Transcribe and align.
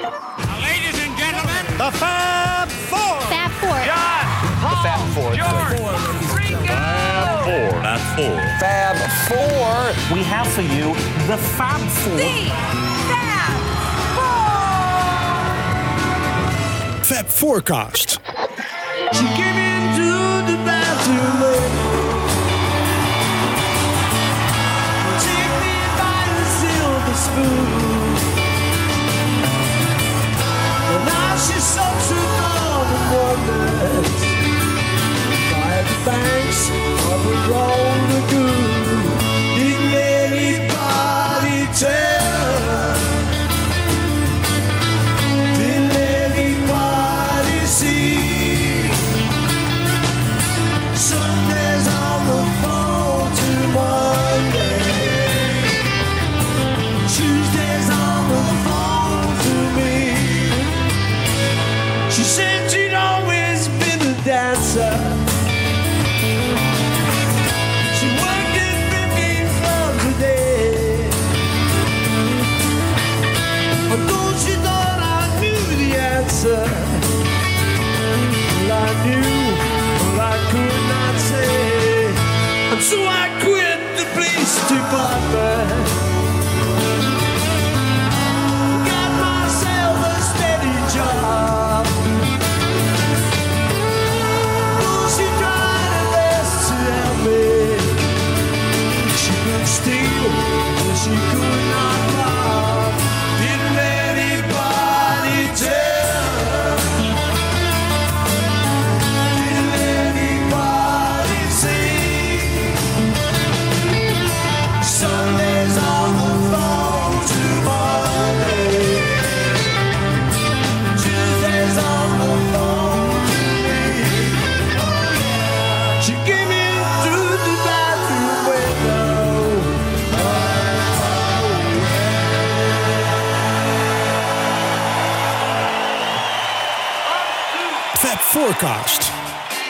Ladies 0.00 0.96
and 1.04 1.12
gentlemen, 1.18 1.64
The 1.76 1.90
Fab 1.98 2.68
Four. 2.70 3.20
Fab 3.28 3.50
Four. 3.60 3.76
John, 3.84 4.24
Paul, 4.62 4.82
Fab 4.82 5.02
Four. 5.14 5.34
George, 5.36 5.76
Ringo. 6.32 6.72
Fab 7.82 8.00
Four. 8.16 8.36
Fab 8.60 8.96
Four. 9.28 10.16
We 10.16 10.22
have 10.24 10.48
for 10.48 10.62
you 10.62 10.94
the 11.26 11.36
Fab 11.36 11.80
Four. 12.00 12.18
Fab 17.04 17.26
Forecast. 17.26 18.20
She 19.12 19.26
came 19.36 19.58
into 19.58 20.10
the 20.50 20.56
bathroom 20.64 21.40
Take 25.20 25.52
me 25.60 25.76
by 25.98 26.24
the 26.36 26.44
silver 26.58 27.14
spoon 27.14 27.99
such 31.70 32.10
a 32.10 32.24
wonders 33.12 34.10
By 35.52 35.76
the 35.88 35.98
banks 36.04 36.62
of 37.12 37.20
the 37.26 37.36
Lagoon 38.10 38.89
police 84.90 85.59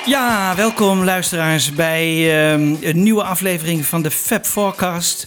Ja, 0.07 0.55
welkom 0.57 1.05
luisteraars 1.05 1.73
bij 1.73 2.07
ehm, 2.51 2.75
een 2.81 3.03
nieuwe 3.03 3.23
aflevering 3.23 3.87
van 3.87 4.03
de 4.03 4.11
Fab 4.11 4.45
Forecast. 4.47 5.27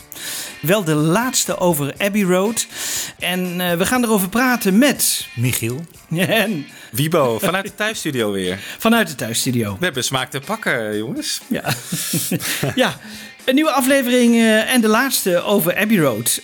Wel 0.61 0.83
de 0.83 0.93
laatste 0.93 1.57
over 1.57 1.93
Abbey 1.97 2.21
Road. 2.21 2.67
En 3.19 3.61
eh, 3.61 3.77
we 3.77 3.85
gaan 3.85 4.03
erover 4.03 4.29
praten 4.29 4.77
met... 4.77 5.27
Michiel. 5.35 5.85
En 6.15 6.65
Wibo, 6.91 7.39
vanuit 7.39 7.65
de 7.65 7.75
thuisstudio 7.75 8.31
weer. 8.31 8.59
vanuit 8.77 9.07
de 9.07 9.15
thuisstudio. 9.15 9.75
We 9.79 9.85
hebben 9.85 10.03
smaak 10.03 10.29
te 10.29 10.39
pakken, 10.39 10.97
jongens. 10.97 11.41
Ja, 11.47 11.63
ja 12.75 12.97
een 13.45 13.55
nieuwe 13.55 13.71
aflevering 13.71 14.35
eh, 14.35 14.73
en 14.73 14.81
de 14.81 14.87
laatste 14.87 15.41
over 15.41 15.77
Abbey 15.77 15.97
Road. 15.97 16.41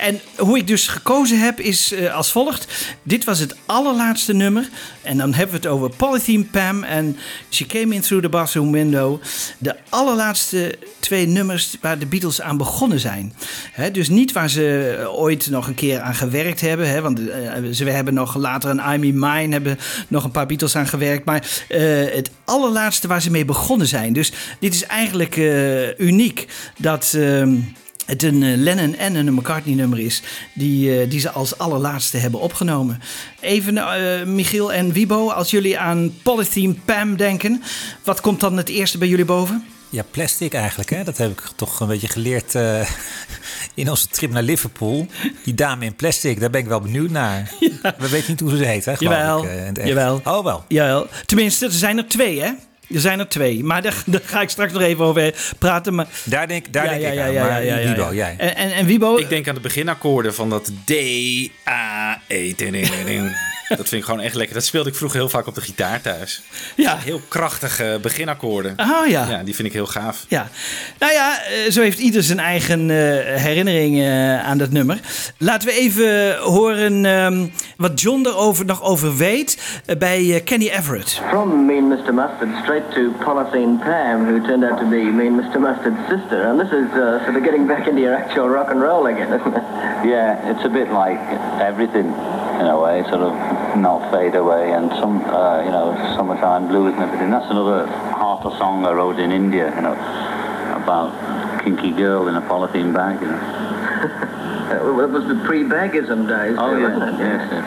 En 0.00 0.20
hoe 0.36 0.58
ik 0.58 0.66
dus 0.66 0.86
gekozen 0.86 1.40
heb 1.40 1.60
is 1.60 1.92
eh, 1.92 2.14
als 2.14 2.32
volgt. 2.32 2.66
Dit 3.02 3.24
was 3.24 3.38
het 3.38 3.56
allerlaatste 3.66 4.32
nummer. 4.32 4.68
En 5.02 5.16
dan 5.16 5.34
hebben 5.34 5.60
we 5.60 5.66
het 5.66 5.74
over 5.76 5.90
Polythene 5.96 6.44
Pam 6.44 6.82
en 6.82 7.16
She 7.50 7.66
Came 7.66 7.94
In 7.94 8.00
Through 8.00 8.24
the 8.24 8.28
Bathroom 8.28 8.72
Window. 8.72 9.20
De 9.58 9.76
allerlaatste 9.88 10.78
twee 10.98 11.26
nummers 11.26 11.76
waar 11.80 11.98
de 11.98 12.06
Beatles 12.06 12.40
aan 12.40 12.56
begonnen 12.56 13.00
zijn. 13.00 13.34
Hè, 13.72 13.90
dus 13.90 14.08
niet 14.08 14.32
waar 14.32 14.50
ze 14.50 15.06
ooit 15.14 15.50
nog 15.50 15.66
een 15.66 15.74
keer 15.74 16.00
aan 16.00 16.14
gewerkt 16.14 16.60
hebben. 16.60 16.88
Hè, 16.88 17.00
want 17.00 17.28
eh, 17.28 17.52
ze 17.70 17.84
hebben 17.84 18.14
nog 18.14 18.36
later 18.36 18.70
een 18.70 18.92
I'm 18.94 19.04
In 19.04 19.18
Mine, 19.18 19.52
hebben 19.52 19.78
nog 20.08 20.24
een 20.24 20.30
paar 20.30 20.46
Beatles 20.46 20.76
aan 20.76 20.88
gewerkt. 20.88 21.24
Maar 21.24 21.64
eh, 21.68 21.80
het 22.14 22.30
allerlaatste 22.44 23.08
waar 23.08 23.22
ze 23.22 23.30
mee 23.30 23.44
begonnen 23.44 23.86
zijn. 23.86 24.12
Dus 24.12 24.32
dit 24.58 24.74
is 24.74 24.84
eigenlijk 24.84 25.36
uniek 25.98 26.46
dat... 26.78 27.16
het 28.10 28.22
een 28.22 28.42
eh, 28.42 28.56
Lennon 28.56 28.96
en 28.96 29.14
een 29.14 29.34
McCartney 29.34 29.74
nummer 29.74 29.98
is 29.98 30.22
die, 30.54 31.00
eh, 31.00 31.10
die 31.10 31.20
ze 31.20 31.30
als 31.30 31.58
allerlaatste 31.58 32.16
hebben 32.16 32.40
opgenomen. 32.40 33.00
Even 33.40 33.78
eh, 33.78 34.26
Michiel 34.26 34.72
en 34.72 34.92
Wibo, 34.92 35.30
als 35.30 35.50
jullie 35.50 35.78
aan 35.78 36.14
Polythene 36.22 36.74
Pam 36.84 37.16
denken, 37.16 37.62
wat 38.04 38.20
komt 38.20 38.40
dan 38.40 38.56
het 38.56 38.68
eerste 38.68 38.98
bij 38.98 39.08
jullie 39.08 39.24
boven? 39.24 39.64
Ja, 39.90 40.02
plastic 40.10 40.54
eigenlijk, 40.54 40.90
hè? 40.90 41.04
Dat 41.04 41.18
heb 41.18 41.30
ik 41.30 41.42
toch 41.56 41.80
een 41.80 41.86
beetje 41.86 42.08
geleerd 42.08 42.54
in 43.74 43.90
onze 43.90 44.08
trip 44.08 44.30
naar 44.30 44.42
Liverpool. 44.42 45.06
Die 45.44 45.54
dame 45.54 45.84
in 45.84 45.94
plastic, 45.94 46.40
daar 46.40 46.50
ben 46.50 46.60
ik 46.60 46.66
wel 46.66 46.80
benieuwd 46.80 47.10
naar. 47.10 47.52
We 47.98 48.08
weten 48.08 48.30
niet 48.30 48.40
hoe 48.40 48.56
ze 48.56 48.64
heet, 48.64 48.84
hè? 48.84 48.94
Jawel, 48.98 49.44
ik, 49.44 49.78
echt. 49.78 49.88
jawel. 49.88 50.20
Oh, 50.24 50.44
wel. 50.44 50.64
Ja, 50.68 51.06
tenminste, 51.26 51.66
er 51.66 51.72
zijn 51.72 51.98
er 51.98 52.08
twee, 52.08 52.40
hè? 52.42 52.50
Er 52.94 53.00
zijn 53.00 53.18
er 53.18 53.28
twee, 53.28 53.64
maar 53.64 53.82
daar, 53.82 54.02
daar 54.06 54.20
ga 54.24 54.40
ik 54.40 54.48
straks 54.48 54.72
nog 54.72 54.82
even 54.82 55.04
over 55.04 55.34
praten. 55.58 55.94
Maar, 55.94 56.06
Daar 56.24 56.48
denk, 56.48 56.72
daar 56.72 56.84
Ja, 56.84 56.90
denk 56.90 57.02
ja, 57.02 57.08
ik 57.08 57.14
ja, 57.14 57.24
aan. 57.24 57.32
ja, 57.32 57.42
maar 57.42 57.64
ja, 57.64 57.76
ja, 57.76 57.88
Wibo, 57.88 58.02
ja. 58.02 58.12
jij? 58.12 58.34
En, 58.38 58.56
en, 58.56 58.72
en 58.72 58.86
Wibo, 58.86 59.16
Ik 59.16 59.28
denk 59.28 59.48
aan 59.48 59.54
de 59.54 59.60
beginakkoorden 59.60 60.34
van 60.34 60.50
dat 60.50 60.70
D, 60.84 60.92
A, 61.68 62.20
E. 62.28 62.54
Dat 63.76 63.88
vind 63.88 63.92
ik 63.92 64.04
gewoon 64.04 64.20
echt 64.20 64.34
lekker. 64.34 64.54
Dat 64.54 64.64
speelde 64.64 64.88
ik 64.88 64.94
vroeger 64.94 65.18
heel 65.18 65.28
vaak 65.28 65.46
op 65.46 65.54
de 65.54 65.60
gitaar 65.60 66.00
thuis. 66.00 66.42
ja. 66.76 66.96
Heel 66.98 67.20
krachtige 67.28 67.98
beginakkoorden. 68.02 68.74
Oh 68.78 69.06
ja. 69.06 69.26
Ja, 69.30 69.42
die 69.42 69.54
vind 69.54 69.68
ik 69.68 69.74
heel 69.74 69.86
gaaf. 69.86 70.24
Ja, 70.28 70.48
nou 70.98 71.12
ja, 71.12 71.38
eh, 71.42 71.70
zo 71.70 71.80
heeft 71.82 71.98
ieder 71.98 72.22
zijn 72.22 72.38
eigen 72.38 72.80
eh, 72.90 72.96
herinnering 73.42 74.00
eh, 74.00 74.44
aan 74.46 74.58
dat 74.58 74.70
nummer. 74.70 74.98
Laten 75.38 75.68
we 75.68 75.74
even 75.74 76.36
horen 76.36 77.04
ehm, 77.06 77.46
wat 77.76 78.00
John 78.00 78.26
erover 78.26 78.64
nog 78.64 78.82
over 78.82 79.16
weet 79.16 79.58
bij 79.98 80.40
Kenny 80.44 80.68
Everett. 80.68 81.20
From 81.28 81.66
Mean 81.66 81.88
Mr. 81.88 82.14
Mustard 82.14 82.62
straight 82.62 82.79
to 82.94 83.12
Polythene 83.12 83.80
Pam, 83.80 84.24
who 84.26 84.40
turned 84.46 84.64
out 84.64 84.78
to 84.80 84.84
be 84.90 85.04
Mean 85.04 85.32
Mr. 85.40 85.60
Mustard's 85.60 85.98
sister. 86.08 86.42
And 86.42 86.58
this 86.58 86.68
is 86.72 86.90
uh, 86.92 87.22
sort 87.24 87.36
of 87.36 87.44
getting 87.44 87.66
back 87.66 87.86
into 87.88 88.00
your 88.00 88.14
actual 88.14 88.48
rock 88.48 88.70
and 88.70 88.80
roll 88.80 89.06
again, 89.06 89.32
isn't 89.32 89.54
it? 89.54 89.62
Yeah, 90.00 90.50
it's 90.50 90.64
a 90.64 90.68
bit 90.70 90.90
like 90.90 91.18
everything 91.60 92.06
in 92.06 92.66
a 92.66 92.80
way, 92.80 93.02
sort 93.02 93.20
of 93.20 93.34
not 93.78 94.10
fade 94.10 94.34
away 94.34 94.72
and 94.72 94.88
some, 94.92 95.20
uh, 95.26 95.62
you 95.62 95.70
know, 95.70 95.92
summertime 96.16 96.68
blues 96.68 96.94
and 96.94 97.02
everything. 97.02 97.28
That's 97.30 97.50
another 97.50 97.86
half 97.86 98.42
a 98.46 98.56
song 98.56 98.86
I 98.86 98.92
wrote 98.92 99.18
in 99.18 99.30
India, 99.30 99.68
you 99.76 99.82
know, 99.82 99.92
about 100.72 101.12
kinky 101.64 101.90
girl 101.92 102.28
in 102.28 102.34
a 102.36 102.40
polythene 102.40 102.94
bag, 102.94 103.20
you 103.20 103.26
know. 103.28 104.36
Well, 104.70 105.00
it 105.00 105.10
was 105.10 105.26
the 105.26 105.34
pre-baggism 105.44 106.28
days, 106.28 106.56
Oh 106.58 106.74
too, 106.74 106.80
yeah, 106.80 106.96
wasn't 106.96 107.20
it? 107.20 107.24
yes, 107.24 107.48
yes. 107.50 107.64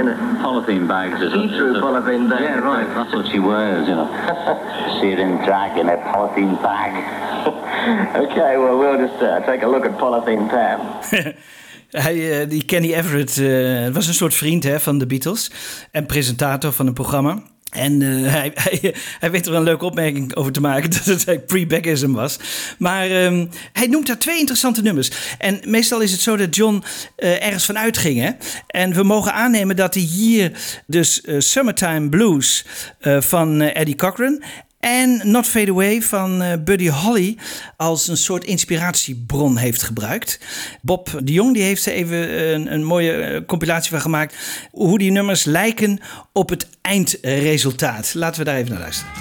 In 0.00 0.08
a 0.08 0.14
Polythene 0.42 0.86
bags 0.86 1.18
see-through 1.18 1.76
a- 1.76 1.80
polythene 1.80 2.28
bag. 2.28 2.40
Yeah, 2.40 2.58
right. 2.60 2.88
That's 2.94 3.12
what 3.14 3.26
she 3.26 3.38
wears, 3.38 3.86
you 3.88 3.94
know. 3.94 4.08
See 5.00 5.10
her 5.10 5.20
in 5.20 5.36
drag 5.44 5.76
in 5.78 5.88
a 5.88 5.96
polythene 5.96 6.56
bag. 6.62 6.92
okay, 8.24 8.56
well, 8.58 8.78
we'll 8.78 9.06
just 9.06 9.22
uh, 9.22 9.40
take 9.40 9.62
a 9.62 9.68
look 9.68 9.84
at 9.84 9.98
Polythene 9.98 10.48
Pam. 10.48 10.80
Hij, 11.90 12.40
eh, 12.40 12.48
die 12.48 12.64
Kenny 12.64 12.94
Everett 12.94 13.38
eh, 13.38 13.94
was 13.94 14.06
een 14.06 14.14
soort 14.14 14.34
vriend 14.34 14.64
hè, 14.64 14.80
van 14.80 14.98
de 14.98 15.06
Beatles 15.06 15.50
en 15.90 16.06
presentator 16.06 16.72
van 16.72 16.86
een 16.86 16.92
programma. 16.92 17.42
En 17.72 18.02
eh, 18.02 18.32
hij, 18.32 18.50
hij, 18.54 18.94
hij 19.18 19.30
weet 19.30 19.46
er 19.46 19.54
een 19.54 19.62
leuke 19.62 19.84
opmerking 19.84 20.34
over 20.34 20.52
te 20.52 20.60
maken 20.60 20.90
dat 21.04 21.24
het 21.24 21.46
pre-Beckham 21.46 22.12
was. 22.12 22.38
Maar 22.78 23.10
ehm, 23.10 23.46
hij 23.72 23.86
noemt 23.86 24.06
daar 24.06 24.18
twee 24.18 24.38
interessante 24.38 24.82
nummers. 24.82 25.10
En 25.38 25.60
meestal 25.66 26.00
is 26.00 26.12
het 26.12 26.20
zo 26.20 26.36
dat 26.36 26.56
John 26.56 26.82
eh, 27.16 27.44
ergens 27.46 27.64
van 27.64 27.78
uitging. 27.78 28.20
Hè? 28.20 28.30
En 28.66 28.94
we 28.94 29.02
mogen 29.02 29.32
aannemen 29.32 29.76
dat 29.76 29.94
hij 29.94 30.02
hier 30.02 30.52
dus 30.86 31.20
eh, 31.20 31.34
Summertime 31.38 32.08
Blues 32.08 32.64
van 33.20 33.60
Eddie 33.60 33.96
Cochran 33.96 34.42
en 34.82 35.20
Not 35.24 35.46
Fade 35.46 35.70
Away 35.70 36.02
van 36.02 36.42
eh, 36.42 36.52
Buddy 36.64 36.88
Holly 36.88 37.36
als 37.76 38.08
een 38.08 38.16
soort 38.16 38.44
inspiratiebron 38.44 39.56
heeft 39.56 39.82
gebruikt. 39.82 40.40
Bob 40.80 41.20
de 41.22 41.32
Jong 41.32 41.54
die 41.54 41.62
heeft 41.62 41.86
er 41.86 41.92
even 41.92 42.48
een, 42.54 42.72
een 42.72 42.84
mooie 42.84 43.12
eh, 43.12 43.40
compilatie 43.46 43.90
van 43.90 44.00
gemaakt. 44.00 44.36
Hoe 44.70 44.98
die 44.98 45.10
nummers 45.10 45.44
lijken 45.44 46.00
op 46.32 46.48
het 46.48 46.68
eindresultaat. 46.80 48.14
Laten 48.14 48.38
we 48.38 48.44
daar 48.44 48.56
even 48.56 48.70
naar 48.70 48.80
luisteren. 48.80 49.12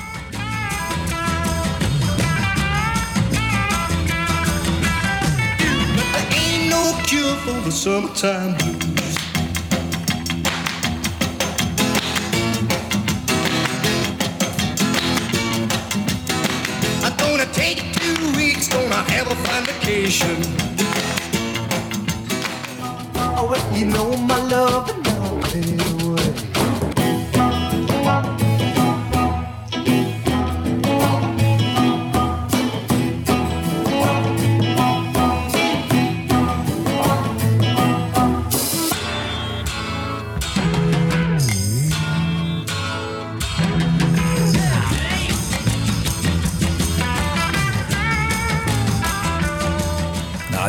Weeks, 19.01 19.13
gonna 19.13 19.17
have 19.17 19.31
a 19.31 19.35
fine 19.35 19.65
vacation. 19.65 20.37
Oh, 23.15 23.47
well, 23.49 23.77
you 23.77 23.85
know 23.85 24.17
my 24.17 24.37
love 24.37 24.89
and 24.89 25.07
I'll 25.07 26.00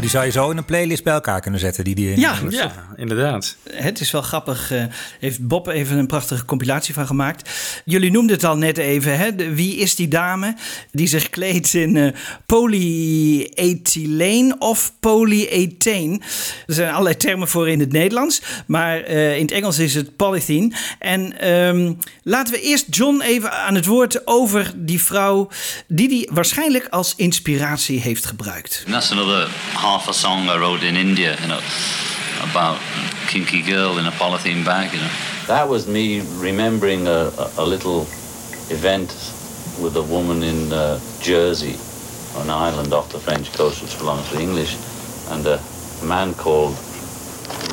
die 0.03 0.11
zou 0.11 0.25
je 0.25 0.31
zo 0.31 0.51
in 0.51 0.57
een 0.57 0.65
playlist 0.65 1.05
bij 1.05 1.13
elkaar 1.13 1.41
kunnen 1.41 1.61
zetten. 1.61 1.85
Die 1.85 1.95
die 1.95 2.21
Ja, 2.21 2.35
Ja, 2.49 2.73
inderdaad. 2.97 3.57
Het 3.71 4.01
is 4.01 4.11
wel 4.11 4.23
grappig. 4.23 4.71
eh, 4.73 4.85
heeft 5.21 5.47
Bob 5.47 5.67
even 5.69 5.99
een 5.99 6.07
prachtige 6.07 6.45
compilatie 6.45 6.95
van 6.95 7.07
gemaakt. 7.07 7.51
Jullie 7.85 8.11
noemden 8.11 8.35
het 8.37 8.45
al 8.45 8.57
net 8.57 8.79
even. 8.79 9.19
Hè? 9.19 9.35
de- 9.35 9.55
wie 9.55 9.77
is 9.77 9.95
die 9.95 10.09
dame 10.09 10.55
die 10.91 11.07
zich 11.07 11.31
kleedt 11.31 11.75
in 11.75 11.97
eh 11.97 12.13
polyethyleen 12.47 14.61
of 14.61 14.93
polyethane? 15.01 16.21
Er 16.67 16.75
zijn 16.75 16.91
allerlei 16.91 17.17
termen 17.17 17.49
voor 17.49 17.69
in 17.69 17.81
het 17.81 17.93
Nederlands. 17.93 18.43
Maar 18.67 19.01
eh, 19.01 19.37
in 19.37 19.43
het 19.43 19.51
Engels 19.51 19.79
is 19.79 19.95
het 19.95 20.17
polythene. 20.17 20.73
En 20.99 21.41
ehm, 21.41 21.93
laten 22.23 22.55
we 22.55 22.61
eerst 22.61 22.87
John 22.91 23.21
even 23.21 23.53
aan 23.53 23.75
het 23.75 23.87
woord 23.87 24.27
over 24.27 24.73
die 24.77 25.03
vrouw... 25.03 25.49
die 25.87 26.09
die 26.09 26.29
waarschijnlijk 26.33 26.87
als 26.91 27.15
inspiratie 27.17 28.01
heeft 28.01 28.27
gebruikt. 28.27 28.83
And 28.85 28.95
that's 28.95 29.11
another 29.13 29.49
half 29.93 30.09
a 30.09 30.15
song 30.15 30.49
I 30.49 30.56
wrote 30.59 30.83
in 30.85 30.97
India, 30.97 31.37
you 31.43 31.49
know, 31.49 31.61
about 32.49 32.81
kinky 33.29 33.61
girl 33.61 33.99
in 33.99 34.06
a 34.06 34.11
polythene 34.12 34.65
bag, 34.65 34.91
you 34.91 34.99
know. 34.99 35.11
That 35.49 35.69
was 35.69 35.87
me 35.87 36.23
remembering 36.41 37.06
a, 37.06 37.31
a, 37.59 37.67
little 37.67 38.06
event 38.73 39.11
with 39.83 39.94
a 39.97 40.03
woman 40.03 40.43
in 40.43 40.73
uh, 40.73 40.99
Jersey, 41.21 41.77
an 42.41 42.49
island 42.49 42.94
off 42.94 43.12
the 43.12 43.19
French 43.19 43.53
coast 43.53 43.83
which 43.83 43.99
belongs 43.99 44.27
to 44.31 44.41
English, 44.41 44.79
and 45.29 45.47
a 45.47 45.61
man 46.03 46.33
called 46.33 46.75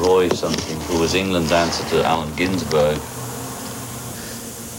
Roy 0.01 0.27
something, 0.27 0.77
who 0.91 0.99
was 0.99 1.15
England's 1.15 1.53
answer 1.53 1.87
to 1.91 2.03
Allen 2.03 2.35
Ginsberg. 2.35 2.99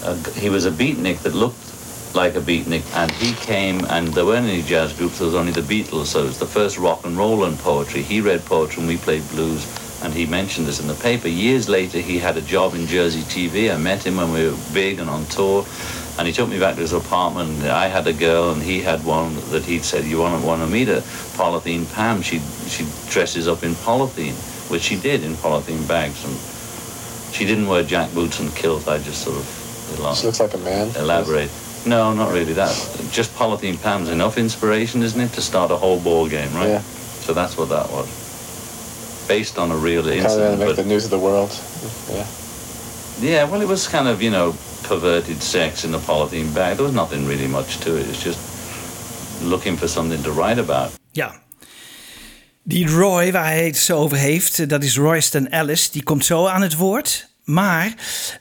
Uh, 0.04 0.14
he 0.38 0.50
was 0.50 0.66
a 0.66 0.70
beatnik 0.70 1.20
that 1.20 1.32
looked 1.32 1.79
like 2.14 2.34
a 2.34 2.40
beatnik, 2.40 2.82
and 2.96 3.10
he 3.12 3.32
came, 3.34 3.84
and 3.86 4.08
there 4.08 4.24
weren't 4.26 4.46
any 4.46 4.62
jazz 4.62 4.92
groups, 4.92 5.18
there 5.18 5.26
was 5.26 5.34
only 5.36 5.52
the 5.52 5.60
Beatles, 5.62 6.06
so 6.06 6.20
it 6.22 6.26
was 6.26 6.38
the 6.38 6.46
first 6.46 6.78
rock 6.78 7.04
and 7.04 7.16
roll 7.16 7.44
and 7.44 7.58
poetry. 7.58 8.02
He 8.02 8.20
read 8.20 8.44
poetry 8.44 8.80
and 8.80 8.88
we 8.88 8.96
played 8.96 9.26
blues, 9.30 9.64
and 10.02 10.12
he 10.12 10.26
mentioned 10.26 10.66
this 10.66 10.80
in 10.80 10.88
the 10.88 10.94
paper. 10.94 11.28
Years 11.28 11.68
later, 11.68 11.98
he 11.98 12.18
had 12.18 12.36
a 12.36 12.42
job 12.42 12.74
in 12.74 12.86
Jersey 12.86 13.20
TV. 13.22 13.72
I 13.72 13.76
met 13.76 14.04
him 14.04 14.16
when 14.16 14.32
we 14.32 14.46
were 14.48 14.56
big 14.72 14.98
and 14.98 15.08
on 15.08 15.24
tour, 15.26 15.64
and 16.18 16.26
he 16.26 16.32
took 16.32 16.48
me 16.48 16.58
back 16.58 16.74
to 16.74 16.80
his 16.80 16.92
apartment. 16.92 17.62
I 17.64 17.86
had 17.86 18.06
a 18.06 18.12
girl, 18.12 18.50
and 18.52 18.62
he 18.62 18.80
had 18.80 19.04
one 19.04 19.34
that 19.50 19.64
he'd 19.64 19.84
said, 19.84 20.04
"You 20.04 20.18
want 20.18 20.40
to 20.40 20.46
want 20.46 20.62
to 20.62 20.68
meet 20.68 20.88
her, 20.88 21.00
Polythene 21.36 21.90
Pam? 21.94 22.22
She 22.22 22.40
she 22.68 22.84
dresses 23.08 23.46
up 23.46 23.62
in 23.62 23.74
polythene, 23.74 24.34
which 24.70 24.82
she 24.82 24.96
did 24.96 25.22
in 25.22 25.34
polythene 25.34 25.86
bags, 25.86 26.24
and 26.24 26.34
she 27.34 27.46
didn't 27.46 27.68
wear 27.68 27.82
jack 27.84 28.12
boots 28.12 28.40
and 28.40 28.54
kilt. 28.56 28.88
I 28.88 28.98
just 28.98 29.22
sort 29.22 29.36
of 29.36 30.16
She 30.16 30.26
looks 30.26 30.40
like 30.40 30.54
a 30.54 30.58
man. 30.58 30.90
elaborate. 30.96 31.50
No, 31.84 32.12
not 32.12 32.32
really. 32.32 32.52
That 32.52 32.70
just 33.10 33.34
polythene 33.34 33.80
Pam's 33.82 34.08
enough 34.08 34.36
inspiration, 34.36 35.02
isn't 35.02 35.20
it, 35.20 35.32
to 35.32 35.40
start 35.40 35.70
a 35.70 35.76
whole 35.76 36.00
ball 36.00 36.28
game, 36.28 36.52
right? 36.54 36.68
Yeah. 36.68 36.82
So 37.20 37.32
that's 37.32 37.56
what 37.56 37.68
that 37.68 37.90
was. 37.90 38.06
Based 39.28 39.58
on 39.58 39.70
a 39.70 39.76
real 39.76 40.02
Kind 40.02 40.18
of 40.18 40.24
incident, 40.24 40.58
make 40.58 40.76
the 40.76 40.84
news 40.84 41.04
of 41.04 41.10
the 41.10 41.18
world. 41.18 41.50
Yeah. 42.10 42.26
yeah, 43.20 43.50
well, 43.50 43.62
it 43.62 43.68
was 43.68 43.88
kind 43.88 44.08
of 44.08 44.20
you 44.20 44.30
know 44.30 44.54
perverted 44.82 45.42
sex 45.42 45.84
in 45.84 45.94
a 45.94 45.98
polythene 45.98 46.52
bag. 46.52 46.76
There 46.76 46.84
was 46.84 46.94
nothing 46.94 47.26
really 47.28 47.48
much 47.48 47.78
to 47.78 47.96
it. 47.96 48.08
It's 48.08 48.22
just 48.22 48.38
looking 49.42 49.76
for 49.76 49.88
something 49.88 50.22
to 50.22 50.32
write 50.32 50.60
about. 50.60 50.90
Ja. 51.12 51.40
Die 52.62 52.88
Roy, 52.88 53.32
waar 53.32 53.44
hij 53.44 53.66
het 53.66 53.76
zo 53.78 53.96
over 53.96 54.16
heeft, 54.16 54.68
dat 54.68 54.82
is 54.82 54.96
Royston 54.96 55.48
Ellis. 55.48 55.90
Die 55.90 56.02
komt 56.02 56.24
zo 56.24 56.46
aan 56.46 56.62
het 56.62 56.76
woord. 56.76 57.29
Maar, 57.50 57.94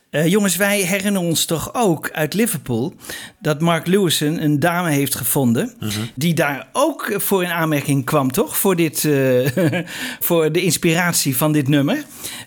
eh, 0.10 0.28
jongens, 0.28 0.56
wij 0.56 0.80
herinneren 0.80 1.28
ons 1.28 1.46
toch 1.46 1.74
ook 1.74 2.12
uit 2.12 2.34
Liverpool... 2.34 2.94
dat 3.40 3.62
Mark 3.62 3.88
Lewison 3.88 4.44
een 4.44 4.60
dame 4.60 4.90
heeft 4.90 5.16
gevonden... 5.16 5.74
die 6.16 6.34
daar 6.34 6.68
ook 6.72 7.14
voor 7.16 7.44
in 7.44 7.50
aanmerking 7.50 8.06
kwam, 8.06 8.32
toch? 8.32 8.58
Voor, 8.58 8.76
dit, 8.76 9.06
eh, 9.06 9.48
voor 10.28 10.52
de 10.52 10.62
inspiratie 10.62 11.38
van 11.38 11.52
dit 11.52 11.68
nummer. 11.68 12.06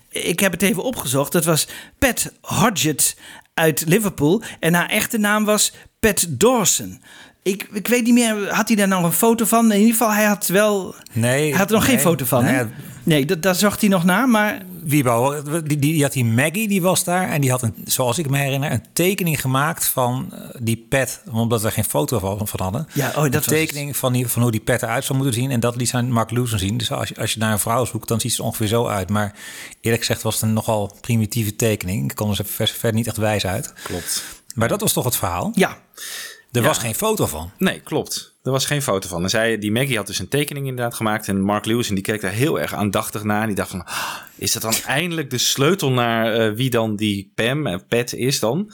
Ik 0.09 0.39
heb 0.39 0.51
het 0.51 0.61
even 0.61 0.83
opgezocht. 0.83 1.31
Dat 1.31 1.45
was 1.45 1.67
Pat 1.99 2.33
Hodgett 2.41 3.17
uit 3.53 3.83
Liverpool. 3.87 4.41
En 4.59 4.73
haar 4.73 4.89
echte 4.89 5.17
naam 5.17 5.45
was 5.45 5.73
Pat 5.99 6.25
Dawson... 6.29 7.01
Ik, 7.43 7.67
ik 7.73 7.87
weet 7.87 8.03
niet 8.03 8.13
meer, 8.13 8.53
had 8.53 8.67
hij 8.67 8.77
daar 8.77 8.87
nog 8.87 9.03
een 9.03 9.11
foto 9.11 9.45
van? 9.45 9.71
In 9.71 9.79
ieder 9.79 9.91
geval, 9.91 10.11
hij 10.11 10.25
had 10.25 10.47
wel. 10.47 10.95
Nee. 11.11 11.49
Hij 11.49 11.57
had 11.57 11.67
er 11.67 11.73
nog 11.73 11.87
nee, 11.87 11.91
geen 11.91 12.05
foto 12.05 12.25
van. 12.25 12.43
nee, 12.43 12.53
hè? 12.53 12.65
Nee, 13.03 13.25
dat, 13.25 13.41
daar 13.41 13.55
zocht 13.55 13.81
hij 13.81 13.89
nog 13.89 14.03
na. 14.03 14.25
Maar 14.25 14.61
Wiebo, 14.83 15.41
die, 15.43 15.61
die, 15.61 15.77
die 15.77 16.01
had 16.01 16.13
die 16.13 16.25
Maggie, 16.25 16.67
die 16.67 16.81
was 16.81 17.03
daar. 17.03 17.29
En 17.29 17.41
die 17.41 17.49
had, 17.49 17.61
een, 17.61 17.75
zoals 17.85 18.17
ik 18.17 18.29
me 18.29 18.37
herinner, 18.37 18.71
een 18.71 18.85
tekening 18.93 19.41
gemaakt 19.41 19.85
van 19.85 20.33
eh, 20.33 20.39
die 20.59 20.85
pet. 20.89 21.21
Omdat 21.31 21.61
we 21.61 21.67
er 21.67 21.73
geen 21.73 21.83
foto 21.83 22.19
van, 22.19 22.47
van 22.47 22.59
hadden. 22.59 22.87
Ja, 22.93 23.07
oh, 23.07 23.21
dat 23.21 23.33
was 23.33 23.45
een 23.45 23.53
tekening 23.53 23.97
van, 23.97 24.13
die, 24.13 24.27
van 24.27 24.41
hoe 24.41 24.51
die 24.51 24.59
pet 24.59 24.81
eruit 24.81 25.03
zou 25.03 25.17
moeten 25.17 25.35
zien. 25.35 25.51
En 25.51 25.59
dat 25.59 25.75
liet 25.75 25.89
zijn 25.89 26.11
Mark 26.11 26.31
Lewison 26.31 26.59
zien. 26.59 26.77
Dus 26.77 26.91
als 26.91 27.09
je, 27.09 27.15
als 27.15 27.33
je 27.33 27.39
naar 27.39 27.51
een 27.51 27.59
vrouw 27.59 27.85
zoekt, 27.85 28.07
dan 28.07 28.19
ziet 28.19 28.31
ze 28.31 28.39
er 28.39 28.45
ongeveer 28.45 28.67
zo 28.67 28.87
uit. 28.87 29.09
Maar 29.09 29.35
eerlijk 29.81 30.03
gezegd 30.03 30.21
was 30.21 30.33
het 30.33 30.43
een 30.43 30.53
nogal 30.53 30.97
primitieve 31.01 31.55
tekening. 31.55 32.09
Ik 32.09 32.15
kon 32.15 32.29
er 32.29 32.45
ver, 32.45 32.67
verder 32.67 32.93
niet 32.93 33.07
echt 33.07 33.17
wijs 33.17 33.45
uit. 33.45 33.73
Klopt. 33.83 34.23
Maar 34.55 34.67
dat 34.67 34.81
was 34.81 34.93
toch 34.93 35.05
het 35.05 35.15
verhaal? 35.15 35.51
ja, 35.53 35.77
Er 36.53 36.61
was 36.67 36.77
geen 36.77 36.95
foto 36.95 37.25
van. 37.25 37.51
Nee, 37.57 37.79
klopt. 37.79 38.35
Er 38.43 38.51
was 38.51 38.65
geen 38.65 38.81
foto 38.81 39.07
van. 39.07 39.23
En 39.23 39.29
zij, 39.29 39.57
die 39.57 39.71
Maggie 39.71 39.97
had 39.97 40.07
dus 40.07 40.19
een 40.19 40.27
tekening 40.27 40.67
inderdaad 40.67 40.93
gemaakt. 40.95 41.27
En 41.27 41.41
Mark 41.41 41.65
Lewis 41.65 41.87
die 41.87 42.01
keek 42.01 42.21
daar 42.21 42.31
heel 42.31 42.59
erg 42.59 42.73
aandachtig 42.73 43.23
naar. 43.23 43.41
En 43.41 43.47
die 43.47 43.55
dacht 43.55 43.69
van, 43.69 43.83
"Ah, 43.85 44.15
is 44.35 44.51
dat 44.51 44.61
dan 44.61 44.73
eindelijk 44.85 45.29
de 45.29 45.37
sleutel 45.37 45.91
naar 45.91 46.33
eh, 46.33 46.53
wie 46.55 46.69
dan 46.69 46.95
die 46.95 47.31
Pam 47.35 47.67
en 47.67 47.85
Pat 47.87 48.13
is 48.13 48.39
dan? 48.39 48.71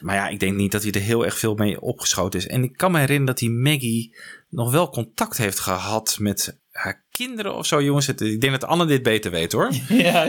Maar 0.00 0.14
ja, 0.14 0.28
ik 0.28 0.40
denk 0.40 0.56
niet 0.56 0.72
dat 0.72 0.82
hij 0.82 0.92
er 0.92 1.00
heel 1.00 1.24
erg 1.24 1.38
veel 1.38 1.54
mee 1.54 1.80
opgeschoten 1.80 2.38
is. 2.40 2.46
En 2.46 2.62
ik 2.62 2.76
kan 2.76 2.90
me 2.92 2.98
herinneren 2.98 3.26
dat 3.26 3.38
die 3.38 3.50
Maggie 3.50 4.16
nog 4.50 4.70
wel 4.72 4.90
contact 4.90 5.36
heeft 5.36 5.58
gehad 5.58 6.16
met 6.20 6.58
haar 6.70 7.04
kinderen 7.10 7.54
of 7.54 7.66
zo, 7.66 7.82
jongens. 7.82 8.06
Het- 8.06 8.20
Ik 8.20 8.40
denk 8.40 8.52
dat 8.60 8.70
Anne 8.70 8.84
dit 8.86 9.02
beter 9.02 9.30
weet 9.30 9.52
hoor. 9.52 9.70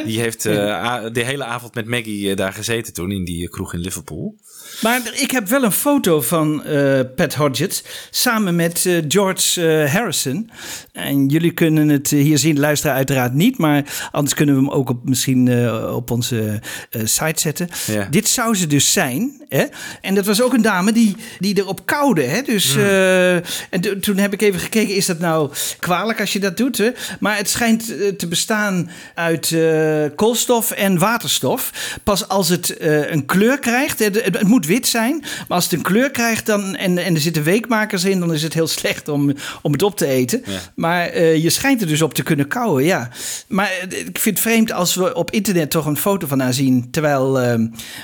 Die 0.05 0.19
heeft 0.19 0.45
eh, 0.45 0.57
a- 0.69 1.09
de 1.09 1.23
hele 1.23 1.43
avond 1.43 1.75
met 1.75 1.87
Maggie 1.87 2.29
eh, 2.29 2.35
daar 2.35 2.53
gezeten 2.53 2.93
toen 2.93 3.11
in 3.11 3.25
die 3.25 3.43
eh, 3.43 3.49
kroeg 3.49 3.73
in 3.73 3.79
Liverpool. 3.79 4.35
Maar 4.81 5.01
ik 5.13 5.31
heb 5.31 5.47
wel 5.47 5.63
een 5.63 5.71
foto 5.71 6.21
van 6.21 6.63
eh, 6.63 6.99
Pat 7.15 7.33
Hodgett 7.35 7.83
samen 8.09 8.55
met 8.55 8.85
eh, 8.85 8.97
George 9.07 9.67
eh, 9.67 9.93
Harrison. 9.93 10.49
En 10.91 11.27
jullie 11.27 11.51
kunnen 11.51 11.89
het 11.89 12.09
hier 12.09 12.37
zien, 12.37 12.59
luisteren 12.59 12.95
uiteraard 12.95 13.33
niet, 13.33 13.57
maar 13.57 14.09
anders 14.11 14.35
kunnen 14.35 14.55
we 14.55 14.61
hem 14.61 14.69
ook 14.69 14.89
op, 14.89 15.09
misschien 15.09 15.71
op 15.93 16.11
onze 16.11 16.61
site 16.91 17.39
zetten. 17.41 17.69
Ja. 17.87 18.07
Dit 18.09 18.27
zou 18.27 18.55
ze 18.55 18.67
dus 18.67 18.93
zijn. 18.93 19.45
Hè? 19.49 19.65
En 20.01 20.15
dat 20.15 20.25
was 20.25 20.41
ook 20.41 20.53
een 20.53 20.61
dame 20.61 20.91
die, 20.91 21.15
die 21.39 21.57
erop 21.57 21.85
koude. 21.85 22.21
Hè? 22.23 22.41
Dus, 22.41 22.75
eh, 22.75 23.35
en 23.35 23.81
to- 23.81 23.99
toen 23.99 24.17
heb 24.17 24.33
ik 24.33 24.41
even 24.41 24.59
gekeken, 24.59 24.95
is 24.95 25.05
dat 25.05 25.19
nou 25.19 25.51
kwalijk 25.79 26.19
als 26.19 26.33
je 26.33 26.39
dat 26.39 26.57
doet? 26.57 26.77
Hè? 26.77 26.89
Maar 27.19 27.37
het 27.37 27.49
schijnt 27.49 27.95
eh, 27.97 28.07
te 28.07 28.27
bestaan 28.27 28.89
uit 29.15 29.51
eh, 29.51 30.05
koolstof 30.15 30.71
en 30.71 30.97
waterstof. 30.97 31.71
Pas 32.03 32.27
als 32.27 32.49
het 32.49 32.75
een 32.79 33.25
kleur 33.25 33.59
krijgt, 33.59 33.99
het, 33.99 34.23
het, 34.23 34.43
moet 34.43 34.67
zwart-wit 34.69 34.87
zijn. 34.87 35.19
Maar 35.19 35.57
als 35.57 35.63
het 35.63 35.73
een 35.73 35.81
kleur 35.81 36.11
krijgt 36.11 36.45
dan, 36.45 36.75
en, 36.75 36.97
en 36.97 37.15
er 37.15 37.21
zitten 37.21 37.43
weekmakers 37.43 38.03
in, 38.03 38.19
dan 38.19 38.33
is 38.33 38.43
het 38.43 38.53
heel 38.53 38.67
slecht 38.79 39.07
om, 39.07 39.33
om 39.61 39.71
het 39.71 39.83
op 39.83 39.97
te 39.97 40.05
eten. 40.05 40.41
Ja. 40.45 40.59
Maar 40.75 41.19
je 41.19 41.49
schijnt 41.49 41.81
er 41.81 41.87
dus 41.87 42.01
op 42.01 42.13
te 42.13 42.23
kunnen 42.23 42.47
kauwen, 42.47 42.83
ja. 42.83 43.09
Maar 43.47 43.71
ik 43.89 44.19
vind 44.19 44.37
het 44.37 44.47
vreemd 44.47 44.71
als 44.71 44.95
we 44.95 45.13
op 45.15 45.31
internet 45.31 45.69
toch 45.69 45.85
een 45.85 45.97
foto 45.97 46.27
van 46.27 46.39
haar 46.39 46.53
zien, 46.53 46.87
terwijl 46.91 47.39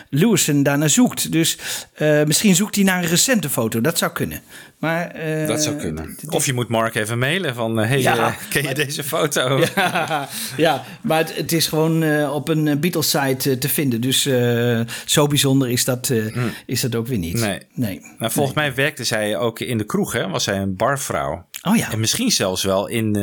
Lewison 0.09 0.63
daarnaar 0.63 0.89
zoekt. 0.89 1.31
Dus 1.35 1.57
eh, 1.93 2.23
misschien 2.23 2.55
zoekt 2.55 2.75
hij 2.75 2.83
naar 2.83 3.03
een 3.03 3.09
recente 3.09 3.49
foto, 3.49 3.81
dat 3.81 3.97
zou 3.97 4.11
kunnen. 4.11 4.41
Maar, 4.79 5.07
eh, 5.07 5.47
Dat 5.47 5.63
zou 5.63 5.75
kunnen. 5.75 6.17
Of 6.29 6.45
je 6.45 6.53
moet 6.53 6.67
Mark 6.67 6.95
even 6.95 7.17
mailen 7.19 7.55
van... 7.55 7.79
eh, 7.79 7.87
hey, 7.87 8.01
Ja. 8.01 8.35
ken 8.49 8.63
je 8.63 8.73
deze 8.73 9.03
foto? 9.03 9.59
Ja, 9.75 10.27
ja, 10.57 10.83
maar 11.01 11.17
het, 11.17 11.35
het 11.35 11.51
is 11.51 11.67
gewoon 11.67 12.29
op 12.29 12.47
een 12.49 12.79
Beatles-site 12.79 13.57
te 13.57 13.69
vinden. 13.69 14.01
Dus 14.01 14.25
eh, 14.25 14.79
zo 15.05 15.27
bijzonder 15.27 15.69
is 15.69 15.85
dat, 15.85 16.09
eh, 16.09 16.35
is 16.65 16.81
dat 16.81 16.95
ook 16.95 17.07
weer 17.07 17.17
niet. 17.17 17.39
Nee. 17.39 17.59
nee. 17.73 18.01
Nou, 18.19 18.31
volgens 18.31 18.55
mij 18.55 18.75
werkte 18.75 19.03
zij 19.03 19.37
ook 19.37 19.59
in 19.59 19.77
de 19.77 19.83
kroeg, 19.85 20.11
hè? 20.13 20.27
Was 20.29 20.43
zij 20.43 20.57
een 20.57 20.75
barvrouw. 20.75 21.45
Oh 21.63 21.75
ja. 21.77 21.91
En 21.91 21.99
misschien 21.99 22.31
zelfs 22.31 22.63
wel 22.63 22.87
in 22.87 23.05
eh, 23.15 23.21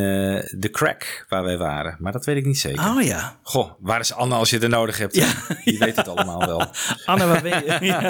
de 0.59 0.69
crack 0.73 1.27
waar 1.29 1.43
wij 1.43 1.57
waren. 1.59 1.97
Maar 1.99 2.13
dat 2.13 2.25
weet 2.25 2.37
ik 2.37 2.47
niet 2.47 2.59
zeker. 2.59 2.85
Oh 2.85 3.03
ja. 3.03 3.37
Goh, 3.43 3.71
waar 3.81 4.01
is 4.01 4.13
Anne 4.13 4.35
als 4.35 4.51
je 4.51 4.59
er 4.59 4.69
nodig 4.69 4.99
hebt? 4.99 5.15
Ja. 5.17 5.27
Die 5.65 5.79
weet 5.79 5.97
het 5.97 6.09
allemaal 6.17 6.47
wel. 6.47 6.65
Anne, 7.05 7.27
waar 7.27 7.43
ben 7.43 7.65
je? 7.65 7.79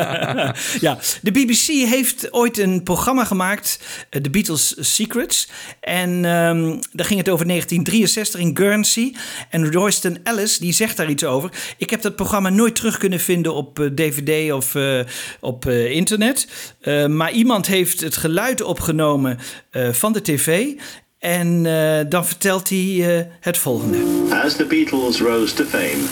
ja. 0.80 0.99
de 1.22 1.30
BBC 1.30 1.66
heeft 1.66 2.32
ooit 2.32 2.58
een 2.58 2.82
programma 2.82 3.25
gemaakt, 3.25 3.80
eh, 4.11 4.20
The 4.20 4.30
Beatles 4.30 4.75
Secrets. 4.78 5.49
En 5.80 6.25
ehm, 6.25 6.76
daar 6.92 7.06
ging 7.06 7.18
het 7.18 7.28
over 7.28 7.46
1963 7.46 8.40
in 8.40 8.56
Guernsey. 8.56 9.14
En 9.50 9.72
Royston 9.72 10.18
Ellis, 10.22 10.58
die 10.58 10.72
zegt 10.72 10.96
daar 10.96 11.11
iets 11.11 11.25
over. 11.25 11.50
Ik 11.76 11.90
heb 11.90 12.02
dat 12.02 12.16
programma 12.16 12.49
nooit 12.49 12.75
terug 12.75 12.99
kunnen 12.99 13.20
vinden 13.20 13.54
op 13.54 13.78
eh, 13.78 13.87
DVD 13.87 14.52
of 14.52 14.75
eh, 14.75 15.00
op 15.40 15.66
eh, 15.66 15.90
internet. 15.90 16.49
Eh, 16.80 17.06
maar 17.06 17.32
iemand 17.32 17.66
heeft 17.66 18.00
het 18.00 18.16
geluid 18.16 18.62
opgenomen 18.62 19.38
eh, 19.70 19.92
van 19.92 20.12
de 20.12 20.22
tv. 20.22 20.72
En 21.18 21.66
eh, 21.66 22.04
dan 22.08 22.26
vertelt 22.26 22.68
hij 22.68 23.18
eh, 23.18 23.25
het 23.40 23.58
volgende. 23.58 23.99
As 24.44 24.56
the 24.56 24.64
Beatles 24.64 25.20
rose 25.20 25.54
to 25.54 25.64
fame, 25.64 26.02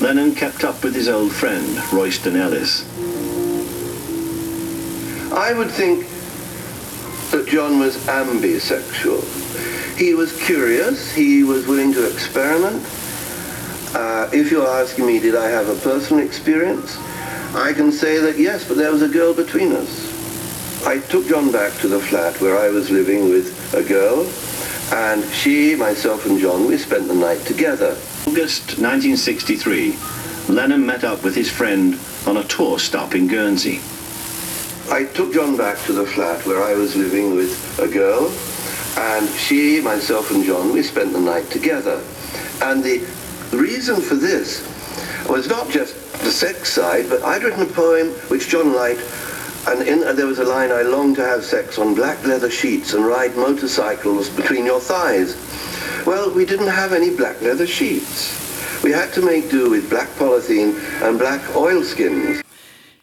Lennon 0.00 0.32
kept 0.32 0.62
up 0.62 0.74
with 0.80 0.94
his 0.94 1.08
old 1.08 1.32
friend, 1.32 1.78
Royston 1.90 2.36
Ellis. 2.36 2.84
I 5.32 5.54
would 5.54 5.70
think 5.70 6.06
that 7.30 7.48
John 7.48 7.78
was 7.78 7.96
ambisexual. 8.06 9.22
He 9.96 10.12
was 10.12 10.38
curious, 10.44 11.10
he 11.10 11.42
was 11.42 11.66
willing 11.66 11.90
to 11.94 12.06
experiment. 12.12 12.84
Uh, 13.94 14.28
if 14.30 14.50
you're 14.50 14.66
asking 14.66 15.06
me, 15.06 15.18
did 15.18 15.34
I 15.34 15.48
have 15.48 15.70
a 15.70 15.74
personal 15.76 16.22
experience? 16.22 16.98
I 17.54 17.72
can 17.72 17.92
say 17.92 18.18
that 18.18 18.38
yes, 18.38 18.68
but 18.68 18.76
there 18.76 18.92
was 18.92 19.00
a 19.00 19.08
girl 19.08 19.32
between 19.32 19.72
us. 19.72 20.86
I 20.86 20.98
took 20.98 21.26
John 21.26 21.50
back 21.50 21.78
to 21.78 21.88
the 21.88 22.00
flat 22.00 22.38
where 22.42 22.58
I 22.58 22.68
was 22.68 22.90
living 22.90 23.30
with 23.30 23.72
a 23.74 23.82
girl, 23.82 24.26
and 24.92 25.24
she, 25.32 25.74
myself, 25.74 26.26
and 26.26 26.38
John, 26.38 26.66
we 26.66 26.76
spent 26.76 27.08
the 27.08 27.14
night 27.14 27.40
together. 27.46 27.96
August 28.26 28.78
1963, 28.78 29.96
Lennon 30.50 30.84
met 30.84 31.04
up 31.04 31.24
with 31.24 31.34
his 31.34 31.50
friend 31.50 31.98
on 32.26 32.36
a 32.36 32.44
tour 32.44 32.78
stop 32.78 33.14
in 33.14 33.28
Guernsey. 33.28 33.80
I 34.92 35.04
took 35.04 35.32
John 35.32 35.56
back 35.56 35.82
to 35.86 35.94
the 35.94 36.04
flat 36.04 36.44
where 36.44 36.62
I 36.62 36.74
was 36.74 36.94
living 36.94 37.34
with 37.34 37.78
a 37.78 37.88
girl, 37.88 38.30
and 38.98 39.26
she, 39.38 39.80
myself, 39.80 40.30
and 40.30 40.44
John, 40.44 40.70
we 40.70 40.82
spent 40.82 41.14
the 41.14 41.18
night 41.18 41.48
together. 41.48 42.04
And 42.60 42.84
the 42.84 42.98
reason 43.56 44.02
for 44.02 44.16
this 44.16 44.60
was 45.30 45.48
not 45.48 45.70
just 45.70 45.94
the 46.22 46.30
sex 46.30 46.74
side, 46.74 47.08
but 47.08 47.22
I'd 47.22 47.42
written 47.42 47.62
a 47.62 47.72
poem 47.72 48.08
which 48.28 48.50
John 48.50 48.74
liked, 48.74 49.00
and 49.66 49.80
in 49.80 50.02
and 50.02 50.18
there 50.18 50.26
was 50.26 50.40
a 50.40 50.44
line, 50.44 50.70
I 50.70 50.82
long 50.82 51.14
to 51.14 51.24
have 51.24 51.42
sex 51.42 51.78
on 51.78 51.94
black 51.94 52.22
leather 52.26 52.50
sheets 52.50 52.92
and 52.92 53.06
ride 53.06 53.34
motorcycles 53.34 54.28
between 54.28 54.66
your 54.66 54.78
thighs. 54.78 55.38
Well, 56.04 56.30
we 56.34 56.44
didn't 56.44 56.68
have 56.68 56.92
any 56.92 57.16
black 57.16 57.40
leather 57.40 57.66
sheets. 57.66 58.38
We 58.84 58.92
had 58.92 59.10
to 59.14 59.22
make 59.22 59.50
do 59.50 59.70
with 59.70 59.88
black 59.88 60.08
polythene 60.18 60.76
and 61.00 61.18
black 61.18 61.40
oilskins. 61.56 62.41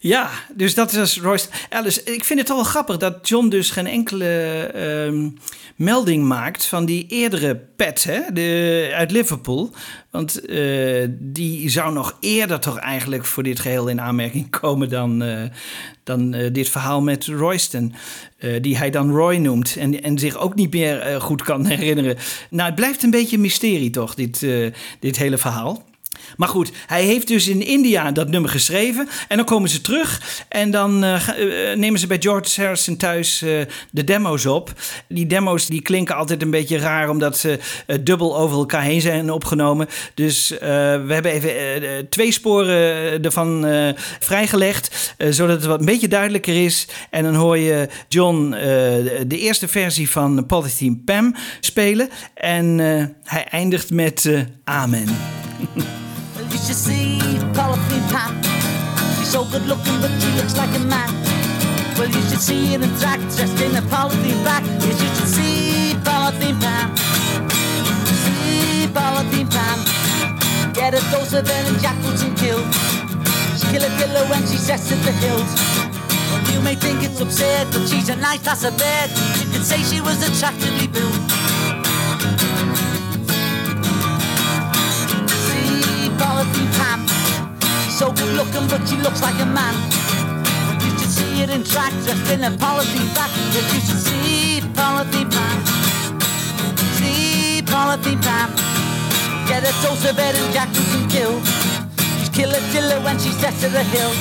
Ja, 0.02 0.30
dus 0.56 0.74
dat 0.74 0.94
is 0.94 1.20
Royce 1.20 1.48
Ellis. 1.70 2.04
Ik 2.04 2.24
vind 2.24 2.40
het 2.40 2.50
al 2.50 2.56
wel 2.56 2.66
grappig 2.66 2.98
dat 2.98 3.28
John 3.28 3.48
dus 3.48 3.72
geen 3.72 3.88
enkele 3.88 4.26
ehm, 4.74 5.30
melding 5.76 6.24
maakt 6.24 6.66
van 6.66 6.86
die 6.86 7.06
eerdere 7.08 7.56
pet 7.56 8.04
hè, 8.04 8.20
de, 8.34 8.92
uit 8.94 9.12
Liverpool. 9.12 9.74
Want 10.10 10.46
eh, 10.46 11.08
die 11.20 11.70
zou 11.70 11.94
nog 11.94 12.18
eerder 12.20 12.60
toch 12.60 12.78
eigenlijk 12.78 13.26
voor 13.26 13.44
dit 13.44 13.60
geheel 13.60 13.88
in 13.88 14.02
aanmerking 14.02 14.50
komen 14.60 14.90
dan, 14.90 15.22
eh, 15.24 15.44
dan 16.04 16.34
eh, 16.34 16.54
dit 16.54 16.70
verhaal 16.70 17.02
met 17.02 17.26
Royston. 17.26 17.94
die 18.62 18.78
hij 18.78 18.90
dan 18.90 19.12
Roy 19.12 19.36
noemt 19.36 19.76
en, 19.76 20.04
en 20.04 20.20
zich 20.20 20.38
ook 20.38 20.56
niet 20.56 20.74
meer 20.74 21.22
goed 21.22 21.44
kan 21.44 21.66
herinneren. 21.66 22.18
Nou, 22.50 22.66
het 22.66 22.76
blijft 22.76 23.04
een 23.04 23.12
beetje 23.12 23.36
een 23.36 23.42
mysterie 23.42 23.90
toch, 23.90 24.16
dit, 24.16 24.46
dit 25.00 25.18
hele 25.18 25.38
verhaal. 25.38 25.89
Maar 26.38 26.48
goed, 26.48 26.72
hij 26.88 27.04
heeft 27.04 27.28
dus 27.28 27.48
in 27.48 27.62
India 27.62 28.12
dat 28.12 28.30
nummer 28.30 28.50
geschreven. 28.50 29.10
En 29.28 29.38
dan 29.38 29.46
komen 29.46 29.70
ze 29.70 29.82
terug. 29.82 30.22
En 30.50 30.72
dan 30.72 31.04
eh, 31.04 31.72
eh, 31.72 31.78
nemen 31.78 32.00
ze 32.00 32.08
bij 32.08 32.18
George 32.20 32.62
Harrison 32.62 32.98
thuis 32.98 33.42
eh, 33.42 33.60
de 33.92 34.04
demo's 34.04 34.46
op. 34.46 34.74
Die 35.08 35.28
demo's 35.28 35.68
die 35.68 35.82
klinken 35.82 36.16
altijd 36.16 36.42
een 36.42 36.50
beetje 36.50 36.78
raar. 36.78 37.10
Omdat 37.10 37.38
ze 37.38 37.60
dubbel 38.02 38.38
over 38.38 38.58
elkaar 38.58 38.82
heen 38.82 39.02
zijn 39.02 39.32
opgenomen. 39.32 39.88
Dus 40.14 40.50
we 40.60 41.10
hebben 41.10 41.32
even 41.32 42.10
twee 42.10 42.32
sporen 42.32 43.24
ervan 43.24 43.66
vrijgelegd. 44.20 45.16
zodat 45.30 45.56
het 45.56 45.66
wat 45.66 45.80
een 45.80 45.86
beetje 45.86 46.08
duidelijker 46.08 46.64
is. 46.64 46.88
En 47.10 47.24
dan 47.24 47.36
hoor 47.36 47.58
je 47.58 47.90
John 48.08 48.50
de 49.28 49.38
eerste 49.38 49.68
versie 49.68 50.10
van 50.10 50.46
Polythene 50.46 50.98
Pam 51.06 51.36
spelen. 51.60 52.10
En 52.34 52.78
hij 53.24 53.46
eindigt 53.50 53.92
met 53.92 54.46
Amen. 54.64 55.08
You 56.52 56.58
should 56.58 56.76
see 56.76 57.20
Polythene 57.54 58.08
Pam. 58.12 58.34
She's 59.18 59.30
so 59.30 59.46
good 59.46 59.66
looking, 59.68 60.00
but 60.02 60.12
she 60.22 60.32
looks 60.38 60.58
like 60.58 60.74
a 60.76 60.80
man. 60.80 61.10
Well, 61.98 62.08
you 62.08 62.22
should 62.30 62.40
see 62.40 62.74
in 62.74 62.82
drag, 62.98 63.20
dressed 63.36 63.62
in 63.62 63.76
a 63.76 63.82
polythene 63.92 64.44
bag. 64.44 64.64
Yes, 64.82 65.02
you 65.04 65.10
should 65.16 65.28
see 65.28 65.96
Polythene 66.08 66.60
Pam. 66.60 66.96
See 68.24 68.88
Polythene 68.88 69.50
Pam. 69.52 69.80
Get 70.74 70.94
a 70.94 71.02
dose 71.12 71.34
of 71.34 71.48
her 71.48 71.64
and 71.68 71.80
jackals 71.82 72.22
and 72.24 72.38
kill. 72.38 72.64
She 73.58 73.68
kill 73.68 73.84
a 73.84 73.92
killer 74.00 74.26
when 74.32 74.42
she 74.48 74.58
sets 74.58 74.88
to 74.90 74.96
the 74.96 75.12
hills. 75.12 75.52
You 76.54 76.62
may 76.62 76.76
think 76.76 77.04
it's 77.04 77.20
absurd, 77.20 77.68
but 77.72 77.88
she's 77.88 78.10
a 78.10 78.16
nice 78.16 78.46
lass 78.46 78.64
of 78.64 78.78
bird. 78.78 79.10
You 79.40 79.52
could 79.52 79.66
say 79.66 79.84
she 79.84 80.02
was 80.02 80.18
attractively 80.24 80.88
built. 80.88 81.49
Polythene 86.40 86.72
Pam. 86.80 87.00
So 87.92 88.14
good 88.14 88.34
looking, 88.36 88.66
but 88.70 88.88
she 88.88 88.96
looks 88.96 89.22
like 89.22 89.36
a 89.42 89.46
man. 89.46 89.76
You 90.80 90.90
should 90.98 91.12
see 91.12 91.44
it 91.44 91.50
in 91.50 91.66
track, 91.66 91.92
dressed 92.06 92.32
in 92.32 92.44
a 92.46 92.52
polythene 92.52 93.14
bag. 93.14 93.30
Yes, 93.52 93.68
you 93.74 93.82
should 93.84 94.00
see 94.00 94.62
Polythene 94.72 95.30
Pam. 95.30 95.58
See 96.96 97.62
Polythene 97.66 98.22
Pam. 98.24 98.56
Get 99.50 99.68
a 99.68 99.74
dose 99.84 100.06
of 100.10 100.18
it 100.18 100.36
and 100.40 100.54
Jack 100.54 100.72
can 100.72 101.10
kill. 101.10 101.42
She's 102.20 102.30
kill 102.30 102.52
a 102.52 102.62
killer 102.72 103.04
when 103.04 103.20
she's 103.20 103.36
set 103.36 103.54
to 103.60 103.68
the 103.68 103.84
hill. 103.84 104.14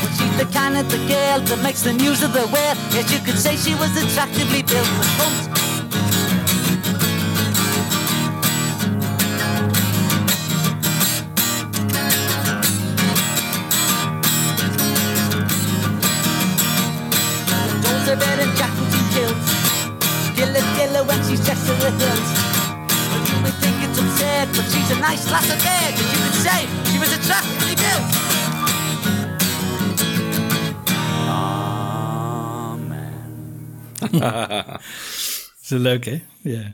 But 0.00 0.12
she's 0.16 0.36
the 0.38 0.48
kind 0.56 0.78
of 0.78 0.90
the 0.90 1.04
girl 1.04 1.40
that 1.40 1.60
makes 1.62 1.82
the 1.82 1.92
news 1.92 2.22
of 2.22 2.32
the 2.32 2.48
world. 2.48 2.78
Yes, 2.96 3.12
you 3.12 3.18
could 3.20 3.36
say 3.36 3.56
she 3.56 3.74
was 3.74 3.92
attractively 3.92 4.62
built. 4.62 4.88
But 5.20 5.75
nice 25.08 25.30
lass 25.30 25.50
of 25.54 25.62
bed. 25.62 25.94
But 25.96 26.06
you 26.12 26.18
could 26.24 26.38
say 26.46 26.60
she 26.90 26.98
was 26.98 27.12
attractively 27.18 27.74
built. 27.74 28.24
Dat 35.68 35.78
is 35.78 35.84
leuk, 35.84 36.04
hè? 36.04 36.22
Ja. 36.40 36.72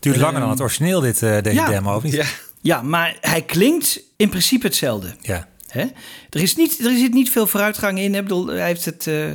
Duurt 0.00 0.16
langer 0.16 0.32
dan 0.32 0.42
Ehm, 0.42 0.50
het 0.50 0.60
origineel, 0.60 1.00
dit, 1.00 1.22
eh, 1.22 1.42
deze 1.42 1.56
ja. 1.56 1.68
demo, 1.68 1.96
of 1.96 2.02
niet? 2.02 2.12
Ja. 2.12 2.24
ja, 2.60 2.82
maar 2.82 3.16
hij 3.20 3.42
klinkt 3.42 4.00
in 4.16 4.28
principe 4.28 4.66
hetzelfde. 4.66 5.14
Ja. 5.20 5.48
Hè? 5.68 5.86
Er, 6.30 6.42
is 6.42 6.56
niet, 6.56 6.84
er 6.84 6.96
zit 6.96 7.12
niet 7.12 7.30
veel 7.30 7.46
vooruitgang 7.46 7.98
in. 7.98 8.14
Ik 8.14 8.22
bedoel, 8.22 8.46
hij 8.46 8.66
heeft 8.66 8.84
het 8.84 9.06
eh, 9.06 9.30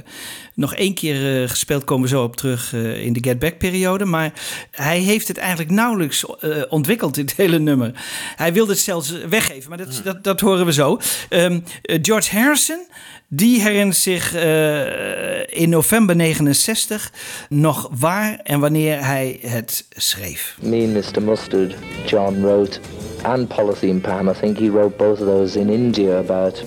nog 0.54 0.76
één 0.76 0.94
keer 0.94 1.42
eh, 1.42 1.50
gespeeld, 1.50 1.84
komen 1.84 2.04
we 2.04 2.16
zo 2.16 2.24
op 2.24 2.36
terug 2.36 2.74
eh, 2.74 3.06
in 3.06 3.14
de 3.14 3.24
Get 3.24 3.40
Back-periode. 3.40 4.06
Maar 4.06 4.34
hij 4.72 5.00
heeft 5.00 5.28
het 5.28 5.38
eigenlijk 5.38 5.72
nauwelijks 5.72 6.26
eh, 6.26 6.50
ontwikkeld, 6.70 7.16
dit 7.16 7.36
hele 7.44 7.60
nummer. 7.60 7.92
Hij 8.36 8.54
wilde 8.54 8.72
het 8.72 8.82
zelfs 8.82 9.12
weggeven, 9.30 9.70
maar 9.70 9.78
dat, 9.78 10.02
dat, 10.04 10.24
dat 10.24 10.40
horen 10.40 10.66
we 10.66 10.74
zo. 10.74 11.00
Ehm, 11.30 11.60
eh, 11.82 12.00
George 12.02 12.38
Harrison, 12.38 12.88
die 13.28 13.62
herinnert 13.62 13.98
zich 13.98 14.34
eh, 14.34 15.62
in 15.62 15.70
november 15.70 16.16
69 16.16 17.12
nog 17.50 17.90
waar 17.92 18.40
en 18.44 18.60
wanneer 18.60 19.06
hij 19.06 19.40
het 19.42 19.86
schreef. 19.90 20.58
Me 20.62 20.92
and 20.96 21.16
Mr. 21.16 21.22
Mustard, 21.22 21.76
John 22.06 22.42
wrote, 22.42 22.80
and 23.22 23.48
Polythene 23.48 24.00
Pam, 24.00 24.30
I 24.30 24.34
think 24.34 24.58
he 24.58 24.70
wrote 24.70 24.98
both 24.98 25.20
of 25.20 25.28
those 25.28 25.60
in 25.60 25.70
India 25.70 26.18
about 26.18 26.64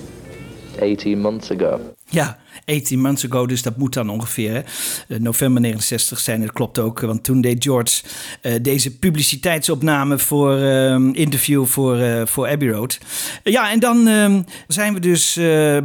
18 0.81 1.15
months 1.21 1.51
ago. 1.51 1.79
Ja, 2.11 2.37
18 2.65 3.01
months 3.01 3.25
ago, 3.25 3.45
dus 3.45 3.61
dat 3.61 3.77
moet 3.77 3.93
dan 3.93 4.09
ongeveer. 4.09 4.65
Eh, 5.07 5.19
november 5.19 5.61
69 5.61 6.19
zijn, 6.19 6.41
dat 6.41 6.51
klopt 6.51 6.79
ook. 6.79 6.99
Want 6.99 7.23
toen 7.23 7.41
deed 7.41 7.63
George 7.63 8.01
eh, 8.41 8.53
deze 8.61 8.97
publiciteitsopname 8.97 10.19
voor 10.19 10.57
ehm, 10.57 11.09
interview 11.09 11.65
voor, 11.65 11.97
eh, 11.97 12.21
voor 12.25 12.47
Abbey 12.47 12.69
Road. 12.69 12.97
Ja, 13.43 13.71
en 13.71 13.79
dan 13.79 14.07
ehm, 14.07 14.41
zijn 14.67 14.93
we 14.93 14.99
dus 14.99 15.33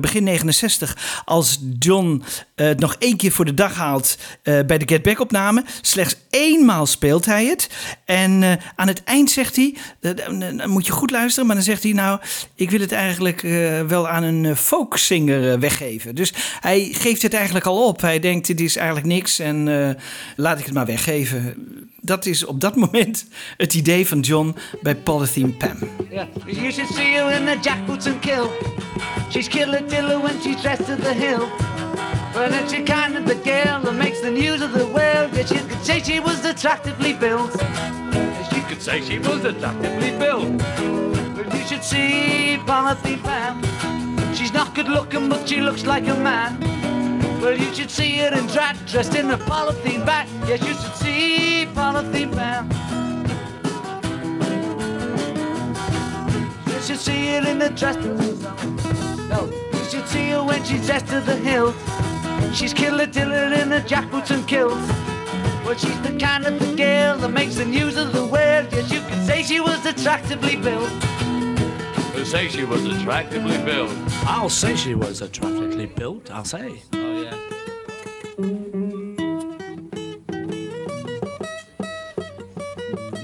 begin 0.00 0.25
69 0.25 1.23
als 1.25 1.61
John 1.78 2.23
het 2.54 2.81
nog 2.81 2.97
één 2.99 3.16
keer 3.16 3.33
voor 3.33 3.45
de 3.45 3.54
dag 3.54 3.75
haalt 3.75 4.19
bij 4.43 4.78
de 4.78 4.88
Get 4.88 5.02
Back 5.02 5.21
opname. 5.21 5.64
Slechts 5.81 6.16
eenmaal 6.31 6.87
speelt 6.87 7.25
hij 7.25 7.47
het. 7.47 7.71
En 8.04 8.61
aan 8.76 8.88
het 8.88 9.04
eind 9.04 9.31
zegt 9.31 9.57
hij, 9.57 9.75
dan 10.00 10.71
moet 10.71 10.87
je 10.87 10.93
goed 10.93 11.11
luisteren, 11.11 11.47
maar 11.47 11.57
dan 11.57 11.64
zegt 11.64 11.83
hij 11.83 11.93
nou, 11.93 12.21
ik 12.54 12.71
wil 12.71 12.81
het 12.81 12.93
eigenlijk 12.93 13.40
wel 13.88 14.09
aan 14.09 14.23
een 14.23 14.57
folkzanger 14.57 15.52
eh, 15.52 15.59
weggeven. 15.59 16.14
Dus 16.14 16.33
hij 16.64 16.88
geeft 16.92 17.23
het 17.23 17.35
eigenlijk 17.35 17.66
al 17.66 17.87
op. 17.87 18.00
Hij 18.00 18.18
denkt, 18.18 18.47
dit 18.47 18.61
is 18.61 18.76
eigenlijk 18.76 19.06
niks 19.06 19.38
en 19.38 19.68
eh, 19.68 20.02
laat 20.37 20.59
ik 20.59 20.64
het 20.64 20.75
maar 20.75 20.87
weggeven. 20.87 21.54
Dat 22.00 22.26
is 22.26 22.44
op 22.44 22.61
dat 22.61 22.76
moment 22.76 23.26
het 23.56 23.75
idee 23.75 24.06
van 24.06 24.21
John 24.21 24.54
bij 24.83 24.94
Polythene 24.94 25.52
Pam. 25.52 25.76
Yeah. 26.11 26.26
You 26.47 26.73
should 26.73 26.94
see 26.94 27.14
her 27.14 27.40
in 27.40 27.44
the 27.44 27.59
jackboots 27.61 28.06
and 28.06 28.21
kill. 28.21 28.49
She's 29.30 29.49
killer 29.49 29.88
diller 29.88 30.21
when 30.21 30.35
she's 30.42 30.61
dressed 30.61 30.87
to 30.87 30.97
the 30.97 31.14
hill. 31.14 31.49
But 32.33 32.61
it's 32.61 32.73
the 32.73 32.83
kind 32.83 33.16
of 33.16 33.25
the 33.25 33.38
girl 33.42 33.80
that 33.83 33.94
makes 33.94 34.21
the 34.21 34.30
news 34.30 34.62
of 34.62 34.73
the 34.73 34.87
world. 34.87 35.37
Yes, 35.37 35.50
you 35.50 35.66
could 35.68 35.85
say 35.85 36.02
she 36.02 36.21
was 36.21 36.44
attractively 36.44 37.12
built. 37.12 37.54
Yes, 38.12 38.52
you 38.52 38.62
could 38.68 38.83
say 38.83 39.00
she 39.02 39.18
was 39.18 39.44
attractively 39.44 40.11
built. 40.18 40.59
But 41.37 41.54
you 41.54 41.66
should 41.66 41.85
see 41.85 42.59
Polythene 42.66 43.23
Pam. 43.23 44.04
She's 44.35 44.53
not 44.53 44.75
good 44.75 44.88
looking, 44.88 45.29
but 45.29 45.49
she 45.49 45.61
looks 45.61 45.87
like 45.87 46.09
a 46.09 46.14
man. 46.14 46.59
Well, 47.41 47.57
you 47.57 47.73
should 47.73 47.91
see 47.91 48.19
her 48.19 48.37
in 48.37 48.47
drag, 48.49 48.76
dressed 48.87 49.14
in 49.14 49.31
a 49.31 49.38
polythene 49.38 50.05
bag. 50.05 50.29
Yes, 50.49 50.61
you 50.67 50.75
should 50.75 50.95
see 50.95 51.67
Polythene 51.73 52.33
Pam. 52.35 52.69
You 56.67 56.81
should 56.83 56.99
see 56.99 57.29
her 57.29 57.47
in 57.49 57.59
the 57.61 57.71
dress. 57.71 57.97
No, 59.29 59.50
you 59.73 59.85
should 59.91 60.07
see 60.09 60.31
her 60.31 60.43
when 60.43 60.64
she's 60.64 60.85
dressed 60.85 61.07
to 61.09 61.21
the 61.21 61.37
hilt. 61.37 61.76
She's 62.55 62.75
killer 62.75 63.07
diller 63.07 63.55
in 63.55 63.71
her 63.71 63.81
jackboots 63.81 64.31
and 64.31 64.47
kilts. 64.49 64.88
Well, 65.64 65.76
she's 65.76 66.00
the 66.03 66.17
kind 66.19 66.45
of 66.45 66.59
the 66.59 66.75
girl 66.76 67.19
that 67.19 67.29
makes 67.31 67.55
the 67.55 67.64
news 67.64 67.97
of 67.97 68.12
the 68.12 68.25
world. 68.26 68.69
Yes, 68.73 68.91
you 68.91 69.00
could 69.00 69.25
say 69.25 69.43
she 69.43 69.61
was 69.61 69.87
attractively 69.87 70.57
built. 70.57 70.91
Who 72.14 72.25
say 72.25 72.49
she 72.49 72.64
was 72.64 72.85
attractively 72.85 73.59
built? 73.64 73.90
I'll 74.26 74.49
say 74.49 74.76
she 74.76 74.94
was 74.94 75.21
attractively 75.21 75.87
built, 75.87 76.30
I'll 76.30 76.44
say. 76.44 76.83
Oh, 76.92 77.23
yeah. 77.23 78.44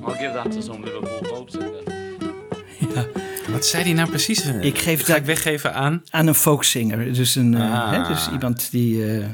I'll 0.04 0.14
give 0.18 0.32
that 0.34 0.50
to 0.52 0.62
some 0.62 0.82
Liverpool 0.82 1.20
folk 1.24 1.50
singer. 1.50 1.82
Wat 3.50 3.66
zei 3.66 3.82
hij 3.82 3.92
nou 3.92 4.08
precies? 4.08 4.46
Ik 4.46 4.78
geef 4.78 4.98
het 4.98 5.06
Ga 5.06 5.16
ik 5.16 5.24
weggeven 5.24 5.74
aan? 5.74 6.02
Aan 6.10 6.26
een 6.26 6.34
folkzanger. 6.34 7.12
Dus, 7.14 7.34
een, 7.34 7.54
eh, 7.54 7.72
Ah. 7.72 7.90
hè, 7.92 8.14
dus 8.14 8.28
iemand 8.32 8.70
die, 8.70 9.04
eh, 9.18 9.24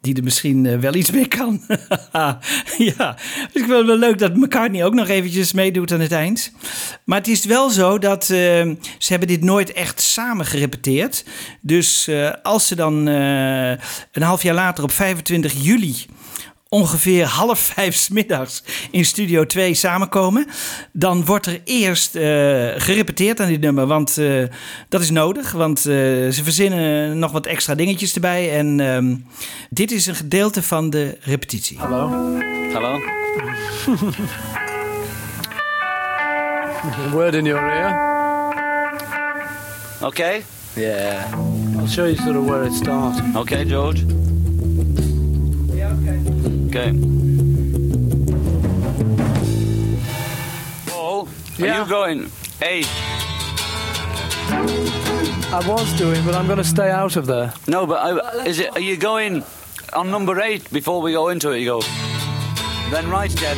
die 0.00 0.16
er 0.16 0.22
misschien 0.22 0.66
eh, 0.66 0.78
wel 0.78 0.94
iets 0.94 1.10
mee 1.10 1.28
kan. 1.28 1.62
ja, 2.96 3.16
dus 3.52 3.62
ik 3.62 3.64
vind 3.64 3.70
het 3.70 3.86
wel 3.86 3.96
leuk 3.96 4.18
dat 4.18 4.36
McCartney 4.36 4.84
ook 4.84 4.94
nog 4.94 5.08
eventjes 5.08 5.52
meedoet 5.52 5.92
aan 5.92 6.00
het 6.00 6.12
eind. 6.12 6.52
Maar 7.04 7.18
het 7.18 7.28
is 7.28 7.44
wel 7.44 7.70
zo 7.70 7.98
dat 7.98 8.22
eh, 8.22 8.28
ze 8.98 9.06
hebben 9.08 9.28
dit 9.28 9.42
nooit 9.42 9.72
echt 9.72 10.00
samen 10.00 10.46
gerepeteerd. 10.46 11.24
Dus 11.60 12.08
eh, 12.08 12.30
als 12.42 12.66
ze 12.66 12.74
dan 12.74 13.06
een 13.06 14.22
half 14.22 14.42
jaar 14.42 14.54
later 14.54 14.84
op 14.84 14.90
25 14.90 15.52
juli 15.62 16.06
ongeveer 16.68 17.24
half 17.24 17.58
vijf 17.58 17.94
's 17.94 18.08
middags 18.08 18.62
in 18.90 19.04
Studio 19.04 19.46
2 19.46 19.74
samenkomen. 19.74 20.46
Dan 20.92 21.24
wordt 21.24 21.46
er 21.46 21.60
eerst 21.64 22.14
eh, 22.14 22.22
gerepeteerd 22.76 23.40
aan 23.40 23.48
dit 23.48 23.60
nummer. 23.60 23.86
Want 23.86 24.18
eh, 24.18 24.42
dat 24.88 25.00
is 25.00 25.10
nodig. 25.10 25.52
Want 25.52 25.78
eh, 25.78 25.84
ze 26.28 26.40
verzinnen 26.42 27.18
nog 27.18 27.32
wat 27.32 27.46
extra 27.46 27.74
dingetjes 27.74 28.14
erbij. 28.14 28.58
En 28.58 28.80
ehm, 28.80 29.16
dit 29.70 29.92
is 29.92 30.06
een 30.06 30.14
gedeelte 30.14 30.62
van 30.62 30.90
de 30.90 31.18
repetitie. 31.20 31.78
Hallo. 31.78 32.36
Hello? 32.72 32.98
A 36.84 37.10
word 37.10 37.34
in 37.34 37.44
your 37.44 37.62
ear. 37.62 38.06
Okay. 40.02 40.44
Yeah. 40.74 41.32
I'll 41.78 41.88
show 41.88 42.06
you 42.06 42.16
sort 42.16 42.36
of 42.36 42.44
where 42.44 42.64
it 42.64 42.74
starts. 42.74 43.18
Okay, 43.34 43.64
George. 43.64 44.04
Okay. 45.72 46.37
Paul, 50.86 51.28
are 51.60 51.66
you 51.66 51.86
going? 51.88 52.30
Hey. 52.60 52.82
I 55.50 55.62
was 55.66 55.92
doing, 55.96 56.22
but 56.24 56.34
I'm 56.34 56.46
going 56.46 56.58
to 56.58 56.64
stay 56.64 56.90
out 56.90 57.16
of 57.16 57.26
there. 57.26 57.52
No, 57.66 57.86
but 57.86 57.96
I, 57.98 58.44
is 58.44 58.58
it? 58.60 58.70
Are 58.76 58.80
you 58.80 58.96
going 58.96 59.44
on 59.94 60.10
number 60.10 60.40
eight 60.40 60.70
before 60.70 61.00
we 61.00 61.12
go 61.12 61.28
into 61.28 61.50
it? 61.52 61.60
You 61.60 61.66
go. 61.66 61.80
Then 62.90 63.08
right. 63.10 63.30
Did 63.30 63.50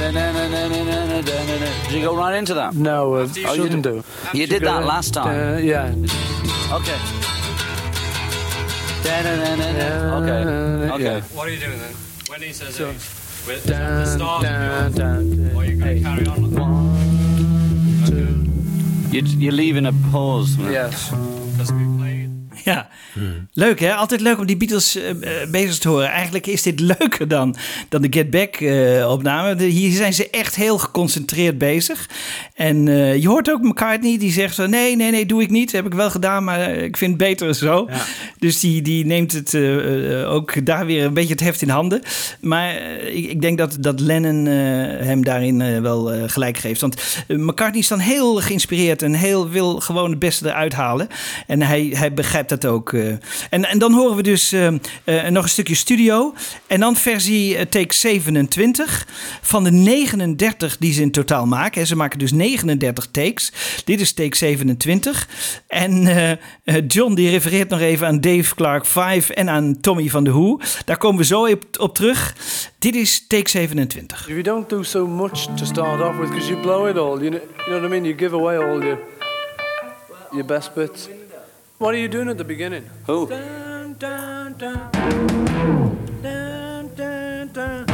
you 1.93 2.03
go 2.03 2.17
right 2.17 2.35
into 2.37 2.55
that? 2.55 2.75
No, 2.75 3.15
uh, 3.15 3.19
Oh, 3.19 3.25
you 3.25 3.47
shouldn't 3.63 3.83
did- 3.83 4.03
do. 4.33 4.39
You 4.39 4.47
did 4.47 4.63
that 4.63 4.85
last 4.85 5.15
time. 5.15 5.55
Uh, 5.55 5.59
yeah. 5.59 5.93
Okay. 6.73 6.99
Okay. 10.21 10.45
Okay. 10.93 11.21
What 11.35 11.49
are 11.49 11.51
you 11.51 11.59
doing 11.61 11.79
then? 11.79 11.95
When 12.31 12.43
he 12.43 12.53
says 12.53 12.77
So- 12.77 12.91
eight, 12.91 12.95
with 13.49 13.67
Dun, 13.67 14.05
the 14.05 14.07
start, 14.07 14.43
dun, 14.45 14.93
dun, 14.93 15.51
or 15.53 15.63
are 15.63 15.65
you 15.65 15.77
going 15.77 15.97
to 15.97 16.01
carry 16.01 16.27
on? 16.29 16.45
You, 19.11 19.23
you're 19.23 19.53
leaving 19.53 19.87
a 19.87 19.93
pause. 20.13 20.57
Yes. 20.57 21.11
Ja, 22.71 22.89
leuk 23.53 23.81
hè? 23.81 23.95
Altijd 23.95 24.21
leuk 24.21 24.39
om 24.39 24.47
die 24.47 24.57
Beatles 24.57 24.97
eh, 24.97 25.11
eh, 25.11 25.51
bezig 25.51 25.79
te 25.79 25.89
horen. 25.89 26.09
Eigenlijk 26.09 26.47
is 26.47 26.63
dit 26.63 26.81
leuker 26.99 27.29
dan, 27.29 27.57
dan 27.89 28.03
de 28.03 28.09
Get 28.11 28.31
Back 28.31 28.55
eh, 28.57 29.11
opname. 29.11 29.55
De- 29.55 29.65
hier 29.65 29.97
zijn 29.97 30.15
ze 30.15 30.31
echt 30.31 30.57
heel 30.57 30.79
geconcentreerd 30.79 31.59
bezig. 31.59 32.09
En 32.55 32.87
je 33.21 33.29
hoort 33.29 33.51
ook 33.51 33.63
McCartney 33.63 34.19
die 34.19 34.33
zegt 34.33 34.55
zo... 34.55 34.67
nee, 34.67 34.97
nee, 34.97 35.11
nee, 35.11 35.27
doe 35.27 35.43
ik 35.43 35.51
niet. 35.51 35.73
Heb 35.73 35.87
ik 35.87 35.95
wel 35.95 36.11
gedaan, 36.11 36.45
maar 36.45 36.71
ik 36.71 36.97
vind 36.97 37.11
het 37.11 37.21
beter 37.29 37.55
zo. 37.55 37.89
Dus 38.39 38.61
die, 38.61 38.83
die 38.83 39.07
neemt 39.07 39.33
het 39.33 39.55
ook 40.27 40.67
daar 40.67 40.87
weer 40.87 41.05
een 41.05 41.15
beetje 41.15 41.33
het 41.33 41.43
heft 41.43 41.63
in 41.63 41.69
handen. 41.69 42.03
Maar 42.41 42.75
ik, 43.03 43.27
ik 43.31 43.41
denk 43.41 43.59
dat, 43.59 43.77
dat 43.81 44.01
Lennon 44.01 44.47
hem 45.05 45.25
daarin 45.25 45.83
wel 45.83 46.29
gelijk 46.29 46.59
geeft. 46.59 46.81
Want 46.81 47.25
McCartney 47.29 47.81
is 47.81 47.89
dan 47.89 47.99
heel 47.99 48.35
geïnspireerd 48.37 49.03
en 49.03 49.15
heel, 49.15 49.49
wil 49.49 49.81
gewoon 49.81 50.11
het 50.11 50.19
beste 50.19 50.49
eruit 50.49 50.73
halen. 50.73 51.09
En 51.47 51.63
hij, 51.63 51.91
hij 51.95 52.15
begrijpt 52.15 52.49
dat 52.49 52.60
ook. 52.67 52.93
eh. 52.93 53.09
En, 53.51 53.65
en 53.65 53.79
dan 53.79 53.93
horen 53.93 54.17
we 54.17 54.23
dus 54.23 54.53
eh, 54.53 54.67
eh, 55.05 55.31
nog 55.31 55.43
een 55.43 55.49
stukje 55.49 55.75
studio. 55.75 56.35
En 56.67 56.81
dan 56.81 56.97
versie 56.97 57.69
take 57.69 57.95
27 57.95 59.07
van 59.41 59.65
de 59.65 59.71
39 59.71 60.77
die 60.77 60.93
ze 60.93 61.03
in 61.03 61.11
totaal 61.11 61.47
maken. 61.47 61.81
hè. 61.81 61.87
Ze 61.87 61.97
maken 61.97 62.19
dus 62.19 62.33
39 62.33 63.07
takes. 63.11 63.53
Dit 63.85 64.01
is 64.01 64.13
take 64.13 64.37
27. 64.37 65.29
En 65.67 66.09
John 66.87 67.15
die 67.15 67.31
refereert 67.31 67.69
nog 67.69 67.81
even 67.81 68.07
aan 68.07 68.21
Dave 68.21 68.55
Clark 68.55 68.87
5 68.87 69.31
en 69.31 69.49
aan 69.51 69.81
Tommy 69.81 70.09
van 70.09 70.25
de 70.25 70.31
Who. 70.31 70.61
Daar 70.85 70.97
komen 70.97 71.19
we 71.19 71.25
zo 71.25 71.49
op, 71.79 71.95
terug. 71.95 72.35
Dit 72.79 72.95
is 72.95 73.27
take 73.27 73.51
27. 73.51 74.21
If 74.21 74.27
you 74.27 74.43
don't 74.43 74.69
do 74.69 74.83
so 74.83 75.07
much 75.07 75.47
to 75.57 75.65
start 75.65 76.03
off 76.03 76.17
with, 76.19 76.29
because 76.29 76.49
you 76.49 76.61
blow 76.61 76.89
it 76.89 76.97
all, 76.99 77.19
you 77.23 77.31
know, 77.31 77.41
you 77.57 77.65
know 77.65 77.81
what 77.81 77.85
I 77.85 77.89
mean? 77.89 78.05
You 78.05 78.19
give 78.19 78.35
away 78.35 78.57
all 78.57 78.83
your 78.83 78.99
your 80.31 80.45
best 80.45 80.75
bits. 80.75 81.09
What 81.81 81.95
are 81.95 81.99
you 81.99 82.09
doing 82.09 82.29
at 82.29 82.37
the 82.37 82.45
beginning? 82.45 82.85
Who? 83.07 83.27
Dun, 83.27 83.95
dun, 83.95 84.53
dun. 84.53 84.91
Dun, 86.21 86.91
dun, 86.95 87.49
dun. 87.55 87.85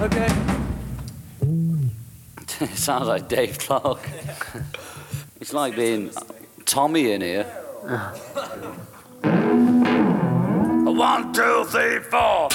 Okay. 0.00 0.28
it 2.60 2.78
sounds 2.78 3.08
like 3.08 3.28
Dave 3.28 3.58
Clark. 3.58 3.98
It's 5.40 5.52
like 5.52 5.74
being 5.74 6.10
Tommy 6.64 7.10
in 7.10 7.20
here. 7.20 7.46
Ah. 7.84 8.12
One, 10.84 11.32
two, 11.32 11.64
three, 11.64 11.98
four. 11.98 12.48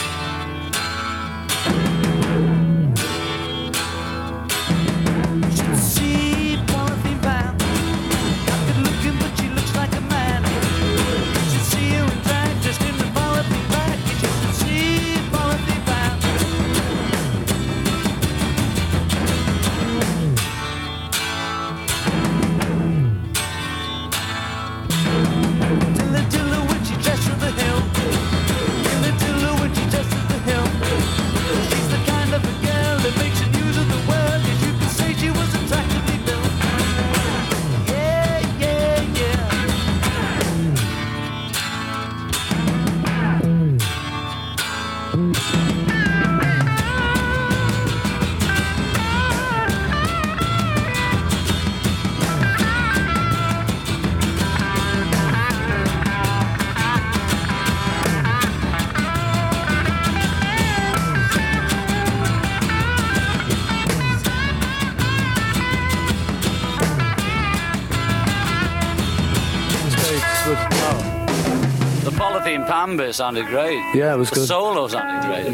Pan 72.65 72.95
bit 72.95 73.15
sounded 73.15 73.45
great. 73.45 73.93
Yeah, 73.93 74.11
it 74.13 74.17
was 74.17 74.29
the 74.29 74.35
good. 74.35 74.47
solo 74.47 74.87
sounded 74.87 75.23
great. 75.23 75.51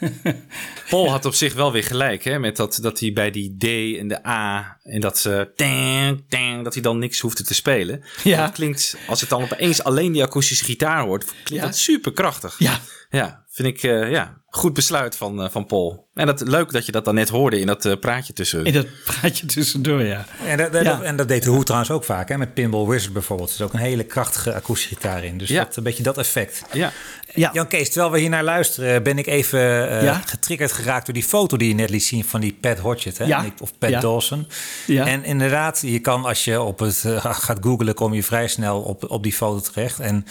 Paul 0.90 1.10
had 1.10 1.24
op 1.24 1.34
zich 1.34 1.54
wel 1.54 1.72
weer 1.72 1.84
gelijk, 1.84 2.24
hè? 2.24 2.38
Met 2.38 2.56
dat, 2.56 2.78
dat 2.82 3.00
hij 3.00 3.12
bij 3.12 3.30
die 3.30 3.56
D 3.58 3.64
en 3.98 4.08
de 4.08 4.26
A 4.26 4.78
en 4.82 5.00
dat 5.00 5.18
ze 5.18 5.52
tang, 5.56 6.24
tang, 6.28 6.64
dat 6.64 6.74
hij 6.74 6.82
dan 6.82 6.98
niks 6.98 7.20
hoefde 7.20 7.42
te 7.44 7.54
spelen. 7.54 8.04
Ja. 8.22 8.44
Dat 8.44 8.54
klinkt, 8.54 8.96
als 9.08 9.20
het 9.20 9.30
dan 9.30 9.42
opeens 9.42 9.84
alleen 9.84 10.12
die 10.12 10.22
akoestische 10.22 10.64
gitaar 10.64 11.02
hoort, 11.02 11.24
klinkt 11.24 11.48
Ja. 11.50 11.60
dat 11.62 11.76
super 11.76 12.12
krachtig. 12.12 12.54
Ja. 12.58 12.78
Ja, 13.10 13.44
vind 13.50 13.68
ik, 13.68 13.82
eh, 13.82 14.10
ja, 14.10 14.42
goed 14.46 14.72
besluit 14.72 15.16
van, 15.16 15.42
eh, 15.42 15.50
van 15.50 15.66
Paul. 15.66 16.08
En 16.14 16.26
dat, 16.26 16.40
leuk 16.48 16.72
dat 16.72 16.86
je 16.86 16.92
dat 16.92 17.04
dan 17.04 17.14
net 17.14 17.28
hoorde 17.28 17.60
in 17.60 17.66
dat 17.66 17.84
eh, 17.84 17.92
praatje 18.00 18.32
tussen. 18.32 18.64
In 18.64 18.72
dat 18.72 18.86
praatje 19.04 19.46
tussendoor, 19.46 20.02
ja. 20.02 20.24
En 20.46 20.56
dat, 20.56 20.72
dat- 20.72 20.84
Ja. 20.84 21.02
en 21.02 21.16
dat 21.16 21.28
deed 21.28 21.42
de 21.42 21.50
Who 21.50 21.62
trouwens 21.62 21.90
ook 21.90 22.04
vaak. 22.04 22.28
Hè? 22.28 22.38
Met 22.38 22.54
Pinball 22.54 22.86
Wizard 22.86 23.12
bijvoorbeeld. 23.12 23.48
Er 23.48 23.54
is 23.54 23.60
ook 23.62 23.72
een 23.72 23.78
hele 23.78 24.04
krachtige 24.04 24.54
akoestische 24.54 24.94
gitaar 24.94 25.24
in. 25.24 25.38
Dus 25.38 25.48
Ja. 25.48 25.64
dat, 25.64 25.76
een 25.76 25.82
beetje 25.82 26.02
dat 26.02 26.18
effect. 26.18 26.62
Ja. 26.72 26.92
Ja. 27.34 27.50
Jan 27.52 27.66
Kees, 27.66 27.90
terwijl 27.90 28.12
we 28.12 28.18
hier 28.18 28.28
naar 28.28 28.42
luisteren... 28.44 29.02
ben 29.02 29.18
ik 29.18 29.26
even 29.26 29.88
eh, 29.90 30.02
Ja? 30.02 30.22
getriggerd 30.26 30.72
geraakt 30.72 31.04
door 31.06 31.14
die 31.14 31.22
foto 31.24 31.56
die 31.56 31.68
je 31.68 31.74
net 31.74 31.90
liet 31.90 32.04
zien... 32.04 32.24
van 32.24 32.40
die 32.40 32.56
Pat 32.60 32.78
Hodgett, 32.78 33.18
hè? 33.18 33.24
Ja. 33.24 33.44
of 33.60 33.72
Pat 33.78 33.90
Ja. 33.90 34.00
Dawson. 34.00 34.46
Ja. 34.86 35.06
En 35.06 35.24
inderdaad, 35.24 35.80
je 35.84 35.98
kan 35.98 36.24
als 36.24 36.44
je 36.44 36.60
op 36.60 36.78
het 36.78 37.04
eh, 37.04 37.24
gaat 37.24 37.58
googlen... 37.60 37.94
kom 37.94 38.14
je 38.14 38.22
vrij 38.22 38.48
snel 38.48 38.80
op, 38.80 39.10
op 39.10 39.22
die 39.22 39.32
foto 39.32 39.60
terecht. 39.72 39.98
En 40.00 40.26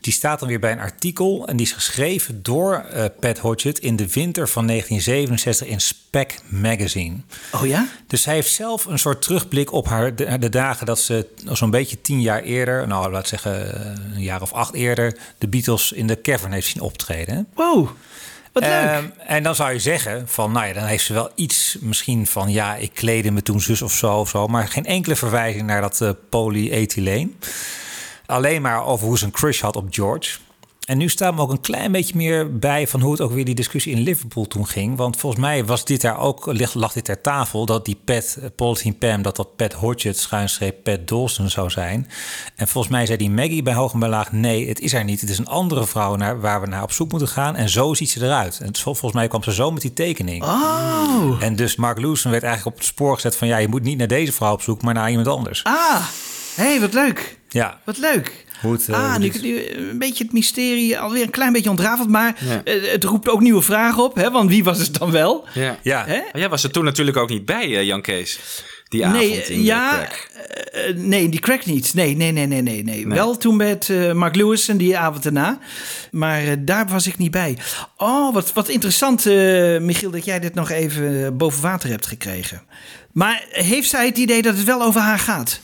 die 0.00 0.12
staat 0.12 0.38
dan 0.38 0.48
weer 0.48 0.60
bij 0.60 0.72
een 0.72 0.80
artikel... 0.80 1.46
en 1.46 1.56
die 1.56 1.66
is 1.66 1.72
geschreven 1.72 2.42
door 2.42 2.74
eh, 2.74 3.04
Pat 3.20 3.38
Hodgett... 3.38 3.78
in 3.78 3.96
de 3.96 4.12
winter 4.12 4.48
van 4.48 4.66
1967 5.28 5.66
in 5.66 5.80
Spec 5.80 6.38
Magazine. 6.44 7.16
Oh 7.52 7.66
ja? 7.66 7.86
Dus 8.06 8.22
zij 8.22 8.34
heeft 8.34 8.52
zelf 8.52 8.84
een 8.84 8.98
soort 8.98 9.22
terugblik 9.22 9.72
op 9.72 9.86
haar 9.86 10.14
de, 10.14 10.38
de 10.38 10.48
dagen 10.48 10.86
dat 10.86 10.98
ze 10.98 11.26
zo'n 11.44 11.70
beetje 11.70 12.00
tien 12.00 12.20
jaar 12.20 12.42
eerder, 12.42 12.86
nou 12.86 13.10
laat 13.10 13.28
zeggen 13.28 13.80
een 14.14 14.22
jaar 14.22 14.42
of 14.42 14.52
acht 14.52 14.74
eerder, 14.74 15.18
de 15.38 15.48
Beatles 15.48 15.92
in 15.92 16.06
de 16.06 16.20
cavern 16.20 16.52
heeft 16.52 16.68
zien 16.68 16.82
optreden. 16.82 17.48
Wow, 17.54 17.88
wat 18.52 18.62
leuk. 18.62 18.72
Ehm, 18.72 19.04
en 19.26 19.42
dan 19.42 19.54
zou 19.54 19.72
je 19.72 19.78
zeggen 19.78 20.28
van, 20.28 20.52
nou 20.52 20.66
ja, 20.66 20.72
dan 20.72 20.84
heeft 20.84 21.04
ze 21.04 21.12
wel 21.12 21.30
iets 21.34 21.76
misschien 21.80 22.26
van, 22.26 22.50
ja, 22.50 22.74
ik 22.74 22.90
kleedde 22.94 23.30
me 23.30 23.42
toen 23.42 23.60
zus 23.60 23.82
of 23.82 23.92
zo 23.92 24.18
of 24.18 24.28
zo, 24.28 24.46
maar 24.46 24.68
geen 24.68 24.86
enkele 24.86 25.16
verwijzing 25.16 25.66
naar 25.66 25.80
dat 25.80 26.00
eh 26.00 26.10
polyethyleen. 26.28 27.38
Alleen 28.26 28.62
maar 28.62 28.84
over 28.84 29.06
hoe 29.06 29.18
ze 29.18 29.24
een 29.24 29.30
crush 29.30 29.60
had 29.60 29.76
op 29.76 29.86
George. 29.90 30.38
En 30.88 30.98
nu 30.98 31.08
staat 31.08 31.34
me 31.34 31.40
ook 31.40 31.50
een 31.50 31.60
klein 31.60 31.92
beetje 31.92 32.16
meer 32.16 32.58
bij 32.58 32.86
van 32.86 33.00
hoe 33.00 33.12
het 33.12 33.20
ook 33.20 33.32
weer 33.32 33.44
die 33.44 33.54
discussie 33.54 33.92
in 33.94 34.00
Liverpool 34.02 34.46
toen 34.46 34.66
ging. 34.66 34.96
Want 34.96 35.16
volgens 35.16 35.42
mij 35.42 35.64
was 35.64 35.84
dit 35.84 36.00
daar 36.00 36.18
ook, 36.18 36.46
lag, 36.46 36.74
lag 36.74 36.92
dit 36.92 37.04
ter 37.04 37.20
tafel, 37.20 37.66
dat 37.66 37.84
die 37.84 38.00
Pat, 38.04 38.36
eh, 38.40 38.48
Polythene 38.56 38.94
Pam, 38.94 39.22
dat 39.22 39.36
dat 39.36 39.56
Pat 39.56 39.72
Hodgett 39.72 40.18
schuinstreep 40.18 40.82
Pat 40.84 41.08
Dawson 41.08 41.48
zou 41.50 41.70
zijn. 41.70 42.08
En 42.56 42.68
volgens 42.68 42.92
mij 42.92 43.06
zei 43.06 43.18
die 43.18 43.30
Maggie 43.30 43.62
bij 43.62 43.74
hoog 43.74 43.92
en 43.92 43.98
bij 43.98 44.08
laag, 44.08 44.32
nee, 44.32 44.68
het 44.68 44.80
is 44.80 44.92
er 44.92 45.04
niet. 45.04 45.20
Het 45.20 45.30
is 45.30 45.38
een 45.38 45.46
andere 45.46 45.86
vrouw 45.86 46.16
naar, 46.16 46.40
waar 46.40 46.60
we 46.60 46.66
naar 46.66 46.82
op 46.82 46.92
zoek 46.92 47.10
moeten 47.10 47.28
gaan. 47.28 47.56
En 47.56 47.68
zo 47.68 47.94
ziet 47.94 48.10
ze 48.10 48.24
eruit. 48.24 48.58
En 48.60 48.76
vol- 48.76 48.94
volgens 48.94 49.12
mij 49.12 49.28
kwam 49.28 49.42
ze 49.42 49.52
zo 49.52 49.70
met 49.70 49.82
die 49.82 49.92
tekening. 49.92 50.42
Oh. 50.42 51.36
En 51.42 51.56
dus 51.56 51.76
Mark 51.76 51.98
Lewison 51.98 52.30
werd 52.30 52.42
eigenlijk 52.44 52.74
op 52.76 52.82
het 52.82 52.90
spoor 52.92 53.14
gezet 53.14 53.36
van, 53.36 53.48
ja, 53.48 53.56
je 53.56 53.68
moet 53.68 53.82
niet 53.82 53.98
naar 53.98 54.06
deze 54.06 54.32
vrouw 54.32 54.52
op 54.52 54.62
zoek, 54.62 54.82
maar 54.82 54.94
naar 54.94 55.10
iemand 55.10 55.28
anders. 55.28 55.64
Ah, 55.64 56.06
hé, 56.54 56.64
hey, 56.64 56.80
wat 56.80 56.92
leuk. 56.92 57.38
Ja. 57.48 57.80
Wat 57.84 57.98
leuk. 57.98 58.46
Hoe 58.60 58.72
het, 58.72 58.88
eh, 58.88 58.94
ah, 58.94 59.14
hoe 59.14 59.30
nu, 59.42 59.68
een 59.70 59.98
beetje 59.98 60.24
het 60.24 60.32
mysterie 60.32 60.98
alweer 60.98 61.22
een 61.22 61.30
klein 61.30 61.52
beetje 61.52 61.70
ontrafeld. 61.70 62.08
Maar 62.08 62.36
Ja. 62.48 62.60
eh, 62.64 62.92
het 62.92 63.04
roept 63.04 63.28
ook 63.28 63.40
nieuwe 63.40 63.62
vragen 63.62 64.02
op. 64.02 64.14
Hè? 64.16 64.30
Want 64.30 64.50
wie 64.50 64.64
was 64.64 64.78
het 64.78 64.98
dan 64.98 65.10
wel? 65.10 65.46
Ja. 65.54 65.78
Ja. 65.82 66.06
Jij 66.32 66.48
was 66.48 66.64
er 66.64 66.70
toen 66.70 66.84
natuurlijk 66.84 67.16
ook 67.16 67.28
niet 67.28 67.44
bij, 67.44 67.64
eh, 67.76 67.82
Jan 67.82 68.02
Kees. 68.02 68.38
Die 68.88 69.06
avond 69.06 69.20
nee, 69.22 69.42
in 69.42 69.58
de 69.58 69.62
ja, 69.64 69.90
crack. 69.96 70.28
nee, 70.96 71.28
die 71.28 71.40
crack 71.40 71.64
niet. 71.66 71.94
Nee, 71.94 72.16
nee, 72.16 72.32
nee, 72.32 72.46
nee, 72.46 72.62
nee. 72.62 72.82
nee. 72.84 73.06
Wel 73.06 73.36
toen 73.36 73.56
met 73.56 73.88
eh, 73.90 74.12
Mark 74.12 74.34
Lewis 74.36 74.68
en 74.68 74.76
die 74.76 74.98
avond 74.98 75.22
daarna. 75.22 75.58
Maar 76.10 76.64
daar 76.64 76.86
was 76.88 77.06
ik 77.06 77.18
niet 77.18 77.30
bij. 77.30 77.58
Oh, 77.96 78.34
wat, 78.34 78.52
wat 78.52 78.68
interessant, 78.68 79.26
eh, 79.26 79.78
Michiel, 79.78 80.10
dat 80.10 80.24
jij 80.24 80.40
dit 80.40 80.54
nog 80.54 80.70
even 80.70 81.36
boven 81.36 81.62
water 81.62 81.88
hebt 81.88 82.06
gekregen. 82.06 82.62
Maar 83.12 83.44
heeft 83.50 83.88
zij 83.88 84.06
het 84.06 84.18
idee 84.18 84.42
dat 84.42 84.56
het 84.56 84.64
wel 84.64 84.82
over 84.82 85.00
haar 85.00 85.18
gaat? 85.18 85.60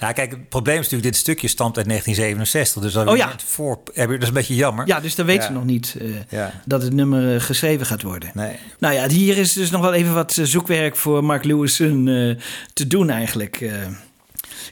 Ja, 0.00 0.12
kijk, 0.12 0.30
het 0.30 0.48
probleem 0.48 0.74
is 0.76 0.82
natuurlijk, 0.82 1.12
dit 1.12 1.16
stukje 1.16 1.48
stamt 1.48 1.76
uit 1.76 1.86
1967. 1.88 2.82
Dus 2.82 2.92
dat 2.92 3.06
Oh 3.08 3.16
ja. 3.16 3.32
voor, 3.44 3.78
dat 3.94 4.22
is 4.22 4.28
een 4.28 4.34
beetje 4.34 4.54
jammer. 4.54 4.86
Ja, 4.86 5.00
dus 5.00 5.14
dan 5.14 5.26
weet 5.26 5.36
Ja. 5.40 5.46
ze 5.46 5.52
nog 5.52 5.64
niet 5.64 5.96
eh, 6.00 6.06
Ja. 6.28 6.52
dat 6.64 6.82
het 6.82 6.92
nummer 6.92 7.34
eh, 7.34 7.40
geschreven 7.40 7.86
gaat 7.86 8.02
worden. 8.02 8.30
Nee. 8.34 8.56
Nou 8.78 8.94
ja, 8.94 9.08
hier 9.08 9.38
is 9.38 9.52
dus 9.52 9.70
nog 9.70 9.80
wel 9.80 9.92
even 9.92 10.14
wat 10.14 10.36
eh, 10.36 10.44
zoekwerk 10.44 10.96
voor 10.96 11.24
Mark 11.24 11.44
Lewison 11.44 12.08
eh, 12.08 12.36
te 12.72 12.86
doen 12.86 13.10
eigenlijk. 13.10 13.60
eh. 13.60 13.70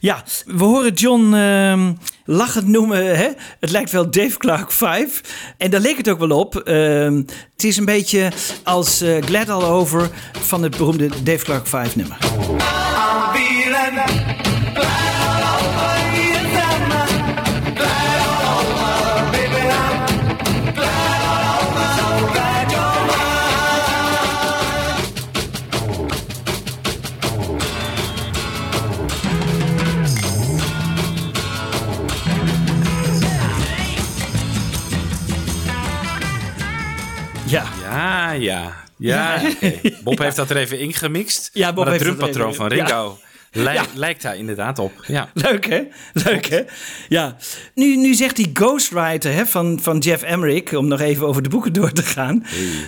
Ja, 0.00 0.24
we 0.46 0.64
horen 0.64 0.92
John 0.92 1.34
ehm, 1.34 1.92
lachend 2.24 2.66
noemen. 2.66 3.16
Hè? 3.16 3.28
Het 3.60 3.70
lijkt 3.70 3.90
wel 3.90 4.10
Dave 4.10 4.38
Clark 4.38 4.72
5. 4.72 5.20
En 5.56 5.70
daar 5.70 5.80
leek 5.80 5.96
het 5.96 6.08
ook 6.08 6.18
wel 6.18 6.38
op. 6.38 6.56
Ehm, 6.56 7.16
het 7.52 7.64
is 7.64 7.76
een 7.76 7.84
beetje 7.84 8.32
als 8.64 9.04
Glad 9.20 9.48
All 9.48 9.62
Over 9.62 10.10
van 10.40 10.62
het 10.62 10.76
beroemde 10.76 11.08
Dave 11.22 11.44
Clark 11.44 11.66
5 11.66 11.96
nummer. 11.96 12.16
Ja, 38.40 38.84
ja. 38.96 39.40
Bob 40.04 40.18
heeft 40.18 40.36
dat 40.36 40.50
er 40.50 40.56
even 40.56 40.78
ingemixt. 40.78 41.50
Ja, 41.52 41.72
Bob 41.72 41.84
maar 41.84 41.92
dat 41.92 42.02
drumpatroon 42.02 42.54
van 42.54 42.66
Ringo 42.66 43.18
lij- 43.52 43.74
Ja. 43.74 43.84
lijkt 43.94 44.22
daar 44.22 44.36
inderdaad 44.36 44.78
op. 44.78 44.92
Ja. 45.06 45.30
Leuk 45.48 45.66
hè? 45.68 45.80
Leuk 46.12 46.46
hè? 46.46 46.60
Ja. 47.08 47.36
Nu, 47.74 47.96
nu 47.96 48.14
zegt 48.14 48.36
die 48.36 48.50
ghostwriter 48.52 49.32
hè, 49.32 49.46
van, 49.46 49.78
van 49.82 49.98
Jeff 49.98 50.22
Emmerich, 50.22 50.74
om 50.74 50.88
nog 50.88 51.00
even 51.00 51.26
over 51.26 51.42
de 51.42 51.48
boeken 51.48 51.72
door 51.72 51.92
te 51.92 52.02
gaan. 52.02 52.44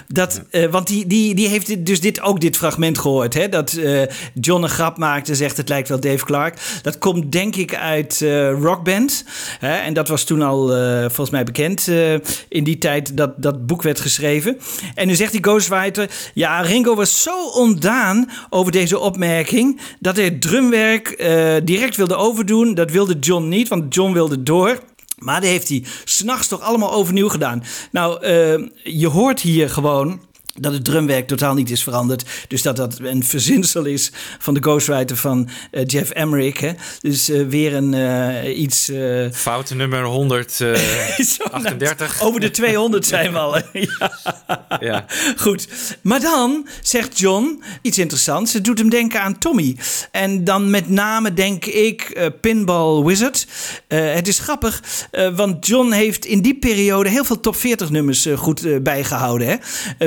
Dat, 0.08 0.42
eh, 0.50 0.66
want 0.70 0.86
die, 0.86 1.06
die, 1.06 1.34
die 1.34 1.48
heeft 1.48 1.66
dit- 1.66 1.86
dus 1.86 2.00
dit, 2.00 2.20
ook 2.20 2.40
dit 2.40 2.56
fragment 2.56 2.98
gehoord. 2.98 3.34
Hè, 3.34 3.48
dat 3.48 3.72
eh, 3.72 4.02
John 4.34 4.62
een 4.62 4.68
grap 4.68 4.98
maakt 4.98 5.28
en 5.28 5.36
zegt 5.36 5.56
het 5.56 5.68
lijkt 5.68 5.88
wel 5.88 6.00
Dave 6.00 6.24
Clark. 6.24 6.58
Dat 6.82 6.98
komt 6.98 7.32
denk 7.32 7.56
ik 7.56 7.74
uit 7.74 8.22
eh 8.22 8.50
Rockband. 8.52 9.24
Hè, 9.58 9.74
en 9.76 9.94
dat 9.94 10.08
was 10.08 10.24
toen 10.24 10.42
al 10.42 10.68
volgens 11.00 11.30
mij 11.30 11.44
bekend 11.44 11.88
in 12.48 12.64
die 12.64 12.78
tijd 12.78 13.16
dat 13.16 13.42
dat 13.42 13.66
boek 13.66 13.82
werd 13.82 14.00
geschreven. 14.00 14.58
En 14.94 15.06
nu 15.06 15.14
zegt 15.14 15.32
die 15.32 15.42
ghostwriter, 15.42 16.10
ja 16.34 16.60
Ringo 16.60 16.94
was 16.94 17.22
zo 17.22 17.46
ontdaan 17.48 18.30
over 18.50 18.72
deze 18.72 18.98
opmerking 18.98 19.80
dat 20.00 20.16
hij 20.16 20.38
drumwerk 20.50 21.08
eh, 21.08 21.56
direct 21.64 21.96
wilde 21.96 22.14
overdoen. 22.14 22.74
Dat 22.74 22.90
wilde 22.90 23.18
John 23.18 23.48
niet, 23.48 23.68
want 23.68 23.94
John 23.94 24.12
wilde 24.12 24.42
door. 24.42 24.78
Maar 25.18 25.40
die 25.40 25.50
heeft 25.50 25.68
hij 25.68 25.84
s'nachts 26.04 26.48
toch 26.48 26.60
allemaal 26.60 26.92
overnieuw 26.92 27.28
gedaan. 27.28 27.62
Nou, 27.92 28.22
eh, 28.22 28.58
je 28.82 29.08
hoort 29.08 29.40
hier 29.40 29.70
gewoon 29.70 30.20
dat 30.54 30.72
het 30.72 30.84
drumwerk 30.84 31.26
totaal 31.26 31.54
niet 31.54 31.70
is 31.70 31.82
veranderd. 31.82 32.24
Dus 32.48 32.62
dat 32.62 32.76
dat 32.76 32.98
een 32.98 33.24
verzinsel 33.24 33.84
is 33.84 34.12
van 34.38 34.54
de 34.54 34.60
ghostwriter 34.60 35.16
van 35.16 35.48
eh, 35.70 35.82
Jeff 35.86 36.10
Emmerich. 36.10 36.60
Hè? 36.60 36.70
Dus 37.00 37.28
eh, 37.28 37.46
weer 37.46 37.74
een 37.74 37.94
eh, 37.94 38.58
iets... 38.58 38.90
Fout 39.32 39.74
nummer 39.74 40.04
138. 40.04 42.22
over 42.26 42.40
de 42.40 42.50
200 42.50 43.06
zijn 43.06 43.32
we 43.32 43.38
al. 43.48 43.56
ja. 43.72 44.10
Ja. 44.80 45.04
Goed. 45.36 45.68
Maar 46.02 46.20
dan 46.20 46.66
zegt 46.82 47.18
John 47.18 47.62
iets 47.82 47.98
interessants. 47.98 48.52
Het 48.52 48.64
doet 48.64 48.78
hem 48.78 48.90
denken 48.90 49.20
aan 49.20 49.38
Tommy. 49.38 49.76
En 50.10 50.44
dan 50.44 50.70
met 50.70 50.88
name 50.88 51.34
denk 51.34 51.64
ik 51.64 52.30
Pinball 52.40 53.04
Wizard. 53.04 53.46
Het 53.88 54.28
is 54.28 54.38
grappig, 54.38 54.82
want 55.34 55.66
John 55.66 55.90
heeft 55.90 56.24
in 56.24 56.42
die 56.42 56.58
periode 56.58 57.08
heel 57.08 57.24
veel 57.24 57.40
top 57.40 57.56
40 57.56 57.90
nummers 57.90 58.26
goed 58.36 58.64
eh, 58.64 58.76
bijgehouden. 58.82 59.48
Hè? 59.48 59.56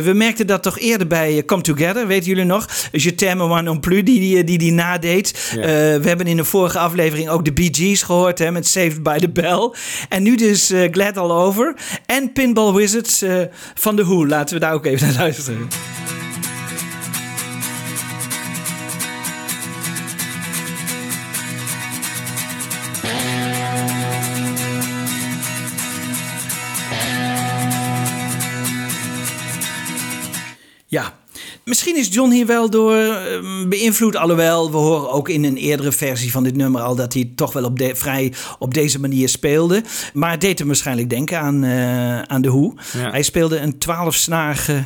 We 0.02 0.14
merkten 0.34 0.56
dat 0.56 0.64
toch 0.74 0.80
eerder 0.80 1.08
bij 1.08 1.38
eh, 1.38 1.46
Come 1.46 1.62
Together, 1.62 2.08
weten 2.08 2.30
jullie 2.30 2.44
nog? 2.44 2.68
Je 2.92 3.16
t'aime 3.16 3.48
moi 3.48 3.62
non 3.62 3.80
plus, 3.80 4.04
die 4.04 4.20
die, 4.20 4.44
die, 4.44 4.58
die 4.58 4.72
nadeed. 4.72 5.52
Ja. 5.56 5.62
Eh, 5.62 5.68
we 6.02 6.08
hebben 6.08 6.28
in 6.28 6.38
de 6.38 6.44
vorige 6.44 6.80
aflevering 6.80 7.30
ook 7.30 7.46
de 7.46 7.54
Bee 7.54 7.70
Gees 7.72 8.02
gehoord 8.02 8.40
hè, 8.40 8.52
met 8.52 8.68
Saved 8.68 9.04
by 9.04 9.18
the 9.18 9.30
Bell. 9.30 9.72
En 10.10 10.24
nu 10.24 10.36
dus 10.36 10.70
eh, 10.70 10.92
Glad 10.92 11.18
All 11.18 11.32
Over. 11.32 11.76
En 12.06 12.32
Pinball 12.32 12.74
Wizards 12.74 13.22
eh, 13.22 13.42
van 13.74 13.96
The 13.96 14.04
Who. 14.04 14.28
Laten 14.28 14.56
we 14.56 14.62
daar 14.62 14.74
ook 14.74 14.86
even 14.86 15.08
naar 15.08 15.18
luisteren. 15.18 15.68
Ja. 30.94 31.14
Misschien 31.66 31.98
is 31.98 32.08
John 32.14 32.32
hier 32.32 32.46
wel 32.46 32.70
door 32.70 32.96
eh, 32.96 33.68
beïnvloed. 33.68 34.16
Alhoewel, 34.16 34.72
we 34.72 34.78
horen 34.78 35.12
ook 35.12 35.30
in 35.30 35.44
een 35.44 35.58
eerdere 35.58 35.92
versie 35.92 36.32
van 36.32 36.44
dit 36.44 36.56
nummer 36.56 36.82
al 36.82 36.96
dat 36.96 37.14
hij 37.14 37.32
toch 37.36 37.54
wel 37.54 37.64
op 37.64 37.80
de, 37.80 37.96
vrij 37.96 38.34
op 38.60 38.74
deze 38.74 39.00
manier 39.00 39.30
speelde. 39.30 39.84
Maar 40.14 40.32
het 40.32 40.42
deed 40.42 40.60
hem 40.60 40.68
waarschijnlijk 40.68 41.10
denken 41.10 41.40
aan, 41.40 41.64
eh, 41.64 42.22
aan 42.22 42.42
de. 42.42 42.72
Ja. 42.94 43.10
Hij 43.10 43.24
speelde 43.24 43.58
een 43.58 43.78
twaalfsnarige 43.78 44.86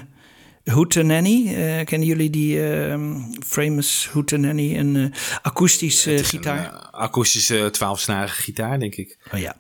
Hootenanny. 0.63 1.53
Eh 1.55 1.85
kennen 1.85 2.07
jullie 2.07 2.29
die 2.29 2.69
eh, 2.69 2.99
famous 3.45 4.09
Hootenanny? 4.13 4.77
Een 4.77 4.95
eh, 4.95 5.39
akoestische 5.41 6.23
gitaar. 6.23 6.69
Akoestische 6.91 7.71
12-snarige 7.73 8.41
gitaar, 8.41 8.79
denk 8.79 8.95
ik. 8.95 9.17
Oh 9.33 9.39
ja. 9.39 9.55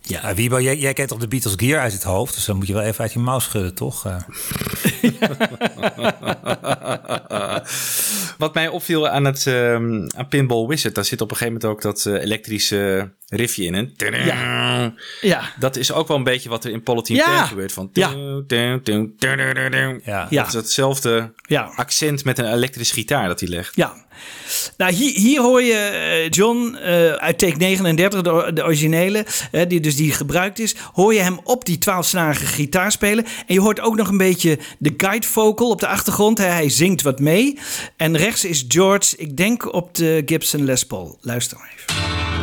Ja, 0.00 0.34
Wiebo, 0.34 0.60
jij, 0.60 0.76
jij 0.76 0.92
kent 0.92 1.08
toch 1.08 1.18
de 1.18 1.28
Beatles 1.28 1.54
Gear 1.56 1.80
uit 1.80 1.92
het 1.92 2.02
hoofd? 2.02 2.34
Dus 2.34 2.44
dan 2.44 2.56
moet 2.56 2.66
je 2.66 2.72
wel 2.72 2.82
even 2.82 3.00
uit 3.00 3.12
je 3.12 3.18
mouw 3.18 3.38
schudden, 3.38 3.74
toch? 3.74 4.06
Wat 8.38 8.54
mij 8.54 8.68
opviel 8.68 9.08
aan, 9.08 9.24
het, 9.24 9.46
ehm, 9.46 10.08
aan 10.16 10.28
Pinball 10.28 10.66
Wizard, 10.66 10.94
daar 10.94 11.04
zit 11.04 11.20
op 11.20 11.30
een 11.30 11.36
gegeven 11.36 11.58
moment 11.60 11.72
ook 11.72 11.82
dat 11.82 12.06
eh, 12.06 12.22
elektrische 12.22 13.10
riffje 13.28 13.64
in. 13.64 13.74
Hè? 13.74 13.86
Ja. 14.24 14.92
Ja. 15.20 15.42
Dat 15.58 15.76
is 15.76 15.92
ook 15.92 16.08
wel 16.08 16.16
een 16.16 16.24
beetje 16.24 16.48
wat 16.48 16.64
er 16.64 16.70
in 16.70 16.82
Politin 16.82 17.16
Ja. 17.16 17.44
Gebeurt. 17.44 17.72
Van 17.72 17.90
Ja. 17.92 18.10
Ja. 20.04 20.26
Dat 20.30 20.46
is 20.46 20.52
hetzelfde 20.52 21.32
Ja. 21.46 21.72
accent 21.76 22.24
met 22.24 22.38
een 22.38 22.52
elektrische 22.52 22.94
gitaar 22.94 23.28
dat 23.28 23.40
hij 23.40 23.48
legt. 23.48 23.76
Ja. 23.76 23.92
Nou, 24.76 24.92
hier, 24.92 25.12
hier 25.14 25.40
hoor 25.40 25.62
je 25.62 25.74
eh, 25.74 26.28
John 26.30 26.74
eh, 26.74 27.12
uit 27.12 27.38
take 27.38 27.56
39, 27.56 28.20
de, 28.22 28.50
de 28.54 28.64
originele, 28.64 29.26
eh, 29.52 29.68
die 29.68 29.80
dus 29.80 29.96
die 29.96 30.12
gebruikt 30.12 30.58
is. 30.58 30.74
Hoor 30.92 31.14
je 31.14 31.20
hem 31.20 31.40
op 31.44 31.64
die 31.64 31.78
12-snarige 31.78 32.46
gitaar 32.46 32.92
spelen. 32.92 33.24
En 33.24 33.54
je 33.54 33.60
hoort 33.60 33.80
ook 33.80 33.96
nog 33.96 34.08
een 34.08 34.16
beetje 34.16 34.58
de 34.78 34.90
guide 35.12 35.26
vocal 35.26 35.70
op 35.70 35.80
de 35.80 35.86
achtergrond. 35.86 36.38
Hij 36.38 36.68
zingt 36.68 37.02
wat 37.02 37.20
mee. 37.20 37.58
En 37.96 38.16
rechts 38.16 38.44
is 38.44 38.64
George, 38.68 39.16
ik 39.16 39.36
denk 39.36 39.72
op 39.74 39.94
de 39.94 40.22
Gibson 40.26 40.64
Les 40.64 40.86
Paul. 40.86 41.18
Luister 41.20 41.58
maar 41.58 41.72
even. 41.76 42.41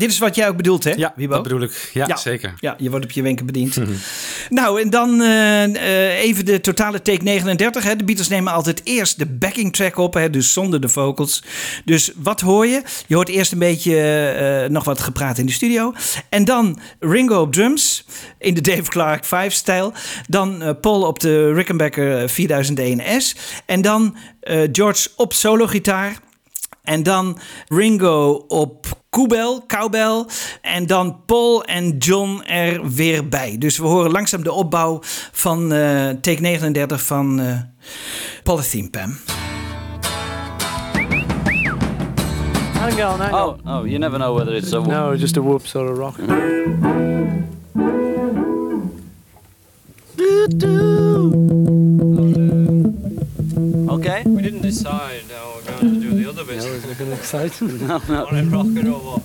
Dit 0.00 0.10
is 0.10 0.18
wat 0.18 0.34
jij 0.34 0.48
ook 0.48 0.56
bedoelt, 0.56 0.84
hè? 0.84 0.90
Ja, 0.90 1.14
dat 1.16 1.42
bedoel 1.42 1.60
ik. 1.60 1.90
Ja, 1.92 2.16
zeker. 2.16 2.54
Ja, 2.60 2.74
je 2.78 2.90
wordt 2.90 3.04
op 3.04 3.10
je 3.10 3.22
wenken 3.22 3.46
bediend. 3.46 3.76
nou, 4.48 4.80
en 4.80 4.90
dan 4.90 5.22
eh, 5.22 5.64
eh, 5.64 6.22
even 6.22 6.44
de 6.44 6.60
totale 6.60 7.02
take 7.02 7.22
39. 7.22 7.84
Hè. 7.84 7.96
De 7.96 8.04
Beatles 8.04 8.28
nemen 8.28 8.52
altijd 8.52 8.80
eerst 8.84 9.18
de 9.18 9.26
backing 9.26 9.72
track 9.72 9.96
op, 9.96 10.14
hè, 10.14 10.30
dus 10.30 10.52
zonder 10.52 10.80
de 10.80 10.88
vocals. 10.88 11.42
Dus 11.84 12.10
wat 12.16 12.40
hoor 12.40 12.66
je? 12.66 12.82
Je 13.06 13.14
hoort 13.14 13.28
eerst 13.28 13.52
een 13.52 13.58
beetje 13.58 13.96
eh, 14.00 14.70
nog 14.70 14.84
wat 14.84 15.00
gepraat 15.00 15.38
in 15.38 15.46
de 15.46 15.52
studio. 15.52 15.92
En 16.28 16.44
dan 16.44 16.78
Ringo 17.00 17.40
op 17.40 17.52
drums 17.52 18.06
in 18.38 18.54
de 18.54 18.60
Dave 18.70 18.90
Clark 18.90 19.24
5-stijl. 19.24 19.92
Dan 20.26 20.76
Paul 20.80 21.02
op 21.02 21.20
de 21.20 21.52
Rickenbacker 21.52 22.30
4001S. 22.30 23.38
En 23.66 23.82
dan 23.82 24.16
George 24.72 25.08
op 25.16 25.32
solo-gitaar. 25.32 26.18
En 26.82 27.02
dan 27.02 27.38
Ringo 27.68 28.44
op 28.48 28.99
koebel, 29.10 29.64
cowbell. 29.66 30.24
En 30.60 30.86
dan 30.86 31.20
Paul 31.26 31.64
en 31.64 31.96
John 31.98 32.40
er 32.46 32.90
weer 32.90 33.28
bij. 33.28 33.56
Dus 33.58 33.78
we 33.78 33.86
horen 33.86 34.10
langzaam 34.10 34.42
de 34.42 34.52
opbouw 34.52 34.98
van 35.32 35.72
eh, 35.72 36.08
take 36.08 36.40
39 36.40 37.02
van 37.02 37.40
eh 37.40 37.58
Polythene 38.42 38.90
Pam. 38.90 39.16
Hang 42.78 42.92
on, 43.04 43.20
hang 43.20 43.32
Oh, 43.34 43.58
on. 43.64 43.78
oh, 43.78 43.86
you 43.86 43.98
never 43.98 44.18
know 44.18 44.34
whether 44.36 44.54
it's 44.54 44.72
a 44.72 44.80
No, 44.80 45.16
just 45.16 45.36
a 45.36 45.40
whoop 45.40 45.66
sort 45.66 45.90
of 45.90 45.98
rock. 45.98 46.16
Okay. 53.88 54.22
We 54.26 54.42
didn't 54.42 54.62
decide 54.62 55.22
how 55.30 55.54
we're 55.54 55.80
going 55.80 55.94
to 55.94 56.00
do 56.00 56.09
other 56.30 56.44
bits. 56.44 56.64
Yeah, 56.64 56.72
is 56.72 56.84
it 56.84 56.98
going 56.98 57.10
to 57.10 57.16
excite? 57.16 57.60
no, 57.60 57.98
no. 58.08 58.24
Want 58.24 58.36
it 58.36 58.50
rocket 58.50 58.86
or 58.86 59.00
what? 59.00 59.22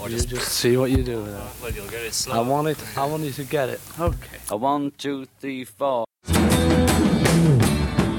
Or 0.00 0.08
You 0.08 0.16
just, 0.16 0.28
just 0.28 0.48
see 0.52 0.76
what 0.76 0.90
you 0.90 1.02
do 1.02 1.18
with 1.22 1.34
it. 1.34 1.42
well, 1.62 1.72
you'll 1.72 1.88
get 1.88 2.02
it 2.02 2.26
I 2.32 2.40
want 2.40 2.68
it. 2.68 2.78
I 2.96 3.04
want 3.04 3.22
you 3.24 3.32
to 3.32 3.44
get 3.44 3.68
it. 3.68 3.80
Okay. 3.98 4.38
A 4.50 4.56
one, 4.56 4.92
two, 4.96 5.26
three, 5.40 5.64
four. 5.64 6.04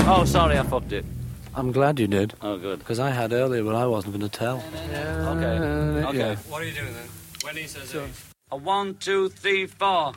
Oh, 0.09 0.23
sorry, 0.25 0.57
I 0.57 0.63
fucked 0.63 0.91
it. 0.93 1.05
I'm 1.55 1.71
glad 1.71 1.99
you 1.99 2.07
did. 2.07 2.33
Oh, 2.41 2.57
good. 2.57 2.79
Because 2.79 2.99
I 2.99 3.09
had 3.11 3.31
earlier, 3.33 3.63
but 3.63 3.75
I 3.75 3.85
wasn't 3.87 4.13
going 4.17 4.29
to 4.29 4.37
tell. 4.37 4.57
Okay. 4.57 5.57
Uh, 5.57 6.09
Okay. 6.09 6.17
yeah. 6.17 6.35
What 6.49 6.61
are 6.61 6.65
you 6.65 6.73
doing 6.73 6.93
then? 6.93 7.07
When 7.43 7.55
he 7.55 7.65
says 7.67 7.93
it. 7.95 8.09
A 8.51 8.57
one, 8.57 8.95
two, 8.95 9.29
three, 9.29 9.65
four. 9.67 10.13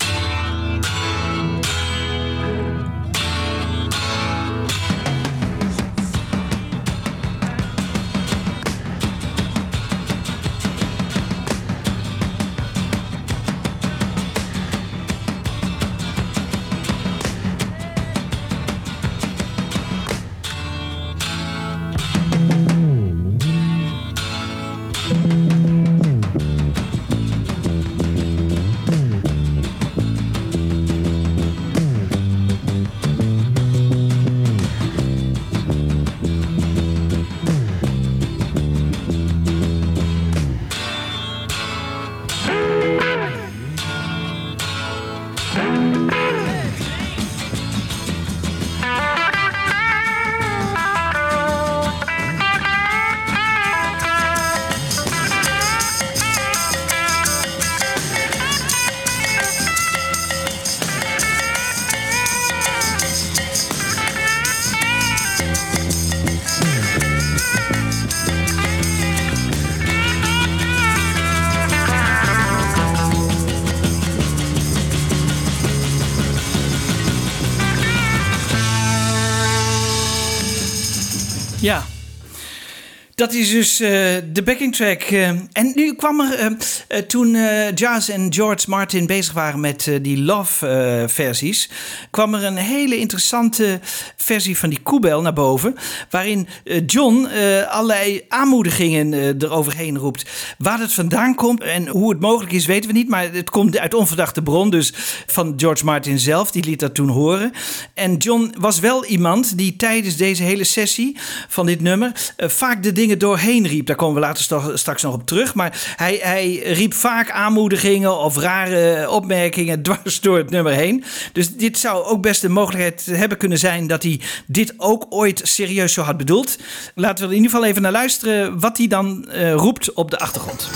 Dat 83.20 83.32
is 83.32 83.50
dus 83.50 83.80
eh, 83.80 83.90
de 84.32 84.42
backing 84.44 84.74
track. 84.76 85.02
eh. 85.02 85.28
en 85.28 85.72
nu 85.74 85.94
kwam 85.94 86.20
er, 86.20 86.56
eh, 86.88 86.98
toen 86.98 87.36
Jazz 87.74 88.08
en 88.08 88.32
George 88.32 88.70
Martin 88.70 89.06
bezig 89.06 89.32
waren 89.32 89.60
met 89.60 89.90
die 90.02 90.18
Love-versies, 90.18 91.70
kwam 92.10 92.34
er 92.34 92.44
een 92.44 92.56
hele 92.56 92.96
interessante 92.96 93.80
versie 94.16 94.58
van 94.58 94.68
die 94.68 94.80
koebel 94.82 95.22
naar 95.22 95.32
boven. 95.32 95.74
Waarin 96.10 96.48
John 96.86 97.28
allerlei 97.68 98.24
aanmoedigingen 98.28 99.12
eroverheen 99.42 99.98
roept. 99.98 100.30
Waar 100.58 100.80
het 100.80 100.92
vandaan 100.92 101.34
komt 101.34 101.62
en 101.62 101.88
hoe 101.88 102.10
het 102.10 102.20
mogelijk 102.20 102.52
is, 102.52 102.66
weten 102.66 102.90
we 102.90 102.96
niet. 102.96 103.08
Maar 103.08 103.32
het 103.32 103.50
komt 103.50 103.78
uit 103.78 103.94
onverdachte 103.94 104.42
bron, 104.42 104.70
dus 104.70 104.92
van 105.26 105.54
George 105.56 105.84
Martin 105.84 106.18
zelf. 106.18 106.50
Die 106.50 106.64
liet 106.64 106.80
dat 106.80 106.94
toen 106.94 107.08
horen. 107.08 107.52
En 107.94 108.16
John 108.16 108.54
was 108.58 108.78
wel 108.78 109.04
iemand 109.04 109.58
die 109.58 109.76
tijdens 109.76 110.16
deze 110.16 110.42
hele 110.42 110.64
sessie 110.64 111.16
van 111.48 111.66
dit 111.66 111.80
nummer 111.80 112.12
vaak 112.36 112.82
de 112.82 112.92
dingen 112.92 113.09
doorheen 113.16 113.66
riep. 113.66 113.86
Daar 113.86 113.96
komen 113.96 114.14
we 114.14 114.20
later 114.20 114.78
straks 114.78 115.02
nog 115.02 115.14
op 115.14 115.26
terug. 115.26 115.54
Maar 115.54 115.94
hij, 115.96 116.18
hij 116.22 116.56
riep 116.56 116.94
vaak 116.94 117.30
aanmoedigingen 117.30 118.18
of 118.18 118.36
rare 118.36 119.10
opmerkingen 119.10 119.82
dwars 119.86 120.20
door 120.20 120.36
het 120.36 120.50
nummer 120.50 120.72
heen. 120.72 121.04
Dus 121.32 121.56
dit 121.56 121.78
zou 121.78 122.04
ook 122.04 122.22
best 122.22 122.44
een 122.44 122.52
mogelijkheid 122.52 123.06
hebben 123.06 123.38
kunnen 123.38 123.58
zijn 123.58 123.86
dat 123.86 124.02
hij 124.02 124.20
dit 124.46 124.74
ook 124.76 125.06
ooit 125.08 125.40
serieus 125.44 125.92
zo 125.92 126.02
had 126.02 126.16
bedoeld. 126.16 126.58
Laten 126.94 127.24
we 127.24 127.30
in 127.30 127.36
ieder 127.36 127.50
geval 127.50 127.66
even 127.66 127.82
naar 127.82 127.92
luisteren 127.92 128.60
wat 128.60 128.76
hij 128.78 128.86
dan 128.86 129.28
eh, 129.28 129.52
roept 129.52 129.92
op 129.92 130.10
de 130.10 130.18
achtergrond. 130.18 130.68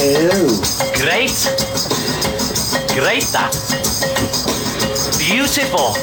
Oh. 0.00 0.62
Great. 0.94 1.34
Great 2.94 3.24
that. 3.32 3.52
Beautiful. 5.18 5.94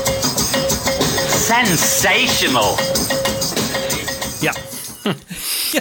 Sensational. 1.30 2.76
Ja. 4.42 4.52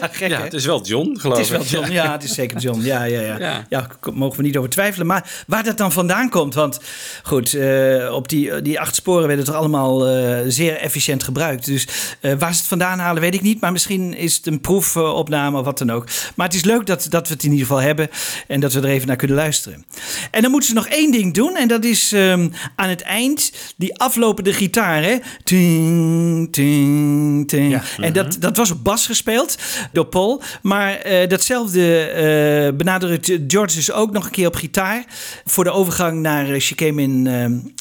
Ja, 0.00 0.08
gek 0.12 0.30
Ja, 0.30 0.36
hè? 0.36 0.44
het 0.44 0.52
is 0.52 0.64
wel 0.64 0.84
John, 0.84 1.16
geloof 1.18 1.36
Het 1.36 1.46
is 1.46 1.52
wel 1.52 1.60
ik. 1.60 1.66
John, 1.66 1.92
ja, 1.92 2.12
het 2.12 2.24
is 2.24 2.34
zeker 2.34 2.58
John. 2.58 2.80
Ja, 2.80 3.04
ja, 3.04 3.20
ja. 3.20 3.64
Ja. 3.68 3.86
mogen 4.12 4.36
we 4.36 4.42
niet 4.42 4.56
over 4.56 4.70
twijfelen. 4.70 5.06
Maar 5.06 5.44
waar 5.46 5.64
dat 5.64 5.78
dan 5.78 5.92
vandaan 5.92 6.28
komt, 6.30 6.54
want 6.54 6.80
goed, 7.22 7.54
eh, 7.54 8.12
op 8.14 8.28
die, 8.28 8.62
die 8.62 8.80
acht 8.80 8.94
sporen 8.94 9.26
werden 9.26 9.44
toch 9.44 9.54
allemaal 9.54 10.08
eh, 10.08 10.38
zeer 10.46 10.76
efficiënt 10.76 11.22
gebruikt. 11.22 11.64
Dus 11.64 11.86
eh, 12.20 12.32
waar 12.38 12.52
ze 12.52 12.58
het 12.58 12.68
vandaan 12.68 12.98
halen, 12.98 13.22
weet 13.22 13.34
ik 13.34 13.42
niet. 13.42 13.60
Maar 13.60 13.72
misschien 13.72 14.14
is 14.14 14.36
het 14.36 14.46
een 14.46 14.60
proefopname 14.60 15.58
of 15.58 15.64
wat 15.64 15.78
dan 15.78 15.90
ook. 15.90 16.06
Maar 16.34 16.46
het 16.46 16.56
is 16.56 16.64
leuk 16.64 16.86
dat, 16.86 17.06
dat 17.08 17.28
we 17.28 17.34
het 17.34 17.42
in 17.42 17.50
ieder 17.50 17.66
geval 17.66 17.82
hebben 17.82 18.08
en 18.46 18.60
dat 18.60 18.72
we 18.72 18.80
er 18.80 18.88
even 18.88 19.06
naar 19.06 19.16
kunnen 19.16 19.36
luisteren. 19.36 19.84
En 20.30 20.42
dan 20.42 20.50
moeten 20.50 20.68
ze 20.68 20.74
nog 20.74 20.86
één 20.86 21.12
ding 21.12 21.34
doen 21.34 21.56
en 21.56 21.68
dat 21.68 21.84
is 21.84 22.12
ehm, 22.12 22.48
aan 22.76 22.88
het 22.88 23.02
eind 23.02 23.52
die 23.76 23.98
aflopende 23.98 24.52
gitaar. 24.52 25.02
Hè? 25.02 25.16
Ting, 25.44 26.52
ting, 26.52 27.48
ting. 27.48 27.80
En 27.98 28.12
dat, 28.12 28.36
dat 28.38 28.56
was 28.56 28.70
op 28.70 28.84
bas 28.84 29.06
gespeeld 29.06 29.56
door 29.92 30.04
Paul. 30.04 30.42
Maar 30.62 30.94
eh, 30.94 31.28
datzelfde 31.28 32.00
eh, 32.00 32.76
benadrukt 32.76 33.38
George 33.46 33.76
dus 33.76 33.92
ook 33.92 34.12
nog 34.12 34.24
een 34.24 34.30
keer 34.30 34.46
op 34.46 34.56
gitaar. 34.56 35.04
Voor 35.44 35.64
de 35.64 35.70
overgang 35.70 36.20
naar 36.20 36.48
eh, 36.50 36.60
She 36.60 36.74
Came 36.74 37.02
In 37.02 37.24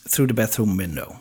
Through 0.10 0.30
the 0.30 0.42
Bathroom 0.42 0.78
Window. 0.78 1.12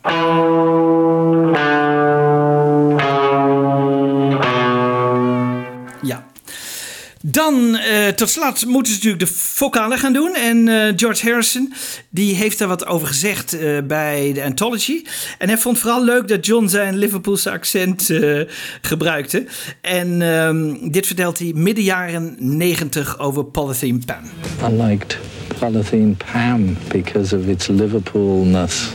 Dan, 7.24 7.76
eh, 7.76 8.08
tot 8.08 8.30
slot, 8.30 8.66
moeten 8.66 8.92
ze 8.92 8.98
natuurlijk 8.98 9.24
de 9.30 9.34
vocalen 9.36 9.98
gaan 9.98 10.12
doen. 10.12 10.34
En 10.34 10.68
eh, 10.68 10.92
George 10.96 11.26
Harrison, 11.26 11.72
die 12.10 12.34
heeft 12.34 12.58
daar 12.58 12.68
wat 12.68 12.86
over 12.86 13.06
gezegd 13.06 13.58
eh, 13.58 13.78
bij 13.84 14.32
de 14.32 14.42
Anthology. 14.42 15.02
En 15.38 15.48
hij 15.48 15.58
vond 15.58 15.78
vooral 15.78 16.04
leuk 16.04 16.28
dat 16.28 16.46
John 16.46 16.66
zijn 16.66 16.96
Liverpoolse 16.96 17.50
accent 17.50 18.10
eh, 18.10 18.40
gebruikte. 18.80 19.44
En 19.80 20.22
ehm, 20.22 20.90
dit 20.90 21.06
vertelt 21.06 21.38
hij 21.38 21.52
midden 21.54 21.84
jaren 21.84 22.36
90 22.38 23.18
over 23.18 23.44
Polythene 23.44 23.98
Pam. 24.06 24.24
I 24.70 24.82
liked 24.82 25.18
Polythene 25.58 26.14
Pam 26.32 26.76
because 26.88 27.36
of 27.36 27.46
its 27.46 27.66
Liverpoolness. 27.66 28.90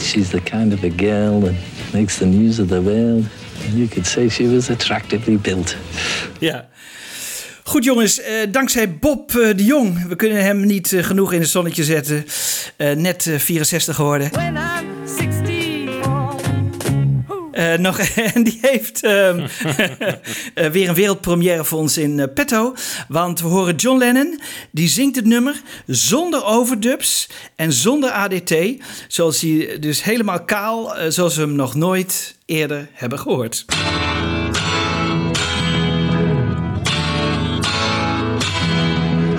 She's 0.00 0.28
the 0.28 0.40
kind 0.40 0.72
of 0.72 0.82
a 0.82 0.92
girl 0.96 1.40
that 1.40 1.52
makes 1.92 2.16
the 2.16 2.26
news 2.26 2.58
of 2.58 2.68
the 2.68 2.82
world. 2.82 3.24
You 3.74 3.88
could 3.88 4.06
say 4.06 4.28
she 4.28 4.54
was 4.54 4.70
attractively 4.70 5.38
built. 5.38 5.76
Ja. 6.38 6.68
Goed 7.66 7.84
jongens, 7.84 8.20
eh, 8.20 8.34
dankzij 8.48 8.98
Bob 8.98 9.30
eh, 9.30 9.56
de 9.56 9.64
Jong. 9.64 10.06
We 10.08 10.16
kunnen 10.16 10.42
hem 10.42 10.66
niet 10.66 10.92
eh, 10.92 11.04
genoeg 11.04 11.32
in 11.32 11.40
het 11.40 11.48
zonnetje 11.48 11.84
zetten. 11.84 12.24
Net 12.76 13.26
eh, 13.26 13.38
64 13.38 13.96
geworden. 13.96 14.30
When 14.30 14.56
I'm 14.56 14.86
64. 15.04 15.62
Nog, 17.78 17.98
en 18.34 18.44
die 18.44 18.58
heeft 18.62 19.02
ehm, 19.02 19.38
eh, 20.54 20.70
weer 20.70 20.88
een 20.88 20.94
wereldpremière 20.94 21.64
voor 21.64 21.78
ons 21.78 21.98
in 21.98 22.30
petto. 22.34 22.74
Want 23.08 23.40
we 23.40 23.46
horen 23.46 23.74
John 23.74 23.98
Lennon, 23.98 24.40
die 24.70 24.88
zingt 24.88 25.16
het 25.16 25.24
nummer 25.24 25.62
zonder 25.86 26.44
overdubs 26.44 27.28
en 27.56 27.72
zonder 27.72 28.10
ADT. 28.10 28.54
Zoals 29.08 29.40
hij 29.40 29.76
dus 29.80 30.02
helemaal 30.02 30.44
kaal, 30.44 30.94
zoals 31.08 31.36
we 31.36 31.40
hem 31.40 31.54
nog 31.54 31.74
nooit 31.74 32.36
eerder 32.46 32.88
hebben 32.92 33.18
gehoord. 33.18 33.64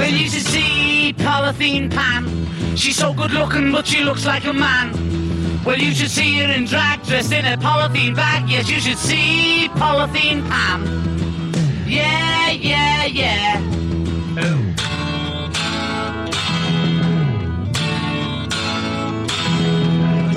Well, 0.06 0.14
you 0.14 0.30
should 0.30 0.46
see 0.46 1.16
Polythene 1.18 1.90
Pam. 1.90 2.46
She's 2.76 2.96
so 2.96 3.12
good 3.12 3.32
looking, 3.32 3.72
but 3.72 3.88
she 3.88 4.04
looks 4.04 4.24
like 4.24 4.46
a 4.46 4.54
man. 4.54 4.94
Well, 5.66 5.80
you 5.80 5.96
should 5.96 6.12
see 6.12 6.38
her 6.38 6.54
in 6.54 6.66
drag, 6.66 7.02
dressed 7.06 7.32
in 7.32 7.44
a 7.44 7.58
polythene 7.58 8.16
bag. 8.16 8.48
Yes, 8.48 8.70
you 8.70 8.80
should 8.80 9.00
see 9.00 9.68
Polythene 9.74 10.48
Pam. 10.48 10.86
Yeah, 11.88 12.52
yeah, 12.52 13.06
yeah. 13.06 13.60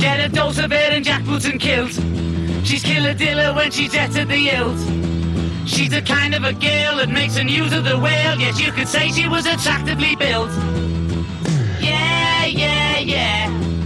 Get 0.01 0.21
a 0.21 0.29
dose 0.35 0.59
of 0.61 0.73
it 0.73 0.95
in 0.95 1.05
jackboots 1.05 1.45
and 1.45 1.61
kilt. 1.61 1.93
She's 2.67 2.83
killer 2.83 3.13
diller 3.13 3.53
when 3.55 3.71
she's 3.71 3.95
at 3.95 4.13
the 4.13 4.25
hilt. 4.25 4.79
She's 5.69 5.91
the 5.91 6.01
kind 6.01 6.35
of 6.35 6.45
a 6.45 6.53
girl 6.55 6.97
that 6.97 7.11
makes 7.11 7.37
a 7.37 7.45
news 7.45 7.75
of 7.75 7.85
the 7.85 7.99
world. 7.99 8.41
Yes, 8.41 8.59
you 8.59 8.73
could 8.73 8.89
say 8.89 9.11
she 9.11 9.29
was 9.29 9.45
attractively 9.45 10.17
built. 10.17 10.51
Yeah, 11.79 12.47
yeah, 12.47 12.99
yeah. 12.99 13.78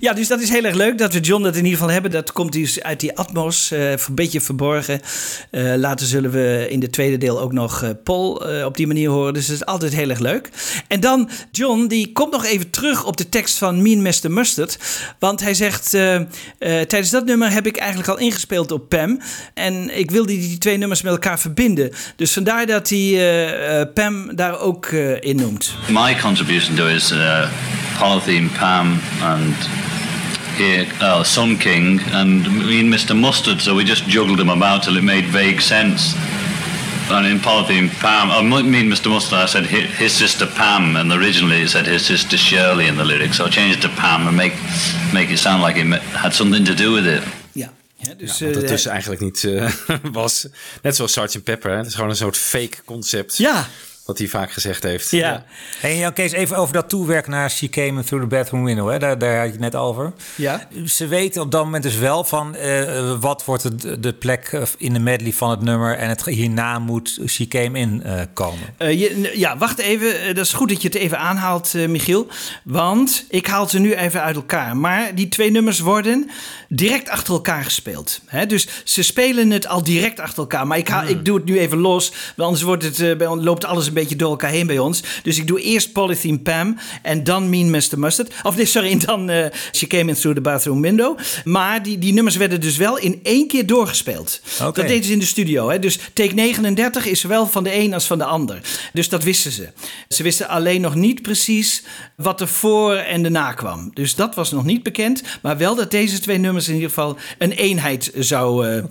Ja, 0.00 0.12
dus 0.12 0.28
dat 0.28 0.40
is 0.40 0.48
heel 0.48 0.64
erg 0.64 0.74
leuk 0.74 0.98
dat 0.98 1.12
we 1.12 1.20
John 1.20 1.42
dat 1.42 1.56
in 1.56 1.64
ieder 1.64 1.78
geval 1.78 1.92
hebben. 1.92 2.10
Dat 2.10 2.32
komt 2.32 2.52
dus 2.52 2.82
uit 2.82 3.00
die 3.00 3.16
atmos, 3.16 3.70
eh, 3.70 3.90
een 3.90 3.98
beetje 4.10 4.40
verborgen. 4.40 5.00
Eh, 5.50 5.74
later 5.76 6.06
zullen 6.06 6.30
we 6.30 6.66
in 6.70 6.80
de 6.80 6.90
tweede 6.90 7.18
deel 7.18 7.40
ook 7.40 7.52
nog 7.52 7.82
eh, 7.82 7.90
Paul 8.04 8.32
op 8.64 8.76
die 8.76 8.86
manier 8.86 9.10
horen. 9.10 9.34
Dus 9.34 9.46
dat 9.46 9.56
is 9.56 9.64
altijd 9.64 9.94
heel 9.94 10.08
erg 10.08 10.18
leuk. 10.18 10.50
En 10.88 11.00
dan 11.00 11.30
John, 11.50 11.86
die 11.86 12.12
komt 12.12 12.32
nog 12.32 12.44
even 12.44 12.70
terug 12.70 13.04
op 13.04 13.16
de 13.16 13.28
tekst 13.28 13.58
van 13.58 13.82
Mean 13.82 14.02
Mr. 14.02 14.30
Mustard. 14.30 14.78
Want 15.18 15.40
hij 15.40 15.54
zegt, 15.54 15.90
tijdens 16.58 17.10
dat 17.10 17.24
nummer 17.24 17.50
heb 17.52 17.66
ik 17.66 17.76
eigenlijk 17.76 18.08
al 18.08 18.18
ingespeeld 18.18 18.72
op 18.72 18.88
Pam. 18.88 19.20
En 19.54 19.98
ik 19.98 20.10
wilde 20.10 20.32
die 20.32 20.58
twee 20.58 20.76
nummers 20.76 21.02
met 21.02 21.12
elkaar 21.12 21.38
verbinden. 21.38 21.90
Dus 22.16 22.32
vandaar 22.32 22.66
dat 22.66 22.88
hij 22.88 23.90
Pam 23.94 24.36
daar 24.36 24.60
ook 24.60 24.86
in 25.20 25.36
noemt. 25.36 25.74
My 25.88 26.16
contribution 26.20 26.76
to 26.76 26.86
is 26.86 27.12
Polythene 27.98 28.48
Pam 28.58 29.00
and 29.20 29.56
here, 30.58 30.86
uh, 31.00 31.22
Sun 31.24 31.56
King 31.58 32.00
and 32.12 32.42
me 32.66 32.80
and 32.80 32.92
Mr. 32.92 33.18
Mustard, 33.18 33.60
so 33.60 33.74
we 33.74 33.84
just 33.84 34.04
juggled 34.04 34.38
them 34.38 34.50
about 34.50 34.82
till 34.82 34.96
it 34.96 35.04
made 35.04 35.24
vague 35.26 35.60
sense. 35.60 36.14
And 37.10 37.26
in 37.26 37.38
Polythene 37.38 37.88
Pam, 38.00 38.30
uh, 38.30 38.42
me 38.42 38.80
and 38.80 38.92
Mr. 38.92 39.08
Mustard, 39.08 39.38
I 39.38 39.46
said 39.46 39.64
his, 39.64 39.90
his 39.96 40.12
sister 40.12 40.46
Pam, 40.46 40.96
and 40.96 41.12
originally 41.12 41.62
it 41.62 41.70
said 41.70 41.86
his 41.86 42.04
sister 42.04 42.36
Shirley 42.36 42.86
in 42.86 42.96
the 42.96 43.04
lyrics, 43.04 43.36
so 43.38 43.46
I 43.46 43.48
changed 43.48 43.78
it 43.78 43.82
to 43.82 43.94
Pam 43.96 44.26
and 44.28 44.36
make 44.36 44.54
make 45.14 45.30
it 45.30 45.38
sound 45.38 45.62
like 45.62 45.76
it 45.76 45.86
had 46.12 46.34
something 46.34 46.64
to 46.66 46.74
do 46.74 46.92
with 46.92 47.06
it. 47.06 47.22
Ja, 47.52 47.72
ja 47.96 48.14
dus, 48.14 48.38
Ja, 48.38 48.46
wat 48.46 48.54
het 48.54 48.64
eh, 48.64 48.70
dus 48.70 48.86
eigenlijk 48.86 49.20
niet 49.20 49.44
eh, 49.44 49.70
was. 50.12 50.46
Net 50.82 50.96
zoals 50.96 51.12
Sgt. 51.12 51.42
Pepper. 51.44 51.70
Hè? 51.70 51.76
Het 51.76 51.86
is 51.86 51.94
gewoon 51.94 52.10
een 52.10 52.16
soort 52.16 52.36
fake 52.36 52.76
concept. 52.84 53.36
Ja. 53.36 53.66
Wat 54.08 54.18
hij 54.18 54.26
vaak 54.26 54.52
gezegd 54.52 54.82
heeft. 54.82 55.10
Ja. 55.10 55.44
En 55.82 55.96
Jan 55.96 56.12
Kees, 56.12 56.32
even 56.32 56.56
over 56.56 56.74
dat 56.74 56.88
toewerken 56.88 57.30
naar 57.30 57.50
She 57.50 57.68
Came 57.68 58.04
Through 58.04 58.28
the 58.28 58.36
Bathroom 58.36 58.64
Window. 58.64 58.90
Hè? 58.90 58.98
Daar, 58.98 59.18
daar 59.18 59.36
had 59.36 59.44
je 59.44 59.50
het 59.50 59.60
net 59.60 59.74
over. 59.74 60.12
Ja. 60.34 60.68
Ze 60.86 61.06
weten 61.06 61.42
op 61.42 61.50
dat 61.50 61.64
moment 61.64 61.82
dus 61.82 61.96
wel 61.96 62.24
van 62.24 62.54
eh, 62.54 63.20
wat 63.20 63.44
wordt 63.44 63.62
het, 63.62 64.02
de 64.02 64.12
plek 64.12 64.48
eh, 64.52 64.62
in 64.78 64.92
de 64.92 64.98
medley 64.98 65.32
van 65.32 65.50
het 65.50 65.60
nummer. 65.60 65.96
En 65.96 66.08
het, 66.08 66.24
hierna 66.24 66.78
moet 66.78 67.20
She 67.26 67.48
Came 67.48 67.78
In 67.78 68.02
eh, 68.02 68.20
komen. 68.32 68.74
Eh, 68.76 69.00
je, 69.00 69.32
ja, 69.34 69.56
wacht 69.58 69.78
even. 69.78 70.34
Dat 70.34 70.44
is 70.44 70.52
goed 70.52 70.68
dat 70.68 70.82
je 70.82 70.88
het 70.88 70.96
even 70.96 71.18
aanhaalt, 71.18 71.74
eh, 71.74 71.88
Michiel. 71.88 72.26
Want 72.64 73.24
ik 73.28 73.46
haal 73.46 73.68
ze 73.68 73.78
nu 73.78 73.94
even 73.94 74.22
uit 74.22 74.36
elkaar. 74.36 74.76
Maar 74.76 75.14
die 75.14 75.28
twee 75.28 75.50
nummers 75.50 75.80
worden 75.80 76.30
direct 76.68 77.08
achter 77.08 77.34
elkaar 77.34 77.64
gespeeld. 77.64 78.20
Hè? 78.26 78.46
Dus 78.46 78.68
ze 78.84 79.02
spelen 79.02 79.50
het 79.50 79.66
al 79.66 79.82
direct 79.82 80.20
achter 80.20 80.38
elkaar. 80.38 80.66
Maar 80.66 80.78
ik, 80.78 80.88
haal, 80.88 81.06
ik 81.06 81.24
doe 81.24 81.36
het 81.36 81.44
nu 81.44 81.58
even 81.58 81.78
los. 81.78 82.08
Want 82.08 82.48
anders 82.48 82.62
wordt 82.62 82.84
het, 82.84 83.00
eh, 83.00 83.42
loopt 83.42 83.64
alles 83.64 83.86
een 83.86 83.94
beetje 84.00 84.16
door 84.16 84.30
elkaar 84.30 84.50
heen 84.50 84.66
bij 84.66 84.78
ons. 84.78 85.02
Dus 85.22 85.38
ik 85.38 85.46
doe 85.46 85.60
eerst 85.60 85.92
Polythene 85.92 86.38
Pam 86.38 86.76
en 87.02 87.24
dan 87.24 87.48
Mean 87.48 87.70
Mr. 87.70 87.98
Mustard. 87.98 88.32
Of 88.42 88.56
nee, 88.56 88.64
sorry, 88.64 88.90
en 88.90 88.98
dan 89.06 89.30
eh, 89.30 89.46
She 89.72 89.86
Came 89.86 90.10
In 90.10 90.14
Through 90.14 90.36
the 90.36 90.42
Bathroom 90.42 90.80
Window. 90.80 91.18
Maar 91.44 91.82
die, 91.82 91.98
die 91.98 92.12
nummers 92.12 92.36
werden 92.36 92.60
dus 92.60 92.76
wel 92.76 92.98
in 92.98 93.20
één 93.22 93.48
keer 93.48 93.66
doorgespeeld. 93.66 94.40
Dat 94.58 94.74
deden 94.74 95.04
ze 95.04 95.12
in 95.12 95.18
de 95.18 95.26
studio. 95.26 95.68
Hè? 95.70 95.78
Dus 95.78 95.98
take 96.12 96.34
39 96.34 97.06
is 97.06 97.20
zowel 97.20 97.46
van 97.46 97.64
de 97.64 97.74
een 97.74 97.94
als 97.94 98.06
van 98.06 98.18
de 98.18 98.24
ander. 98.24 98.60
Dus 98.92 99.08
dat 99.08 99.22
wisten 99.22 99.52
ze. 99.52 99.68
Ze 100.08 100.22
wisten 100.22 100.48
alleen 100.48 100.80
nog 100.80 100.94
niet 100.94 101.22
precies 101.22 101.82
wat 102.16 102.40
er 102.40 102.48
voor 102.48 102.94
en 102.94 103.22
daarna 103.22 103.52
kwam. 103.52 103.90
Dus 103.94 104.14
dat 104.14 104.34
was 104.34 104.50
nog 104.50 104.64
niet 104.64 104.82
bekend. 104.82 105.22
Maar 105.42 105.58
wel 105.58 105.74
dat 105.74 105.90
deze 105.90 106.18
twee 106.18 106.38
nummers 106.38 106.68
in 106.68 106.74
ieder 106.74 106.88
geval 106.88 107.16
een 107.38 107.52
eenheid 107.52 108.12
zou, 108.14 108.68
eh, 108.68 108.84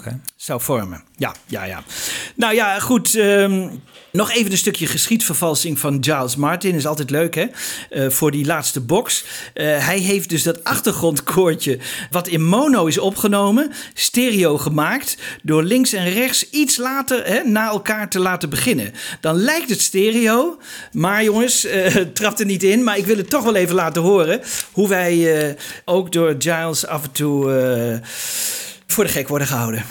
zou 0.48 0.62
vormen. 0.62 1.04
Ja, 1.16 1.36
ja, 1.45 1.64
ja. 1.64 1.84
Nou 2.36 2.54
ja, 2.56 2.80
goed. 2.80 3.16
ehm, 3.16 3.70
nog 4.12 4.32
even 4.32 4.52
een 4.52 4.58
stukje 4.58 4.88
geschiedvervalsing 4.88 5.80
van 5.80 5.98
Giles 6.02 6.36
Martin. 6.36 6.76
Is 6.76 6.86
altijd 6.86 7.10
leuk, 7.10 7.36
hè? 7.36 7.45
Eh, 7.89 8.10
voor 8.10 8.32
die 8.32 8.45
laatste 8.45 8.82
box. 8.82 9.24
Eh, 9.54 9.86
hij 9.86 10.00
heeft 10.00 10.30
dus 10.30 10.43
dat 10.43 10.64
achtergrondkoortje... 10.64 11.80
wat 12.12 12.28
in 12.28 12.45
mono 12.45 12.86
is 12.86 12.98
opgenomen, 12.98 13.72
stereo 13.93 14.58
gemaakt... 14.58 15.18
door 15.43 15.64
links 15.64 15.93
en 15.93 16.10
rechts 16.10 16.50
iets 16.50 16.78
later 16.78 17.26
hè, 17.26 17.43
na 17.43 17.70
elkaar 17.70 18.10
te 18.10 18.20
laten 18.20 18.50
beginnen. 18.50 18.93
Dan 19.22 19.36
lijkt 19.36 19.70
het 19.70 19.82
stereo. 19.82 20.60
Maar 20.91 21.24
jongens, 21.24 21.66
eh 21.66 21.95
trap 22.14 22.39
er 22.39 22.45
niet 22.45 22.64
in. 22.64 22.84
Maar 22.84 22.98
ik 22.98 23.06
wil 23.06 23.18
het 23.18 23.30
toch 23.30 23.43
wel 23.43 23.56
even 23.56 23.76
laten 23.76 24.02
horen... 24.02 24.41
hoe 24.72 24.88
wij 24.88 25.56
ook 25.86 26.12
door 26.12 26.36
Giles 26.38 26.86
af 26.86 27.04
en 27.04 27.12
toe... 27.12 28.02
voor 28.88 29.04
de 29.04 29.10
gek 29.10 29.28
worden 29.28 29.48
gehouden. 29.48 29.86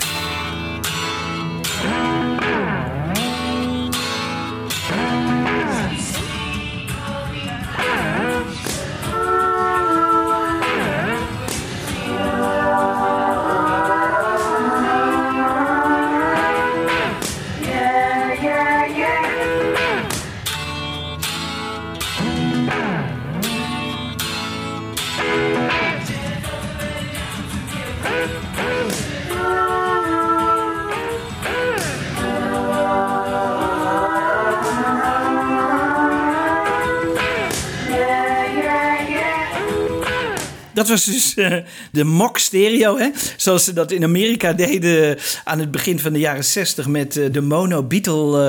Dat 40.76 40.88
was 40.88 41.04
dus 41.04 41.34
eh, 41.34 41.56
de 41.92 42.04
mock 42.04 42.38
stereo, 42.38 42.98
hè? 42.98 43.08
zoals 43.36 43.64
ze 43.64 43.72
dat 43.72 43.92
in 43.92 44.04
Amerika 44.04 44.52
deden 44.52 45.18
aan 45.44 45.58
het 45.58 45.70
begin 45.70 45.98
van 45.98 46.12
de 46.12 46.18
jaren 46.18 46.44
60 46.44 46.86
met 46.86 47.16
eh, 47.16 47.32
de 47.32 47.40
mono 47.40 47.82
Beatle 47.82 48.42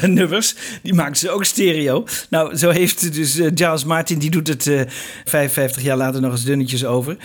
eh, 0.00 0.08
nummers. 0.08 0.54
Die 0.82 0.94
maakten 0.94 1.16
ze 1.16 1.30
ook 1.30 1.44
stereo. 1.44 2.04
Nou, 2.30 2.56
zo 2.56 2.70
heeft 2.70 3.14
dus 3.14 3.40
Giles 3.54 3.84
Martin, 3.84 4.18
die 4.18 4.30
doet 4.30 4.48
het 4.48 4.66
eh 4.66 4.80
55 5.24 5.82
jaar 5.82 5.96
later 5.96 6.20
nog 6.20 6.32
eens 6.32 6.44
dunnetjes 6.44 6.84
over. 6.84 7.16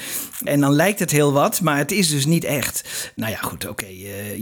En 0.44 0.60
dan 0.60 0.74
lijkt 0.74 1.00
het 1.00 1.12
heel 1.12 1.32
wat, 1.34 1.62
maar 1.62 1.78
het 1.78 1.92
is 1.92 2.10
dus 2.10 2.26
niet 2.26 2.44
echt. 2.44 3.12
Nou 3.16 3.32
ja, 3.32 3.38
goed, 3.38 3.68
oké, 3.68 3.86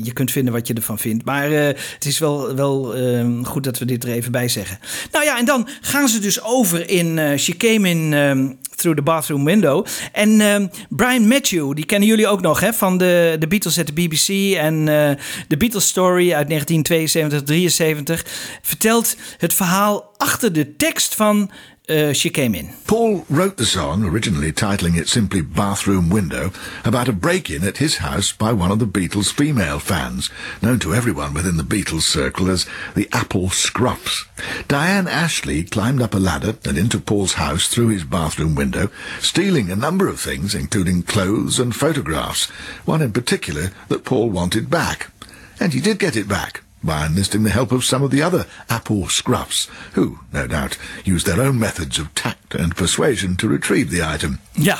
je 0.04 0.14
kunt 0.14 0.32
vinden 0.32 0.54
wat 0.54 0.68
je 0.68 0.74
ervan 0.74 1.00
vindt. 1.00 1.26
Maar 1.26 1.52
het 1.52 2.06
is 2.06 2.20
wel, 2.20 2.56
wel 2.56 2.96
eh, 2.96 3.28
goed 3.44 3.64
dat 3.64 3.78
we 3.78 3.86
dit 3.86 4.04
er 4.04 4.10
even 4.10 4.32
bij 4.32 4.48
zeggen. 4.48 4.80
Nou 5.12 5.26
ja, 5.26 5.38
en 5.40 5.46
dan 5.46 5.68
gaan 5.82 6.08
ze 6.08 6.20
dus 6.20 6.44
over 6.44 6.90
in 6.90 7.38
She 7.38 7.58
Came 7.58 7.90
In... 7.90 8.14
ehm, 8.14 8.48
Through 8.80 8.96
the 8.96 9.04
Bathroom 9.04 9.46
Window. 9.46 9.86
En 10.12 10.42
ehm, 10.42 10.68
Brian 10.90 11.28
Matthew, 11.28 11.76
die 11.76 11.86
kennen 11.86 12.08
jullie 12.08 12.28
ook 12.28 12.42
nog 12.42 12.60
hè, 12.60 12.74
van 12.74 12.98
de, 12.98 13.36
de 13.40 13.48
Beatles 13.48 13.80
at 13.80 13.88
de 13.88 13.94
BBC 13.94 14.56
en 14.56 14.88
eh, 14.88 15.24
de 15.48 15.58
Beatles 15.58 15.88
Story 15.88 16.34
uit 16.34 16.48
1972, 16.48 17.44
73, 17.44 18.26
vertelt 18.62 19.16
het 19.38 19.54
verhaal 19.54 20.14
achter 20.18 20.54
de 20.54 20.76
tekst 20.76 21.16
van 21.16 21.52
eh, 21.90 22.14
She 22.14 22.30
Came 22.30 22.56
In. 22.56 22.70
Paul 22.88 23.26
wrote 23.30 23.58
the 23.58 23.66
song, 23.66 24.04
originally 24.04 24.52
titling 24.52 24.98
it 24.98 25.08
simply 25.08 25.42
Bathroom 25.42 26.10
Window, 26.10 26.52
about 26.86 27.08
a 27.08 27.14
break-in 27.14 27.64
at 27.64 27.78
his 27.78 27.98
house 27.98 28.32
by 28.32 28.54
one 28.54 28.72
of 28.72 28.80
the 28.80 28.86
Beatles' 28.86 29.32
female 29.32 29.80
fans, 29.80 30.30
known 30.62 30.80
to 30.80 30.94
everyone 30.94 31.34
within 31.34 31.58
the 31.58 31.64
Beatles 31.64 32.04
circle 32.04 32.50
as 32.50 32.66
the 32.96 33.10
Apple 33.12 33.48
Scruffs. 33.50 34.26
Diane 34.68 35.08
Ashley 35.08 35.64
climbed 35.64 36.02
up 36.02 36.14
a 36.14 36.20
ladder 36.20 36.56
and 36.66 36.78
into 36.78 37.00
Paul's 37.00 37.34
house 37.34 37.68
through 37.68 37.90
his 37.90 38.04
bathroom 38.04 38.56
window, 38.56 38.90
stealing 39.20 39.70
a 39.70 39.76
number 39.76 40.08
of 40.08 40.20
things, 40.20 40.56
including 40.56 41.04
clothes 41.04 41.60
and 41.60 41.76
photographs, 41.76 42.46
one 42.86 43.02
in 43.02 43.12
particular 43.12 43.72
that 43.90 44.06
Paul 44.06 44.30
wanted 44.30 44.70
back. 44.70 45.12
And 45.60 45.74
he 45.74 45.82
did 45.82 46.00
get 46.00 46.16
it 46.16 46.28
back 46.28 46.64
by 46.84 47.06
enlisting 47.06 47.44
the 47.44 47.50
help 47.50 47.72
of 47.72 47.84
some 47.84 48.04
of 48.04 48.12
the 48.12 48.22
other 48.22 48.46
Apple 48.70 49.04
Scruffs, 49.04 49.68
who, 49.94 50.20
no 50.32 50.48
doubt, 50.48 50.78
used 51.04 51.26
their 51.26 51.42
own 51.42 51.60
methods 51.60 52.00
of 52.00 52.14
tact 52.16 52.56
and 52.56 52.76
persuasion 52.76 53.36
to 53.38 53.48
retrieve 53.48 53.90
the 53.92 54.04
item. 54.04 54.40
Ja. 54.56 54.78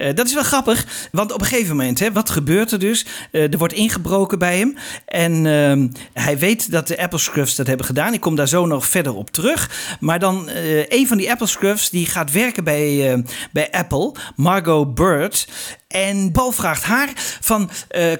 Eh, 0.00 0.14
dat 0.14 0.26
is 0.26 0.34
wel 0.34 0.42
grappig, 0.42 1.08
want 1.12 1.32
op 1.32 1.40
een 1.40 1.46
gegeven 1.46 1.76
moment, 1.76 1.98
hè, 1.98 2.12
wat 2.12 2.30
gebeurt 2.30 2.72
er 2.72 2.78
dus? 2.78 3.06
Eh, 3.30 3.52
er 3.52 3.58
wordt 3.58 3.74
ingebroken 3.74 4.38
bij 4.38 4.58
hem 4.58 4.76
en 5.06 5.46
ehm, 5.46 5.88
hij 6.12 6.38
weet 6.38 6.70
dat 6.70 6.86
de 6.88 6.98
Apple 6.98 7.18
Scruffs 7.18 7.56
dat 7.56 7.66
hebben 7.66 7.86
gedaan. 7.86 8.12
Ik 8.12 8.20
kom 8.20 8.36
daar 8.36 8.48
zo 8.48 8.66
nog 8.66 8.86
verder 8.86 9.14
op 9.14 9.30
terug. 9.30 9.70
Maar 10.00 10.18
dan 10.18 10.48
eh, 10.48 10.88
een 10.88 11.06
van 11.06 11.16
die 11.16 11.30
Apple 11.30 11.46
Scruffs 11.46 11.90
die 11.90 12.06
gaat 12.06 12.32
werken 12.32 12.64
bij, 12.64 13.24
bij 13.50 13.70
Apple, 13.70 14.14
Margot 14.36 14.94
Bird. 14.94 15.48
En 15.88 16.32
Paul 16.32 16.52
vraagt 16.52 16.82
haar 16.82 17.08
van, 17.40 17.70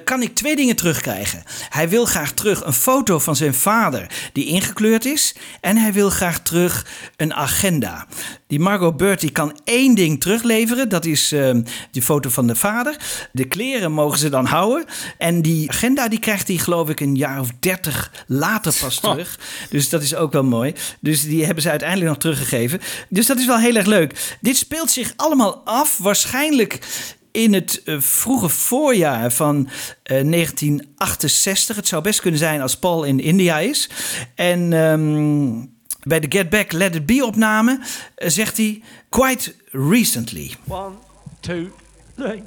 kan 0.03 0.21
ik 0.21 0.35
twee 0.35 0.55
dingen 0.55 0.75
terugkrijgen? 0.75 1.43
Hij 1.69 1.89
wil 1.89 2.05
graag 2.05 2.31
terug 2.31 2.65
een 2.65 2.73
foto 2.73 3.19
van 3.19 3.35
zijn 3.35 3.53
vader 3.53 4.07
die 4.33 4.45
ingekleurd 4.45 5.05
is. 5.05 5.35
En 5.61 5.77
hij 5.77 5.93
wil 5.93 6.09
graag 6.09 6.41
terug 6.41 6.85
een 7.15 7.33
agenda. 7.33 8.07
Die 8.51 8.59
Margot 8.59 8.97
Bird 8.97 9.19
die 9.19 9.31
kan 9.31 9.59
één 9.63 9.95
ding 9.95 10.21
terugleveren. 10.21 10.89
Dat 10.89 11.05
is 11.05 11.31
eh, 11.31 11.55
die 11.91 12.01
foto 12.01 12.29
van 12.29 12.47
de 12.47 12.55
vader. 12.55 12.97
De 13.31 13.45
kleren 13.45 13.91
mogen 13.91 14.19
ze 14.19 14.29
dan 14.29 14.45
houden. 14.45 14.85
En 15.17 15.41
die 15.41 15.69
agenda 15.69 16.07
die 16.07 16.19
krijgt 16.19 16.47
hij 16.47 16.57
geloof 16.57 16.89
ik 16.89 16.99
een 16.99 17.15
jaar 17.15 17.39
of 17.39 17.49
dertig 17.59 18.11
later 18.27 18.73
pas 18.79 18.99
terug. 18.99 19.39
Dus 19.69 19.89
dat 19.89 20.01
is 20.01 20.15
ook 20.15 20.31
wel 20.31 20.43
mooi. 20.43 20.73
Dus 20.99 21.23
die 21.23 21.45
hebben 21.45 21.63
ze 21.63 21.69
uiteindelijk 21.69 22.09
nog 22.09 22.19
teruggegeven. 22.19 22.79
Dus 23.09 23.25
dat 23.25 23.39
is 23.39 23.45
wel 23.45 23.59
heel 23.59 23.75
erg 23.75 23.85
leuk. 23.85 24.37
Dit 24.41 24.57
speelt 24.57 24.91
zich 24.91 25.13
allemaal 25.15 25.61
af 25.65 25.97
waarschijnlijk 25.97 26.79
in 27.31 27.53
het 27.53 27.81
eh, 27.83 27.95
vroege 27.99 28.49
voorjaar 28.49 29.31
van 29.31 29.69
eh, 30.03 30.23
1968. 30.29 31.75
Het 31.75 31.87
zou 31.87 32.03
best 32.03 32.21
kunnen 32.21 32.39
zijn 32.39 32.61
als 32.61 32.77
Paul 32.77 33.03
in 33.03 33.19
India 33.19 33.59
is. 33.59 33.89
En 34.35 34.73
ehm, 34.73 35.65
bij 36.03 36.19
de 36.19 36.37
Get 36.37 36.49
Back 36.49 36.71
Let 36.71 36.95
It 36.95 37.05
Be 37.05 37.25
opname 37.25 37.79
eh, 38.15 38.29
zegt 38.29 38.57
hij 38.57 38.81
quite 39.09 39.55
recently. 39.71 40.51
One, 40.67 40.95
two, 41.41 41.73
three. 42.15 42.43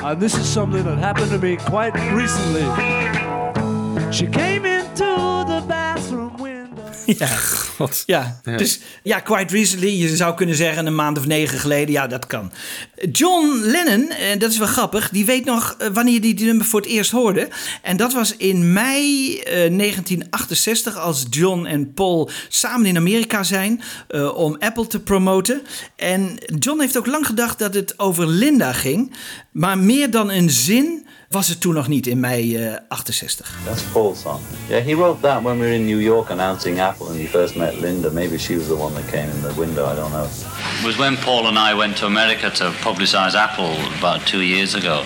And 0.00 0.20
this 0.20 0.36
is 0.36 0.48
something 0.48 0.84
that 0.84 0.98
happened 0.98 1.30
to 1.30 1.38
me 1.38 1.56
quite 1.56 1.94
recently. 2.14 2.62
She 4.12 4.26
came 4.26 4.64
Ja, 7.16 7.28
ja. 8.06 8.40
Ja. 8.44 8.56
dus 8.56 8.80
ja, 9.02 9.20
quite 9.20 9.54
recently. 9.54 9.88
Je 9.88 10.16
zou 10.16 10.34
kunnen 10.34 10.56
zeggen 10.56 10.86
een 10.86 10.94
maand 10.94 11.18
of 11.18 11.26
negen 11.26 11.58
geleden. 11.58 11.92
Ja, 11.92 12.06
dat 12.06 12.26
kan. 12.26 12.52
John 13.12 13.60
Lennon, 13.62 14.10
eh, 14.10 14.38
dat 14.38 14.50
is 14.50 14.58
wel 14.58 14.66
grappig, 14.66 15.10
die 15.10 15.24
weet 15.24 15.44
nog 15.44 15.74
eh, 15.78 15.88
wanneer 15.92 16.20
hij 16.20 16.34
die 16.34 16.46
nummer 16.46 16.66
voor 16.66 16.80
het 16.80 16.88
eerst 16.88 17.10
hoorde. 17.10 17.48
En 17.82 17.96
dat 17.96 18.12
was 18.12 18.36
in 18.36 18.72
mei 18.72 19.38
eh, 19.38 19.44
1968 19.46 20.96
als 20.96 21.26
John 21.30 21.66
en 21.66 21.92
Paul 21.92 22.30
samen 22.48 22.86
in 22.86 22.96
Amerika 22.96 23.42
zijn 23.42 23.82
eh, 24.08 24.36
om 24.36 24.56
Apple 24.58 24.86
te 24.86 25.00
promoten. 25.00 25.62
En 25.96 26.38
John 26.58 26.80
heeft 26.80 26.98
ook 26.98 27.06
lang 27.06 27.26
gedacht 27.26 27.58
dat 27.58 27.74
het 27.74 27.98
over 27.98 28.26
Linda 28.26 28.72
ging. 28.72 29.14
Maar 29.50 29.78
meer 29.78 30.10
dan 30.10 30.30
een 30.30 30.50
zin 30.50 31.06
was 31.28 31.48
het 31.48 31.60
toen 31.60 31.74
nog 31.74 31.88
niet 31.88 32.06
in 32.06 32.20
mei 32.20 32.56
eh, 32.56 32.74
68. 32.88 33.58
That's 33.64 33.82
Paul's 33.82 34.20
song. 34.20 34.40
Yeah, 34.68 34.84
he 34.84 34.94
wrote 34.94 35.20
that 35.20 35.42
when 35.42 35.58
we 35.58 35.66
were 35.66 35.74
in 35.74 35.84
New 35.84 36.00
York 36.00 36.30
announcing 36.30 36.80
Apple 36.80 37.06
and 37.06 37.16
he 37.16 37.26
first 37.26 37.56
met 37.56 37.74
Linda. 37.80 38.10
Maybe 38.10 38.38
she 38.38 38.56
was 38.56 38.66
the 38.66 38.76
one 38.76 38.94
that 38.94 39.10
came 39.10 39.30
in 39.30 39.42
the 39.42 39.54
window, 39.60 39.86
I 39.86 39.94
don't 39.94 40.12
know. 40.12 40.28
It 40.80 40.86
was 40.86 40.96
when 40.96 41.16
Paul 41.16 41.46
and 41.46 41.58
I 41.58 41.74
went 41.74 41.96
to 41.98 42.06
America 42.06 42.50
to 42.50 42.70
publicize 42.82 43.34
Apple 43.34 43.76
about 43.98 44.26
two 44.26 44.40
years 44.40 44.74
ago 44.74 45.04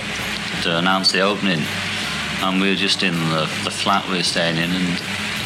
to 0.62 0.78
announce 0.78 1.12
the 1.12 1.22
opening. 1.22 1.62
And 2.42 2.60
we 2.60 2.68
were 2.68 2.80
just 2.80 3.02
in 3.02 3.14
the, 3.30 3.46
the 3.64 3.70
flat 3.70 4.08
we 4.08 4.16
were 4.16 4.22
staying 4.22 4.56
in 4.56 4.70
and 4.70 4.98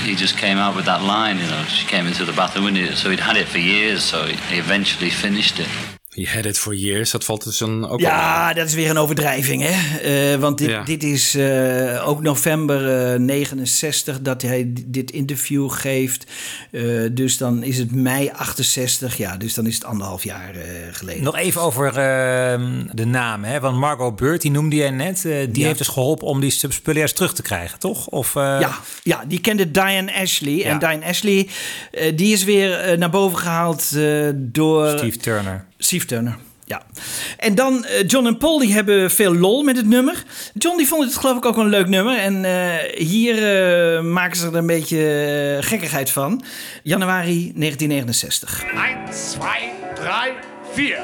he 0.04 0.14
just 0.14 0.36
came 0.36 0.58
out 0.58 0.76
with 0.76 0.84
that 0.84 1.02
line, 1.02 1.38
you 1.38 1.46
know. 1.46 1.64
She 1.64 1.86
came 1.86 2.06
into 2.06 2.24
the 2.24 2.32
bathroom 2.32 2.64
window. 2.66 2.94
So 2.94 3.10
he'd 3.10 3.20
had 3.20 3.36
it 3.36 3.48
for 3.48 3.58
years, 3.58 4.04
so 4.04 4.26
he 4.26 4.58
eventually 4.58 5.10
finished 5.10 5.58
it. 5.58 5.95
You 6.18 6.28
had 6.28 6.44
it 6.44 6.58
for 6.58 6.74
years. 6.74 7.10
Dat 7.10 7.24
valt 7.24 7.44
dus 7.44 7.58
dan 7.58 7.88
ook 7.88 8.00
Ja, 8.00 8.52
dat 8.52 8.66
is 8.66 8.74
weer 8.74 8.90
een 8.90 8.98
overdrijving, 8.98 9.62
hè? 9.66 9.98
Eh, 10.32 10.38
want 10.40 10.58
dit, 10.58 10.68
Ja. 10.68 10.82
dit 10.84 11.02
is 11.02 11.34
eh, 11.34 12.08
ook 12.08 12.22
november 12.22 13.12
eh, 13.12 13.18
69 13.20 14.20
dat 14.20 14.42
hij 14.42 14.72
dit 14.86 15.10
interview 15.10 15.70
geeft. 15.70 16.24
Eh, 16.70 16.82
dus 17.12 17.36
dan 17.38 17.62
is 17.62 17.78
het 17.78 17.94
mei 17.94 18.30
68. 18.30 19.16
Ja, 19.16 19.36
dus 19.36 19.54
dan 19.54 19.66
is 19.66 19.74
het 19.74 19.84
anderhalf 19.84 20.24
jaar 20.24 20.54
eh, 20.54 20.62
geleden. 20.92 21.22
Nog 21.22 21.36
even 21.36 21.60
over 21.60 21.86
ehm, 21.86 22.84
de 22.92 23.04
naam. 23.06 23.44
Hè? 23.44 23.60
Want 23.60 23.76
Margot 23.76 24.16
Bird, 24.16 24.42
die 24.42 24.50
noemde 24.50 24.76
jij 24.76 24.90
net. 24.90 25.24
eh, 25.24 25.32
die 25.50 25.58
Ja. 25.60 25.66
heeft 25.66 25.78
dus 25.78 25.88
geholpen 25.88 26.26
om 26.26 26.40
die 26.40 26.54
juist 26.92 27.16
terug 27.16 27.34
te 27.34 27.42
krijgen, 27.42 27.78
toch? 27.78 28.06
Of, 28.06 28.36
eh, 28.36 28.42
Ja, 28.60 28.78
ja, 29.02 29.24
die 29.28 29.40
kende 29.40 29.70
Diane 29.70 30.14
Ashley. 30.14 30.62
En 30.64 30.72
Ja. 30.72 30.78
Diane 30.78 31.04
Ashley, 31.06 31.48
eh, 31.92 32.16
die 32.16 32.32
is 32.32 32.44
weer 32.44 32.72
eh, 32.80 32.98
naar 32.98 33.10
boven 33.10 33.38
gehaald 33.38 33.92
eh, 33.96 34.28
door... 34.34 34.88
Steve 34.98 35.16
Turner. 35.18 35.64
Steve 35.78 36.04
Turner, 36.04 36.36
ja. 36.66 36.82
En 37.36 37.54
dan 37.54 37.84
eh, 37.84 38.06
John 38.06 38.26
en 38.26 38.38
Paul, 38.38 38.58
die 38.58 38.72
hebben 38.72 39.10
veel 39.10 39.34
lol 39.34 39.62
met 39.62 39.76
het 39.76 39.86
nummer. 39.86 40.22
John, 40.54 40.76
die 40.76 40.86
vond 40.86 41.04
het 41.04 41.16
geloof 41.16 41.36
ik 41.36 41.44
ook 41.44 41.56
wel 41.56 41.64
een 41.64 41.70
leuk 41.70 41.88
nummer. 41.88 42.18
En 42.18 42.44
eh, 42.44 43.06
hier 43.06 43.34
eh, 43.34 44.02
maken 44.02 44.36
ze 44.36 44.46
er 44.46 44.54
een 44.54 44.66
beetje 44.66 45.58
gekkigheid 45.60 46.10
van. 46.10 46.42
Januari 46.82 47.52
1969. 47.54 48.62
1, 48.62 48.70
2, 49.32 49.50
3, 49.94 50.32
4. 50.72 50.98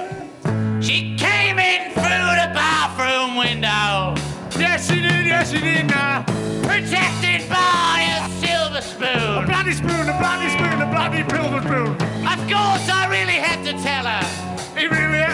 She 0.80 1.14
came 1.16 1.60
in 1.60 1.92
through 1.94 2.42
the 2.42 2.50
bathroom 2.52 3.36
window. 3.38 4.16
Yes, 4.58 4.86
she 4.86 5.00
did, 5.00 5.26
yes, 5.26 5.50
she 5.50 5.60
did 5.60 5.86
now. 5.86 6.24
Protected 6.62 7.48
by 7.48 8.02
a 8.18 8.28
silver 8.40 8.82
spoon. 8.82 9.42
A 9.42 9.46
bloody 9.46 9.72
spoon, 9.72 10.08
a 10.08 10.18
bloody 10.18 10.48
spoon, 10.48 10.82
a 10.82 10.86
bloody 10.86 11.24
silver 11.28 11.62
spoon. 11.62 11.94
Of 12.26 12.40
course, 12.50 12.88
I 12.88 13.06
really 13.08 13.38
had 13.38 13.64
to 13.64 13.72
tell 13.82 14.06
her. 14.06 14.51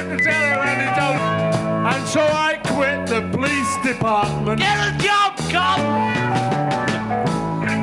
He 0.08 0.14
really 0.14 0.16
had 0.16 0.16
to 0.16 0.24
tell 0.24 0.52
her 0.52 0.64
and 0.64 0.96
don't. 0.96 1.20
And 1.92 2.08
so 2.08 2.20
I 2.20 2.56
quit 2.64 3.06
the 3.06 3.20
police 3.36 3.76
department. 3.84 4.60
Get 4.60 4.78
a 4.78 4.96
job, 4.98 5.36
cop! 5.50 5.78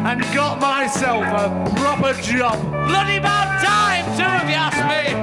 And 0.05 0.21
got 0.33 0.59
myself 0.59 1.23
a 1.23 1.49
proper 1.75 2.13
job. 2.21 2.59
Bloody 2.87 3.17
about 3.17 3.61
time, 3.63 4.05
too, 4.17 4.45
if 4.45 4.49
you 4.49 4.55
ask 4.55 4.77
me. 4.89 5.13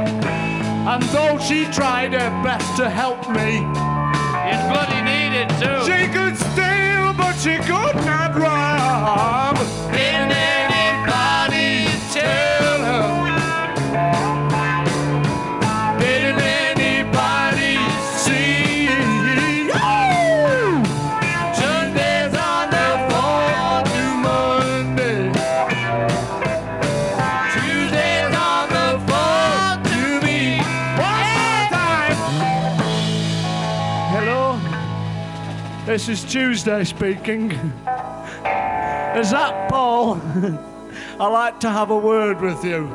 And 0.90 1.03
though 1.14 1.38
she 1.38 1.64
tried 1.66 2.12
her 2.12 2.30
best 2.42 2.76
to 2.76 2.90
help 2.90 3.28
me, 3.30 3.64
it's 4.50 4.64
bloody 4.70 5.00
needed 5.03 5.48
too. 5.61 5.78
She 5.86 6.09
could 6.09 6.36
steal, 6.36 7.12
but 7.14 7.34
she 7.34 7.57
could 7.59 7.96
not 8.05 8.34
rob. 8.36 9.57
Didn't 9.92 10.32
anybody 10.32 10.51
this 35.93 36.09
is 36.09 36.24
Tuesday 36.24 36.84
speaking. 36.84 37.51
Is 37.51 39.30
that 39.30 39.68
Paul? 39.68 40.14
I'd 41.20 41.28
like 41.28 41.61
to 41.61 41.68
have 41.68 41.90
a 41.90 41.97
word 41.99 42.40
with 42.40 42.64
you. 42.64 42.88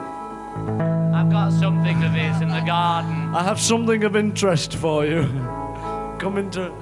I've 1.13 1.29
got 1.29 1.51
something 1.51 2.03
of 2.03 2.11
his 2.13 2.41
in 2.41 2.47
the 2.47 2.61
garden. 2.61 3.35
I 3.35 3.43
have 3.43 3.59
something 3.59 4.03
of 4.03 4.15
interest 4.15 4.73
for 4.73 5.05
you. 5.05 5.25
Come 6.17 6.39
into. 6.39 6.73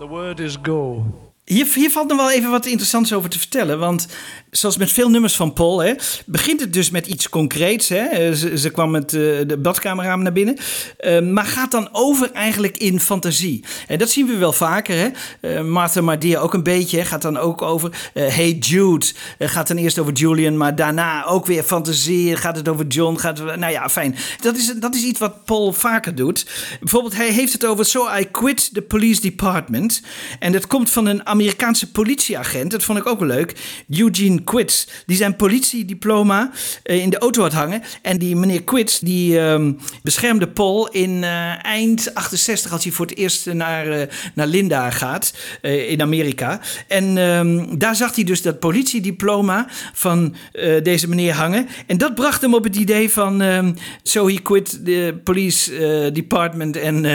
The 0.00 0.06
word 0.08 0.40
is 0.40 0.56
go. 0.56 1.27
Hier, 1.48 1.90
valt 1.90 2.08
nog 2.08 2.16
wel 2.16 2.30
even 2.30 2.50
wat 2.50 2.66
interessants 2.66 3.12
over 3.12 3.30
te 3.30 3.38
vertellen. 3.38 3.78
Want 3.78 4.06
zoals 4.50 4.76
met 4.76 4.92
veel 4.92 5.08
nummers 5.08 5.36
van 5.36 5.52
Paul, 5.52 5.78
hè, 5.78 5.94
begint 6.26 6.60
het 6.60 6.72
dus 6.72 6.90
met 6.90 7.06
iets 7.06 7.28
concreets. 7.28 7.88
Hè. 7.88 7.98
Eh, 7.98 8.32
Ze, 8.32 8.70
kwam 8.70 8.90
met 8.90 9.12
eh, 9.12 9.20
de 9.46 9.58
badkamerraam 9.62 10.22
naar 10.22 10.32
binnen. 10.32 10.56
Eh, 10.96 11.20
maar 11.20 11.44
gaat 11.44 11.70
dan 11.70 11.88
over 11.92 12.32
eigenlijk 12.32 12.76
in 12.76 13.00
fantasie. 13.00 13.64
En 13.86 13.98
dat 13.98 14.10
zien 14.10 14.26
we 14.26 14.36
wel 14.36 14.52
vaker. 14.52 14.96
Hè. 14.96 15.08
Eh, 15.40 15.64
Martha 15.64 16.00
Mardia 16.00 16.40
ook 16.40 16.54
een 16.54 16.62
beetje. 16.62 17.04
Gaat 17.04 17.22
dan 17.22 17.36
ook 17.36 17.62
over 17.62 18.10
Hey 18.12 18.52
Jude. 18.52 19.06
Gaat 19.38 19.68
dan 19.68 19.76
eerst 19.76 19.98
over 19.98 20.12
Julian, 20.12 20.56
maar 20.56 20.74
daarna 20.74 21.24
ook 21.24 21.46
weer 21.46 21.62
fantasie. 21.62 22.36
Gaat 22.36 22.56
het 22.56 22.68
over 22.68 22.86
John. 22.86 23.16
Gaat 23.16 23.56
nou 23.56 23.72
ja, 23.72 23.88
fijn. 23.88 24.16
Dat 24.40 24.56
is, 24.56 24.74
dat 24.76 24.94
is 24.94 25.02
iets 25.02 25.18
wat 25.18 25.44
Paul 25.44 25.72
vaker 25.72 26.14
doet. 26.14 26.46
Bijvoorbeeld, 26.80 27.16
hij 27.16 27.30
heeft 27.30 27.52
het 27.52 27.66
over 27.66 27.84
So 27.84 28.08
I 28.18 28.24
quit 28.30 28.74
the 28.74 28.82
police 28.82 29.20
department. 29.20 30.02
En 30.38 30.52
dat 30.52 30.66
komt 30.66 30.90
van 30.90 31.06
een 31.06 31.22
Amerikaanse 31.38 31.90
politieagent. 31.90 32.70
Dat 32.70 32.82
vond 32.82 32.98
ik 32.98 33.06
ook 33.06 33.20
leuk. 33.20 33.54
Eugene 33.90 34.42
Quits. 34.42 34.88
Die 35.06 35.16
zijn 35.16 35.36
politiediploma 35.36 36.50
eh, 36.82 37.02
in 37.02 37.10
de 37.10 37.18
auto 37.18 37.42
had 37.42 37.52
hangen. 37.52 37.82
En 38.02 38.18
die 38.18 38.36
meneer 38.36 38.62
Quits, 38.62 38.98
die 38.98 39.40
ehm, 39.40 39.72
beschermde 40.02 40.48
Paul 40.48 40.88
in 40.88 41.24
eh, 41.24 41.64
eind 41.64 42.14
68... 42.14 42.72
als 42.72 42.82
hij 42.84 42.92
voor 42.92 43.06
het 43.06 43.16
eerst 43.16 43.52
naar, 43.52 43.86
eh, 43.86 44.06
naar 44.34 44.46
Linda 44.46 44.90
gaat 44.90 45.32
in 45.62 46.02
Amerika. 46.02 46.60
En 46.88 47.18
ehm, 47.18 47.78
daar 47.78 47.96
zag 47.96 48.14
hij 48.14 48.24
dus 48.24 48.42
dat 48.42 48.58
politiediploma 48.58 49.66
van 49.92 50.34
deze 50.82 51.08
meneer 51.08 51.34
hangen. 51.34 51.68
En 51.86 51.98
dat 51.98 52.14
bracht 52.14 52.40
hem 52.40 52.54
op 52.54 52.64
het 52.64 52.76
idee 52.76 53.10
van... 53.10 53.42
ehm 53.42 53.72
so 54.02 54.28
he 54.28 54.34
quit 54.42 54.84
the 54.84 55.20
police 55.24 55.70
department 56.12 56.82
and 56.82 57.06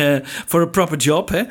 for 0.48 0.62
a 0.62 0.66
proper 0.66 0.98
job. 0.98 1.30
Hè? 1.30 1.44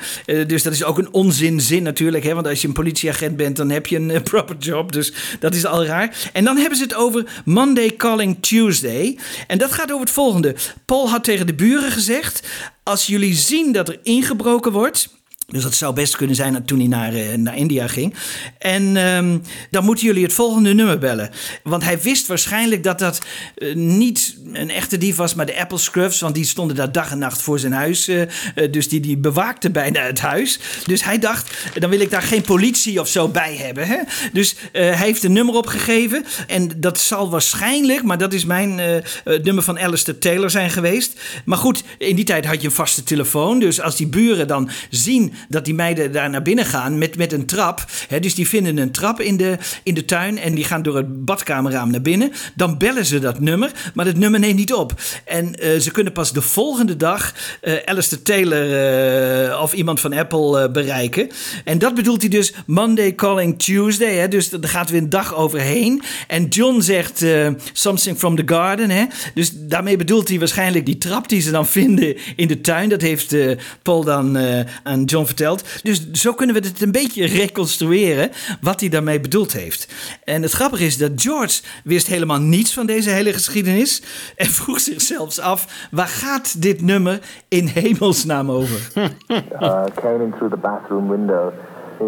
Dus 0.46 0.62
dat 0.62 0.72
is 0.72 0.84
ook 0.84 0.98
een 0.98 1.12
onzinzin 1.12 1.82
natuurlijk. 1.82 2.24
Hè? 2.24 2.34
Want 2.34 2.46
als 2.46 2.61
je 2.62 2.68
een 2.68 2.74
politieagent 2.74 3.36
bent, 3.36 3.56
dan 3.56 3.70
heb 3.70 3.86
je 3.86 3.96
een 3.96 4.10
eh, 4.10 4.22
proper 4.32 4.56
job. 4.58 4.92
Dus 4.92 5.12
dat 5.40 5.54
is 5.54 5.66
al 5.66 5.84
raar. 5.84 6.30
En 6.32 6.44
dan 6.44 6.56
hebben 6.56 6.78
ze 6.78 6.82
het 6.82 6.94
over 6.94 7.42
Monday 7.44 7.96
Calling 7.96 8.36
Tuesday. 8.40 9.18
En 9.46 9.58
dat 9.58 9.72
gaat 9.72 9.90
over 9.90 10.04
het 10.04 10.14
volgende. 10.14 10.54
Paul 10.84 11.10
had 11.10 11.24
tegen 11.24 11.46
de 11.46 11.54
buren 11.54 11.90
gezegd... 11.90 12.48
als 12.82 13.06
jullie 13.06 13.34
zien 13.34 13.72
dat 13.72 13.88
er 13.88 13.98
ingebroken 14.02 14.72
wordt... 14.72 15.08
Dus 15.52 15.62
dat 15.62 15.74
zou 15.74 15.94
best 15.94 16.16
kunnen 16.16 16.36
zijn 16.36 16.64
toen 16.64 16.78
hij 16.78 16.88
naar, 16.88 17.14
eh, 17.14 17.34
naar 17.36 17.56
India 17.56 17.88
ging. 17.88 18.14
En 18.58 18.96
ehm, 18.96 19.38
dan 19.70 19.84
moeten 19.84 20.06
jullie 20.06 20.22
het 20.22 20.32
volgende 20.32 20.74
nummer 20.74 20.98
bellen. 20.98 21.30
Want 21.62 21.84
hij 21.84 22.00
wist 22.00 22.26
waarschijnlijk 22.26 22.84
dat 22.84 22.98
dat 22.98 23.18
eh, 23.54 23.74
niet 23.74 24.36
een 24.52 24.70
echte 24.70 24.98
dief 24.98 25.16
was, 25.16 25.34
maar 25.34 25.46
de 25.46 25.60
Apple 25.60 25.78
Scruffs. 25.78 26.20
Want 26.20 26.34
die 26.34 26.44
stonden 26.44 26.76
daar 26.76 26.92
dag 26.92 27.10
en 27.10 27.18
nacht 27.18 27.42
voor 27.42 27.58
zijn 27.58 27.72
huis. 27.72 28.08
eh, 28.08 28.26
dus 28.70 28.88
die, 28.88 29.00
die 29.00 29.16
bewaakten 29.16 29.72
bijna 29.72 30.00
het 30.00 30.20
huis. 30.20 30.58
Dus 30.86 31.04
hij 31.04 31.18
dacht, 31.18 31.56
dan 31.78 31.90
wil 31.90 32.00
ik 32.00 32.10
daar 32.10 32.22
geen 32.22 32.42
politie 32.42 33.00
of 33.00 33.08
zo 33.08 33.28
bij 33.28 33.56
hebben. 33.56 33.86
Hè? 33.86 33.98
Dus 34.32 34.56
hij 34.72 34.96
heeft 34.96 35.24
een 35.24 35.32
nummer 35.32 35.54
opgegeven. 35.54 36.24
En 36.46 36.70
dat 36.76 36.98
zal 36.98 37.30
waarschijnlijk, 37.30 38.02
maar 38.02 38.18
dat 38.18 38.32
is 38.32 38.44
mijn 38.44 39.02
nummer 39.42 39.62
van 39.62 39.78
Alistair 39.78 40.18
Taylor 40.18 40.50
zijn 40.50 40.70
geweest. 40.70 41.20
Maar 41.44 41.58
goed, 41.58 41.82
in 41.98 42.16
die 42.16 42.24
tijd 42.24 42.46
had 42.46 42.60
je 42.60 42.66
een 42.66 42.74
vaste 42.74 43.02
telefoon. 43.02 43.58
Dus 43.58 43.80
als 43.80 43.96
die 43.96 44.06
buren 44.06 44.46
dan 44.46 44.70
zien 44.90 45.32
dat 45.48 45.64
die 45.64 45.74
meiden 45.74 46.12
daar 46.12 46.30
naar 46.30 46.42
binnen 46.42 46.64
gaan 46.64 46.98
met, 46.98 47.16
met 47.16 47.32
een 47.32 47.46
trap. 47.46 47.84
Hè, 48.08 48.20
dus 48.20 48.34
die 48.34 48.48
vinden 48.48 48.76
een 48.76 48.90
trap 48.92 49.20
in 49.20 49.36
de, 49.36 49.58
in 49.82 49.94
de 49.94 50.04
tuin 50.04 50.38
en 50.38 50.54
die 50.54 50.64
gaan 50.64 50.82
door 50.82 50.96
het 50.96 51.24
badkamerraam 51.24 51.90
naar 51.90 52.02
binnen. 52.02 52.32
Dan 52.54 52.78
bellen 52.78 53.06
ze 53.06 53.18
dat 53.18 53.40
nummer, 53.40 53.70
maar 53.94 54.06
het 54.06 54.18
nummer 54.18 54.40
neemt 54.40 54.56
niet 54.56 54.72
op. 54.72 55.00
En 55.24 55.54
eh, 55.54 55.78
ze 55.78 55.90
kunnen 55.90 56.12
pas 56.12 56.32
de 56.32 56.42
volgende 56.42 56.96
dag 56.96 57.34
eh 57.60 57.72
Alistair 57.84 58.22
Taylor 58.22 59.50
eh, 59.50 59.62
of 59.62 59.72
iemand 59.72 60.00
van 60.00 60.12
Apple 60.12 60.70
bereiken. 60.70 61.28
En 61.64 61.78
dat 61.78 61.94
bedoelt 61.94 62.20
hij 62.20 62.30
dus 62.30 62.54
Monday 62.66 63.14
Calling 63.14 63.58
Tuesday. 63.58 64.14
Hè, 64.14 64.28
dus 64.28 64.52
er 64.52 64.68
gaat 64.68 64.90
weer 64.90 65.02
een 65.02 65.08
dag 65.08 65.34
overheen. 65.34 66.02
En 66.28 66.48
John 66.48 66.80
zegt 66.80 67.24
Something 67.72 68.18
from 68.18 68.36
the 68.36 68.42
Garden. 68.46 68.90
Hè, 68.90 69.04
dus 69.34 69.50
daarmee 69.54 69.96
bedoelt 69.96 70.28
hij 70.28 70.38
waarschijnlijk 70.38 70.86
die 70.86 70.98
trap 70.98 71.28
die 71.28 71.40
ze 71.40 71.50
dan 71.50 71.66
vinden 71.66 72.16
in 72.36 72.48
de 72.48 72.60
tuin. 72.60 72.88
Dat 72.88 73.00
heeft 73.00 73.36
Paul 73.82 74.04
dan 74.04 74.38
aan 74.82 75.04
John 75.04 75.21
verteld. 75.26 75.82
Dus 75.82 76.10
zo 76.10 76.32
kunnen 76.32 76.60
we 76.60 76.66
het 76.66 76.82
een 76.82 76.92
beetje 76.92 77.26
reconstrueren 77.26 78.30
wat 78.60 78.80
hij 78.80 78.88
daarmee 78.88 79.20
bedoeld 79.20 79.52
heeft. 79.52 79.88
En 80.24 80.42
het 80.42 80.52
grappige 80.52 80.84
is 80.84 80.98
dat 80.98 81.10
George 81.16 81.62
wist 81.84 82.06
helemaal 82.06 82.40
niets 82.40 82.72
van 82.74 82.86
deze 82.86 83.10
hele 83.10 83.32
geschiedenis. 83.32 84.02
En 84.36 84.46
vroeg 84.60 84.80
zich 84.80 85.00
zelfs 85.00 85.40
af, 85.40 85.88
waar 85.90 86.08
gaat 86.08 86.62
dit 86.62 86.82
nummer 86.82 87.20
in 87.48 87.66
hemelsnaam 87.66 88.50
over? 88.50 88.90
uh, 88.94 89.84
came 89.94 90.30
through 90.30 90.50
the 90.50 90.60
bathroom 90.60 91.08
window 91.08 91.52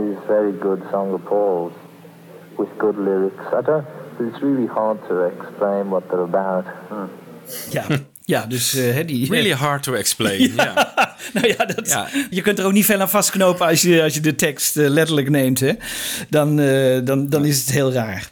is 0.02 0.16
very 0.26 0.52
good 0.52 0.82
song 0.90 1.12
of 1.12 1.24
Paul's 1.24 1.72
with 2.58 2.68
good 2.78 2.96
lyrics. 2.98 3.44
I 3.52 3.62
don't, 3.62 3.86
it's 4.18 4.40
really 4.42 4.66
hard 4.66 4.98
to 5.08 5.26
explain 5.26 5.90
what 5.90 6.08
they're 6.08 6.22
about. 6.22 6.64
Ja, 7.70 7.84
ja 8.24 8.46
dus 8.46 8.72
hè, 8.72 9.04
die... 9.04 9.30
Really 9.30 9.52
hard 9.52 9.82
to 9.82 9.92
explain, 9.92 10.52
ja. 10.56 10.92
nou 11.34 11.46
ja, 11.46 11.64
dat, 11.64 12.08
je 12.30 12.40
kunt 12.40 12.58
er 12.58 12.64
ook 12.64 12.72
niet 12.72 12.84
veel 12.84 13.00
aan 13.00 13.10
vastknopen 13.10 13.66
als 13.66 13.82
je, 13.82 14.02
als 14.02 14.14
je 14.14 14.20
de 14.20 14.34
tekst 14.34 14.76
eh, 14.76 14.88
letterlijk 14.88 15.30
neemt. 15.30 15.60
Hè? 15.60 15.72
Dan, 16.28 16.60
eh, 16.60 16.98
dan, 17.04 17.28
dan 17.28 17.44
is 17.44 17.60
het 17.60 17.70
heel 17.70 17.92
raar. 17.92 18.30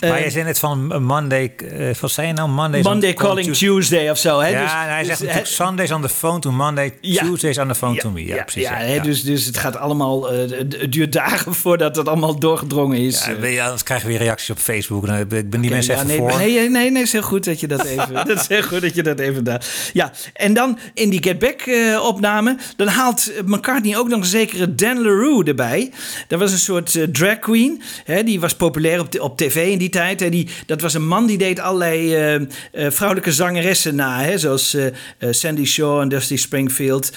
Maar 0.00 0.10
Eh, 0.10 0.20
jij 0.20 0.30
zei 0.30 0.44
net 0.44 0.58
van 0.58 1.02
Monday, 1.02 1.52
uh, 1.72 1.94
wat 2.00 2.10
zei 2.10 2.26
je 2.26 2.32
nou? 2.32 2.48
Mondays 2.48 2.84
Monday 2.84 3.14
calling 3.14 3.56
Tuesday 3.56 4.10
of 4.10 4.18
zo. 4.18 4.40
Hè? 4.40 4.48
Ja, 4.48 4.62
Dus- 4.62 4.70
en 4.72 4.78
hij 4.78 4.98
dus, 4.98 5.06
zegt 5.06 5.20
natuurlijk 5.20 5.46
Sundays 5.46 5.90
on 5.92 6.02
the 6.02 6.08
phone 6.08 6.38
to 6.38 6.50
Monday, 6.52 6.92
Tuesdays 7.00 7.58
on 7.58 7.68
the 7.68 7.74
phone 7.74 7.96
to 7.98 8.10
me. 8.10 8.24
Ja, 8.26 8.34
ja, 8.34 8.42
precies. 8.42 8.68
hè, 8.68 9.00
Dus, 9.00 9.22
dus 9.22 9.44
het 9.44 9.56
gaat 9.56 9.76
allemaal, 9.76 10.32
eh, 10.32 10.38
het 10.50 10.92
duurt 10.92 11.12
dagen 11.12 11.54
voordat 11.62 11.96
het 11.96 12.08
allemaal 12.08 12.38
doorgedrongen 12.38 12.98
is. 12.98 13.24
Ja, 13.24 13.46
eh. 13.46 13.62
anders 13.64 13.82
krijgen 13.82 14.06
we 14.06 14.12
weer 14.12 14.22
reacties 14.22 14.50
op 14.50 14.58
Facebook. 14.58 15.06
Nou, 15.06 15.20
Ik 15.20 15.28
ben 15.28 15.50
die 15.50 15.60
Oké, 15.60 15.68
mensen 15.68 15.94
even 15.94 16.06
nee, 16.06 16.16
voor. 16.18 16.36
Nee, 16.36 16.70
nee, 16.70 16.90
nee, 16.90 17.02
is 17.02 17.12
heel 17.12 17.22
goed 17.22 17.44
dat 17.44 17.60
je 17.60 17.66
dat 17.68 17.84
even. 17.84 18.14
dat 18.26 18.28
is 18.40 18.48
heel 18.48 18.62
goed 18.62 18.80
dat 18.80 18.94
je 18.94 19.02
dat 19.02 19.18
even 19.18 19.44
daar. 19.44 19.66
Ja, 19.92 20.12
en 20.32 20.54
dan 20.54 20.78
in 20.94 21.10
die 21.10 21.22
Get 21.22 21.38
Back 21.38 21.60
eh, 21.60 22.04
opname, 22.04 22.56
dan 22.76 22.86
haalt 22.86 23.32
McCartney 23.46 23.96
ook 23.98 24.08
nog 24.08 24.20
een 24.20 24.26
zekere 24.26 24.74
Dan 24.74 25.02
LaRue 25.02 25.44
erbij. 25.44 25.90
Dat 26.28 26.38
was 26.38 26.52
een 26.52 26.58
soort 26.58 26.94
eh, 26.94 27.02
drag 27.12 27.38
queen. 27.38 27.82
Hè, 28.04 28.24
die 28.24 28.40
was 28.40 28.54
populair 28.54 29.00
op, 29.00 29.12
de- 29.12 29.22
op 29.22 29.36
tv 29.36 29.49
in 29.56 29.78
die 29.78 29.88
tijd. 29.88 30.22
En 30.22 30.30
die, 30.30 30.48
dat 30.66 30.80
was 30.80 30.94
een 30.94 31.06
man 31.06 31.26
die 31.26 31.38
deed 31.38 31.60
allerlei 31.60 32.14
eh, 32.14 32.34
eh, 32.34 32.42
vrouwelijke 32.90 33.32
zangeressen 33.32 33.94
na. 33.94 34.22
Hè, 34.22 34.38
zoals 34.38 34.74
eh, 34.74 34.86
Sandy 35.30 35.64
Shaw 35.64 36.00
en 36.00 36.08
Dusty 36.08 36.36
Springfield. 36.36 37.12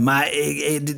Maar 0.00 0.30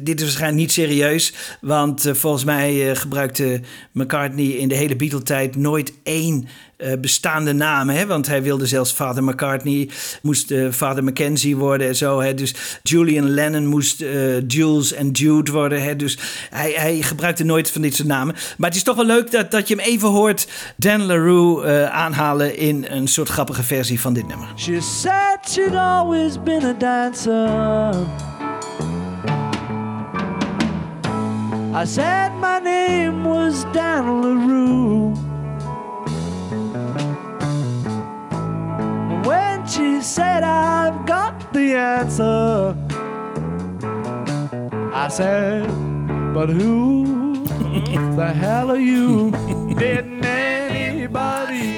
dit- 0.02 0.16
is 0.18 0.22
waarschijnlijk 0.22 0.60
niet 0.60 0.72
serieus. 0.72 1.32
Want 1.60 2.10
volgens 2.12 2.44
mij 2.44 2.96
gebruikte 2.96 3.60
McCartney 3.92 4.44
in 4.46 4.68
de 4.68 4.74
hele 4.74 4.96
Beatle-tijd 4.96 5.56
nooit 5.56 5.92
één 6.02 6.48
eh, 6.76 6.92
bestaande 7.00 7.52
naam. 7.52 7.88
Hè? 7.88 8.06
Want 8.06 8.26
hij 8.26 8.42
wilde 8.42 8.66
zelfs 8.66 8.92
Vader 8.94 9.24
McCartney, 9.24 9.90
moest 10.22 10.50
eh, 10.50 10.66
Vader 10.70 11.04
Mackenzie 11.04 11.56
worden 11.56 11.86
en 11.86 11.96
zo. 11.96 12.20
Hè? 12.20 12.34
Dus 12.34 12.54
Julian 12.82 13.28
Lennon 13.30 13.66
moest 13.66 14.00
eh, 14.00 14.48
Jules 14.48 14.92
en 14.92 15.10
Jude 15.10 15.52
worden. 15.52 15.82
Hè? 15.82 15.96
Dus 15.96 16.18
hij, 16.50 16.72
hij 16.76 17.02
gebruikte 17.02 17.44
nooit 17.44 17.70
van 17.70 17.82
dit 17.82 17.94
soort 17.94 18.08
namen. 18.08 18.34
Maar 18.56 18.68
het 18.68 18.78
is 18.78 18.84
toch 18.84 18.96
wel 18.96 19.06
leuk 19.06 19.30
dat, 19.30 19.50
dat 19.50 19.68
je 19.68 19.74
hem 19.74 19.84
even 19.84 20.08
hoort 20.08 20.48
Dan 20.76 21.02
LaRue 21.06 21.88
aanhalen 21.90 22.56
in 22.56 22.86
een 22.88 23.08
soort 23.08 23.28
grappige 23.28 23.62
versie 23.62 24.00
van 24.00 24.14
dit 24.14 24.26
nummer. 24.26 24.48
She 24.56 24.80
said 24.80 25.38
she'd 25.48 25.74
always 25.74 26.42
been 26.42 26.64
a 26.64 26.72
dancer. 26.72 27.92
I 31.74 31.86
said 31.86 32.30
my 32.40 32.60
name 32.62 33.28
was 33.28 33.64
Dan 33.72 34.20
LaRue. 34.20 35.23
And 39.64 39.72
she 39.72 40.02
said 40.02 40.42
I've 40.42 41.06
got 41.06 41.54
the 41.54 41.74
answer, 41.74 42.76
I 44.92 45.08
said, 45.08 45.66
but 46.34 46.50
who 46.50 47.46
the 48.14 48.30
hell 48.30 48.72
are 48.72 48.76
you? 48.76 49.30
Didn't 49.78 50.22
anybody? 50.22 51.73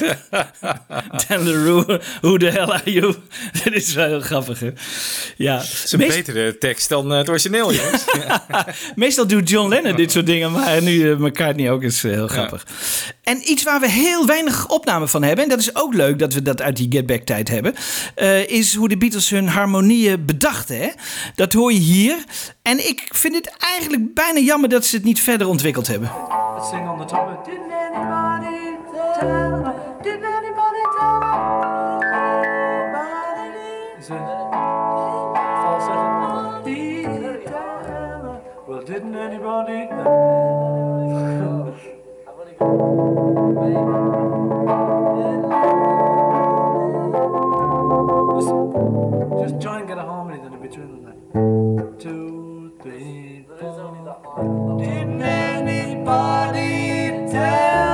Dan 1.28 1.44
LaRue, 1.48 2.00
who 2.20 2.36
the 2.36 2.50
hell 2.50 2.70
are 2.70 2.90
you? 2.92 3.14
Dit 3.64 3.74
is 3.74 3.94
wel 3.94 4.06
heel 4.06 4.20
grappig, 4.20 4.60
hè? 4.60 4.70
Ja. 5.36 5.56
Dat 5.56 5.64
is 5.84 5.92
een 5.92 5.98
Meest- 5.98 6.16
betere 6.16 6.58
tekst 6.58 6.88
dan 6.88 7.12
eh, 7.12 7.18
het 7.18 7.28
origineel, 7.28 7.72
jongens. 7.82 8.04
Meestal 8.94 9.26
doet 9.26 9.48
John 9.48 9.68
Lennon 9.68 9.96
dit 9.96 10.12
soort 10.12 10.26
dingen, 10.26 10.52
maar 10.52 10.82
nu 10.82 11.10
eh, 11.10 11.16
McCartney 11.18 11.70
ook 11.70 11.82
is 11.82 12.04
eh, 12.04 12.10
heel 12.10 12.28
grappig. 12.28 12.66
En 13.22 13.50
iets 13.50 13.62
waar 13.62 13.80
we 13.80 13.90
heel 13.90 14.26
weinig 14.26 14.68
opname 14.68 15.08
van 15.08 15.22
hebben, 15.22 15.44
en 15.44 15.50
dat 15.50 15.58
is 15.58 15.76
ook 15.76 15.94
leuk 15.94 16.18
dat 16.18 16.32
we 16.34 16.42
dat 16.42 16.62
uit 16.62 16.76
die 16.76 16.86
Get 16.90 17.06
Back 17.06 17.22
tijd 17.22 17.48
hebben, 17.48 17.74
eh, 18.14 18.48
is 18.48 18.74
hoe 18.74 18.88
de 18.88 18.96
Beatles 18.96 19.30
hun 19.30 19.48
harmonieën 19.48 20.24
bedachten. 20.24 20.76
Hè? 20.78 20.88
Dat 21.34 21.52
hoor 21.52 21.72
je 21.72 21.78
hier. 21.78 22.16
En 22.62 22.88
ik 22.88 23.08
vind 23.14 23.34
het 23.34 23.52
eigenlijk 23.58 24.14
bijna 24.14 24.38
jammer 24.40 24.68
dat 24.68 24.84
ze 24.84 24.96
het 24.96 25.04
niet 25.04 25.20
verder 25.20 25.46
ontwikkeld 25.48 25.86
hebben. 25.86 26.10
Let's 26.56 26.68
sing 26.68 26.88
on 26.88 26.98
the 26.98 27.04
top. 27.04 27.44
Didn't 27.44 27.72
anybody 27.94 28.56
tell 29.20 29.69
Didn't 30.02 30.24
anybody 30.24 30.82
tell 30.98 31.20
her? 31.20 31.36
Is 33.98 34.08
it 34.08 34.16
falsetto? 35.60 36.62
Didn't 36.64 37.44
tell 37.44 37.78
her? 37.84 38.40
Well, 38.66 38.80
didn't 38.82 39.14
anybody? 39.14 39.88
Just, 48.34 48.50
just 49.42 49.54
try 49.60 49.80
and 49.80 49.86
get 49.88 49.98
a 49.98 50.02
harmony 50.02 50.38
then 50.42 50.52
in 50.54 50.60
between 50.62 51.04
them. 51.04 51.16
Two, 51.98 52.72
three, 52.82 53.46
four. 53.58 54.78
Didn't 54.78 55.20
anybody 55.20 56.70
tell 57.30 57.89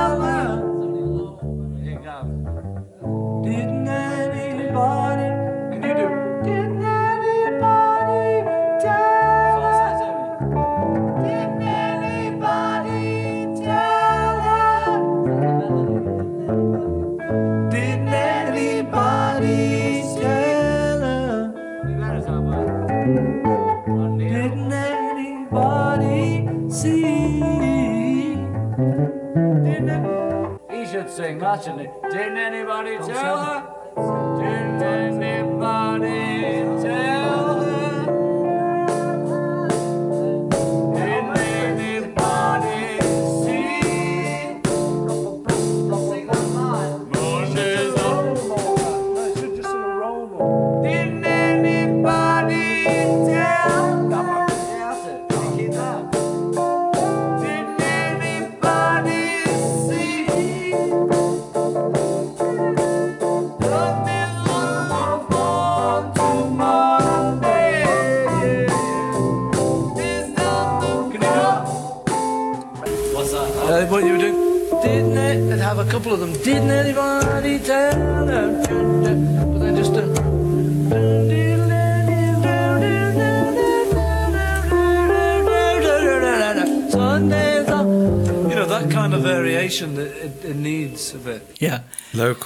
sing 31.27 31.39
that, 31.39 31.63
shouldn't? 31.63 31.89
Didn't 32.11 32.37
anybody 32.37 32.97
tell 32.99 33.37
her? 33.43 33.59
Didn't 34.39 34.81
anybody 34.81 36.66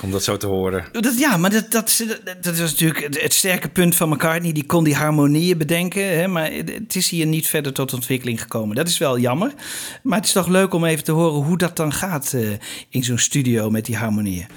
om 0.03 0.11
dat 0.11 0.23
zo 0.23 0.37
te 0.37 0.47
horen. 0.47 0.85
Dat, 0.91 1.19
ja, 1.19 1.37
maar 1.37 1.51
dat, 1.51 1.71
dat, 1.71 2.05
dat, 2.41 2.59
was 2.59 2.71
natuurlijk 2.71 3.03
het, 3.03 3.21
het 3.21 3.33
sterke 3.33 3.69
punt 3.69 3.95
van 3.95 4.09
McCartney. 4.09 4.51
Die 4.51 4.65
kon 4.65 4.83
die 4.83 4.95
harmonieën 4.95 5.57
bedenken. 5.57 6.19
Hè, 6.19 6.27
maar 6.27 6.51
het 6.51 6.91
het 6.91 6.95
is 6.95 7.09
hier 7.09 7.25
niet 7.25 7.47
verder 7.47 7.73
tot 7.73 7.93
ontwikkeling 7.93 8.41
gekomen. 8.41 8.75
Dat 8.75 8.87
is 8.87 8.97
wel 8.97 9.19
jammer. 9.19 9.53
Maar 10.03 10.17
het 10.17 10.27
is 10.27 10.33
toch 10.33 10.47
leuk 10.47 10.73
om 10.73 10.85
even 10.85 11.03
te 11.03 11.11
horen 11.11 11.43
hoe 11.43 11.57
dat 11.57 11.75
dan 11.75 11.93
gaat 11.93 12.33
eh, 12.33 12.49
in 12.89 13.03
zo'n 13.03 13.17
studio 13.17 13.69
met 13.69 13.85
die 13.85 13.95
harmonieën. 13.95 14.47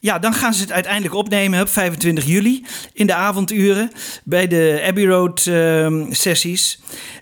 Ja, 0.00 0.18
dan 0.18 0.34
gaan 0.34 0.54
ze 0.54 0.60
het 0.60 0.72
uiteindelijk 0.72 1.14
opnemen 1.14 1.60
op 1.60 1.68
25 1.68 2.24
juli 2.24 2.64
in 2.92 3.06
de 3.06 3.14
avonduren 3.14 3.90
bij 4.24 4.46
de 4.46 4.84
Abbey 4.86 5.06
Road 5.06 5.46
ehm, 5.46 6.12
sessies. 6.12 6.80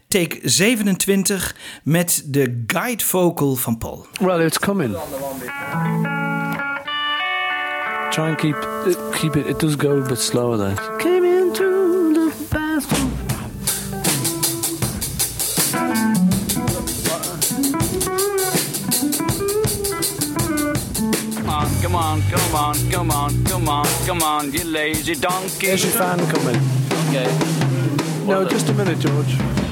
Take 0.08 0.38
27 0.42 1.56
met 1.82 2.22
de 2.26 2.62
guide 2.66 3.04
vocal 3.04 3.54
van 3.54 3.78
Paul. 3.78 4.06
Well, 4.20 4.44
it's 4.44 4.58
coming. 4.58 4.96
Try 8.16 8.30
and 8.30 8.38
keep 8.38 8.56
it, 8.56 9.14
keep 9.20 9.36
it. 9.36 9.46
It 9.46 9.58
does 9.58 9.76
go 9.76 9.98
a 9.98 10.08
bit 10.08 10.16
slower 10.16 10.56
there. 10.56 10.74
Came 10.98 11.22
into 11.22 12.14
the 12.14 12.46
bathroom. 12.50 13.12
Come 21.82 21.94
on, 21.94 22.22
come 22.22 22.54
on, 22.54 22.90
come 22.90 23.10
on, 23.10 23.44
come 23.44 23.68
on, 23.68 23.86
come 24.06 24.22
on, 24.22 24.50
you 24.50 24.64
lazy 24.64 25.14
donkey. 25.14 25.66
There's 25.66 25.84
your 25.84 25.92
fan 25.92 26.18
coming. 26.30 26.58
Okay. 27.10 27.30
No, 28.26 28.48
just 28.48 28.70
a 28.70 28.72
minute, 28.72 28.98
George. 28.98 29.65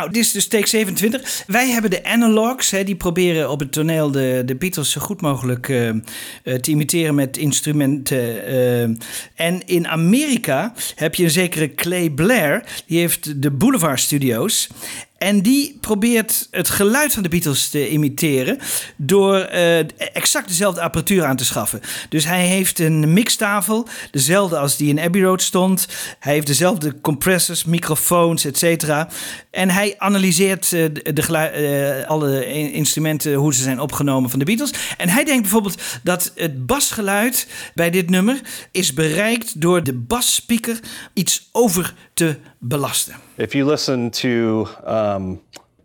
Nou, 0.00 0.12
dit 0.12 0.22
is 0.22 0.32
dus 0.32 0.46
take 0.46 0.66
27. 0.66 1.44
Wij 1.46 1.70
hebben 1.70 1.90
de 1.90 2.04
analogs. 2.04 2.70
Hè, 2.70 2.84
die 2.84 2.96
proberen 2.96 3.50
op 3.50 3.60
het 3.60 3.72
toneel 3.72 4.10
de, 4.10 4.42
de 4.44 4.56
Beatles 4.56 4.90
zo 4.90 5.00
goed 5.00 5.20
mogelijk 5.20 5.68
eh, 5.68 5.88
eh, 5.88 5.96
te 6.42 6.70
imiteren 6.70 7.14
met 7.14 7.36
instrumenten. 7.36 8.98
En 9.40 9.66
in 9.66 9.88
Amerika 9.88 10.72
heb 10.94 11.14
je 11.14 11.24
een 11.24 11.30
zekere 11.30 11.74
Clay 11.74 12.10
Blair. 12.10 12.64
Die 12.86 12.98
heeft 12.98 13.42
de 13.42 13.50
Boulevard 13.50 14.00
Studios. 14.00 14.68
En 15.18 15.40
die 15.42 15.78
probeert 15.80 16.48
het 16.50 16.68
geluid 16.68 17.12
van 17.12 17.22
de 17.22 17.28
Beatles 17.28 17.68
te 17.68 17.90
imiteren 17.90 18.58
door 18.96 19.38
eh, 19.38 19.78
exact 20.12 20.48
dezelfde 20.48 20.80
apparatuur 20.80 21.24
aan 21.24 21.36
te 21.36 21.44
schaffen. 21.44 21.80
Dus 22.08 22.24
hij 22.24 22.46
heeft 22.46 22.78
een 22.78 23.12
mixtafel, 23.12 23.88
dezelfde 24.10 24.58
als 24.58 24.76
die 24.76 24.88
in 24.88 25.00
Abbey 25.00 25.22
Road 25.22 25.42
stond. 25.42 25.88
Hij 26.18 26.32
heeft 26.32 26.46
dezelfde 26.46 27.00
compressors, 27.00 27.64
microfoons, 27.64 28.44
et 28.44 28.58
cetera. 28.58 29.08
En 29.50 29.70
hij 29.70 29.94
analyseert 29.98 30.72
eh, 30.72 30.84
de, 31.02 31.22
eh, 32.02 32.08
alle 32.08 32.46
in- 32.46 32.72
instrumenten, 32.72 33.34
hoe 33.34 33.54
ze 33.54 33.62
zijn 33.62 33.80
opgenomen 33.80 34.30
van 34.30 34.38
de 34.38 34.44
Beatles. 34.44 34.72
En 34.96 35.08
hij 35.08 35.24
denkt 35.24 35.42
bijvoorbeeld 35.42 35.82
dat 36.02 36.32
het 36.34 36.66
basgeluid 36.66 37.46
bij 37.74 37.90
dit 37.90 38.10
nummer 38.10 38.40
is 38.72 38.92
bereikt 39.30 39.60
door 39.60 39.82
de 39.82 39.94
basspeaker 39.94 40.80
iets 41.14 41.48
over 41.52 41.94
te 42.14 42.36
belasten. 42.58 43.14
If 43.36 43.52
you 43.52 43.70
listen 43.70 44.10
to 44.10 44.28
um, 44.88 45.40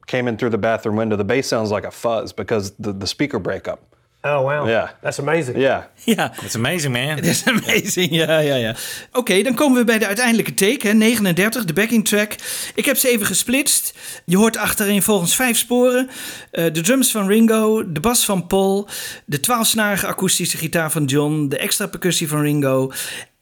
Came 0.06 0.30
In 0.30 0.36
Through 0.36 0.54
the 0.54 0.60
Bathroom 0.60 0.98
Window, 0.98 1.18
the 1.18 1.26
bass 1.26 1.48
sounds 1.48 1.72
like 1.72 1.88
a 1.88 1.92
fuzz 1.92 2.34
because 2.34 2.72
the, 2.82 2.98
the 2.98 3.06
speaker 3.06 3.42
breakup. 3.42 3.80
Oh, 4.26 4.42
wow. 4.42 4.68
Yeah. 4.68 4.90
That's 5.02 5.20
amazing. 5.20 5.58
Yeah. 5.58 5.84
Ja. 6.06 6.34
That's 6.42 6.56
amazing, 6.56 6.94
man. 6.94 7.20
Is 7.24 7.44
amazing, 7.46 8.12
ja, 8.12 8.40
ja, 8.40 8.56
ja. 8.56 8.76
Oké, 9.12 9.42
dan 9.42 9.54
komen 9.54 9.78
we 9.78 9.84
bij 9.84 10.00
de 10.00 10.08
uiteindelijke 10.08 10.54
take, 10.54 10.88
hè, 10.88 10.94
39, 10.94 11.66
de 11.66 11.74
backing 11.74 12.08
track. 12.08 12.36
Ik 12.76 12.86
heb 12.86 12.98
ze 12.98 13.10
even 13.10 13.26
gesplitst. 13.26 13.94
Je 14.26 14.38
hoort 14.38 14.58
achterin 14.58 15.02
volgens 15.02 15.36
vijf 15.36 15.58
sporen. 15.58 16.10
eh, 16.52 16.74
de 16.74 16.82
drums 16.82 17.12
van 17.12 17.28
Ringo, 17.28 17.92
de 17.92 18.00
bas 18.00 18.26
van 18.26 18.48
Paul, 18.48 18.88
de 19.26 19.40
twaalfsnarige 19.40 20.08
akoestische 20.08 20.58
gitaar 20.58 20.92
van 20.92 21.04
John, 21.06 21.48
de 21.50 21.58
extra 21.58 21.88
percussie 21.88 22.28
van 22.28 22.42
Ringo 22.42 22.92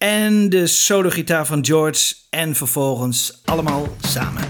en 0.03 0.49
de 0.49 0.67
solo-gitaar 0.67 1.45
van 1.45 1.65
George. 1.65 2.15
En 2.29 2.55
vervolgens 2.55 3.41
allemaal 3.45 3.87
samen. 4.01 4.43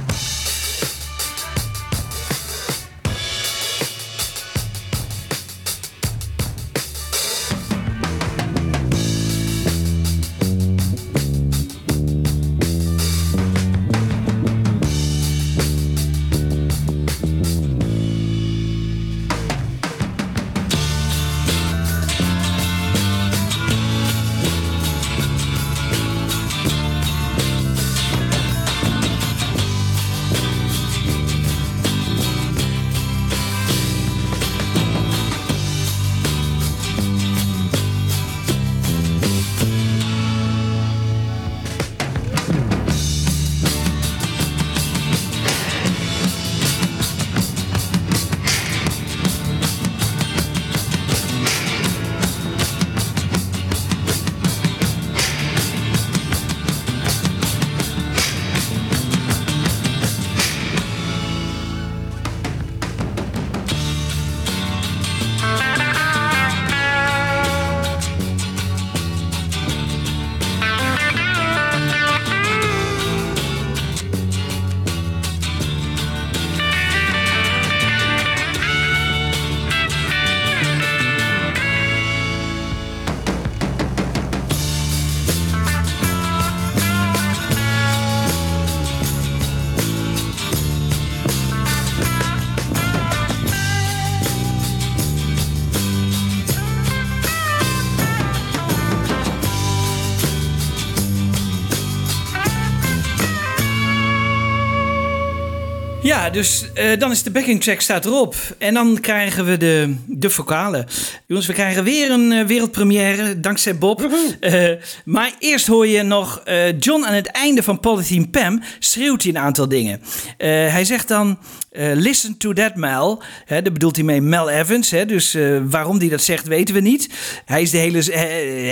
Ja, 106.23 106.29
dus 106.29 106.65
eh, 106.73 106.99
dan 106.99 107.11
is 107.11 107.23
de 107.23 107.31
backing 107.31 107.61
track 107.61 107.81
staat 107.81 108.05
erop. 108.05 108.35
En 108.57 108.73
dan 108.73 108.99
krijgen 108.99 109.45
we 109.45 109.57
de, 109.57 109.95
de 110.07 110.29
vocalen. 110.29 110.85
Jongens, 111.27 111.47
we 111.47 111.53
krijgen 111.53 111.83
weer 111.83 112.11
een 112.11 112.31
eh, 112.31 112.45
wereldpremière, 112.45 113.39
dankzij 113.39 113.77
Bob. 113.77 114.09
Eh, 114.39 114.69
maar 115.05 115.31
eerst 115.39 115.67
hoor 115.67 115.87
je 115.87 116.03
nog 116.03 116.43
John 116.79 117.03
aan 117.03 117.13
het 117.13 117.27
einde 117.27 117.63
van 117.63 117.79
Polythene 117.79 118.27
Pam 118.27 118.61
schreeuwt 118.79 119.23
hij 119.23 119.31
een 119.31 119.37
aantal 119.37 119.67
dingen. 119.67 120.01
Hij 120.37 120.85
zegt 120.85 121.07
dan, 121.07 121.37
eh, 121.73 121.91
listen 121.93 122.37
to 122.37 122.53
that 122.53 122.75
Mel. 122.75 123.23
Hè, 123.45 123.61
daar 123.61 123.73
bedoelt 123.73 123.95
hij 123.95 124.05
mee 124.05 124.21
Mel 124.21 124.49
Evans. 124.49 124.89
Dus 124.89 125.33
eh, 125.33 125.57
waarom 125.63 125.97
hij 125.97 126.09
dat 126.09 126.21
zegt, 126.21 126.47
weten 126.47 126.75
we 126.75 126.81
niet. 126.81 127.09
Hij 127.45 127.61
is 127.61 127.71
de 127.71 127.77
hele, 127.77 128.11
eh, 128.11 128.21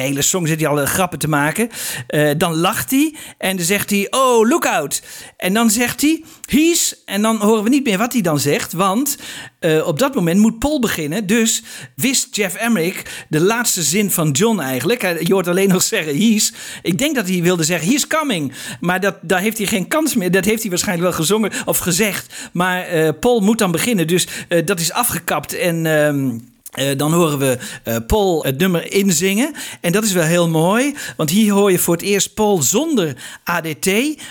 hele 0.01 0.21
song 0.21 0.47
zit 0.47 0.59
hij 0.59 0.69
al 0.69 0.85
grappen 0.85 1.19
te 1.19 1.27
maken. 1.27 1.69
Dan 2.37 2.55
lacht 2.55 2.91
hij 2.91 3.15
en 3.37 3.55
dan 3.57 3.65
zegt 3.65 3.89
hij, 3.89 4.07
oh, 4.09 4.49
look 4.49 4.65
out. 4.65 5.01
En 5.37 5.53
dan 5.53 5.69
zegt 5.69 6.01
hij, 6.01 6.23
he's... 6.45 7.01
En 7.05 7.21
dan 7.21 7.37
horen 7.37 7.63
we 7.63 7.69
niet 7.69 7.83
meer 7.83 7.97
wat 7.97 8.13
hij 8.13 8.21
dan 8.21 8.39
zegt, 8.39 8.73
want 8.73 9.17
eh, 9.61 9.87
op 9.87 9.99
dat 9.99 10.15
moment 10.15 10.39
moet 10.39 10.59
Paul 10.59 10.79
beginnen. 10.79 11.27
Dus 11.27 11.63
wist 11.95 12.35
Jeff 12.35 12.55
Emmerich 12.55 13.25
de 13.29 13.39
laatste 13.41 13.81
zin 13.81 14.11
van 14.11 14.31
John 14.31 14.59
eigenlijk. 14.59 15.01
Hij- 15.01 15.21
Je 15.23 15.33
hoort 15.33 15.47
alleen 15.47 15.69
nog 15.69 15.81
zeggen 15.83 16.17
he's. 16.17 16.53
Ik 16.81 16.97
denk 16.97 17.15
dat 17.15 17.27
hij 17.27 17.41
wilde 17.41 17.63
zeggen 17.63 17.89
he's 17.89 18.07
coming. 18.07 18.53
Maar 18.79 18.99
dat, 18.99 19.15
daar 19.21 19.39
heeft 19.41 19.57
hij 19.57 19.67
geen 19.67 19.87
kans 19.87 20.15
meer. 20.15 20.31
Dat 20.31 20.45
heeft 20.45 20.61
hij 20.61 20.69
waarschijnlijk 20.69 21.07
wel 21.09 21.17
gezongen 21.19 21.51
of 21.65 21.77
gezegd. 21.77 22.49
Maar 22.53 22.81
eh, 22.81 23.09
Paul 23.19 23.39
moet 23.39 23.57
dan 23.57 23.71
beginnen. 23.71 24.07
Dus 24.07 24.27
eh, 24.47 24.65
dat 24.65 24.79
is 24.79 24.91
afgekapt 24.91 25.53
en... 25.53 25.85
eh, 26.71 26.97
dan 26.97 27.13
horen 27.13 27.37
we 27.37 27.57
eh, 27.83 27.95
Paul 28.07 28.43
het 28.43 28.57
nummer 28.57 28.93
inzingen. 28.93 29.53
En 29.81 29.91
dat 29.91 30.03
is 30.03 30.11
wel 30.11 30.23
heel 30.23 30.49
mooi. 30.49 30.95
Want 31.17 31.29
hier 31.29 31.53
hoor 31.53 31.71
je 31.71 31.79
voor 31.79 31.93
het 31.93 32.03
eerst 32.03 32.33
Paul 32.33 32.61
zonder 32.61 33.15
ADT, 33.43 33.89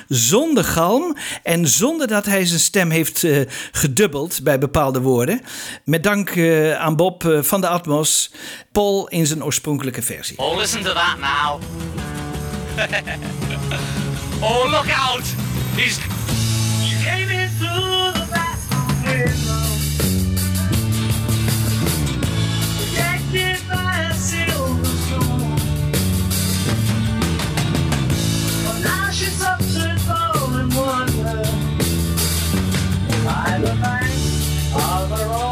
zonder 0.09 0.65
galm. 0.65 1.17
En 1.43 1.69
zonder 1.69 2.07
dat 2.07 2.27
hij 2.27 2.45
zijn 2.45 2.61
stem 2.61 2.91
heeft 2.91 3.25
eh, 3.25 3.41
gedubbeld 3.73 4.43
bij 4.43 4.59
bepaalde 4.59 5.01
woorden. 5.01 5.41
Met 5.85 6.03
dank 6.03 6.31
eh, 6.31 6.81
aan 6.81 6.97
Bob 6.97 7.39
van 7.41 7.61
de 7.61 7.69
Atmos. 7.69 8.31
Paul 8.73 9.09
in 9.09 9.27
zijn 9.27 9.45
oorspronkelijke 9.45 10.03
versie. 10.03 10.39
Oh, 10.39 10.57
listen 10.57 10.83
to 10.83 10.93
that 10.93 11.19
now. 11.19 11.61
oh, 14.51 14.71
look 14.71 14.91
out! 14.91 15.23
He's. 15.75 15.99
You 16.83 17.05
came 17.05 17.43
in 17.43 17.49
through 17.59 18.13
the 18.13 18.27
bathroom 18.31 19.03
window. 19.05 19.70
By 33.31 33.59
the 33.63 33.75
bank 33.81 34.11
of 34.75 35.11
her 35.11 35.29
own 35.45 35.50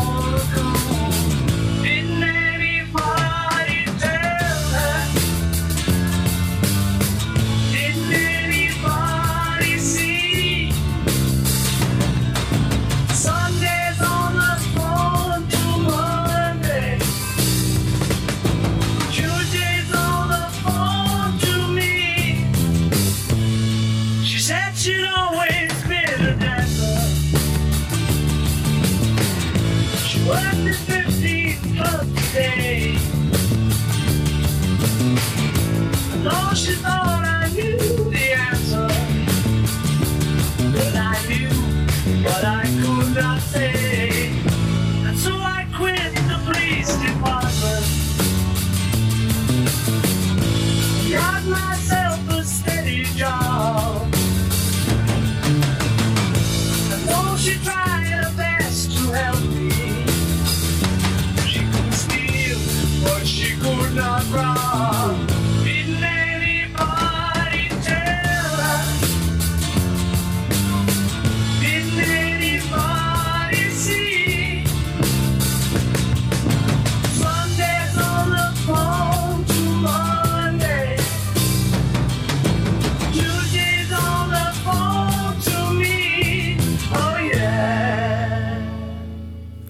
I 36.31 36.83
know 36.83 36.98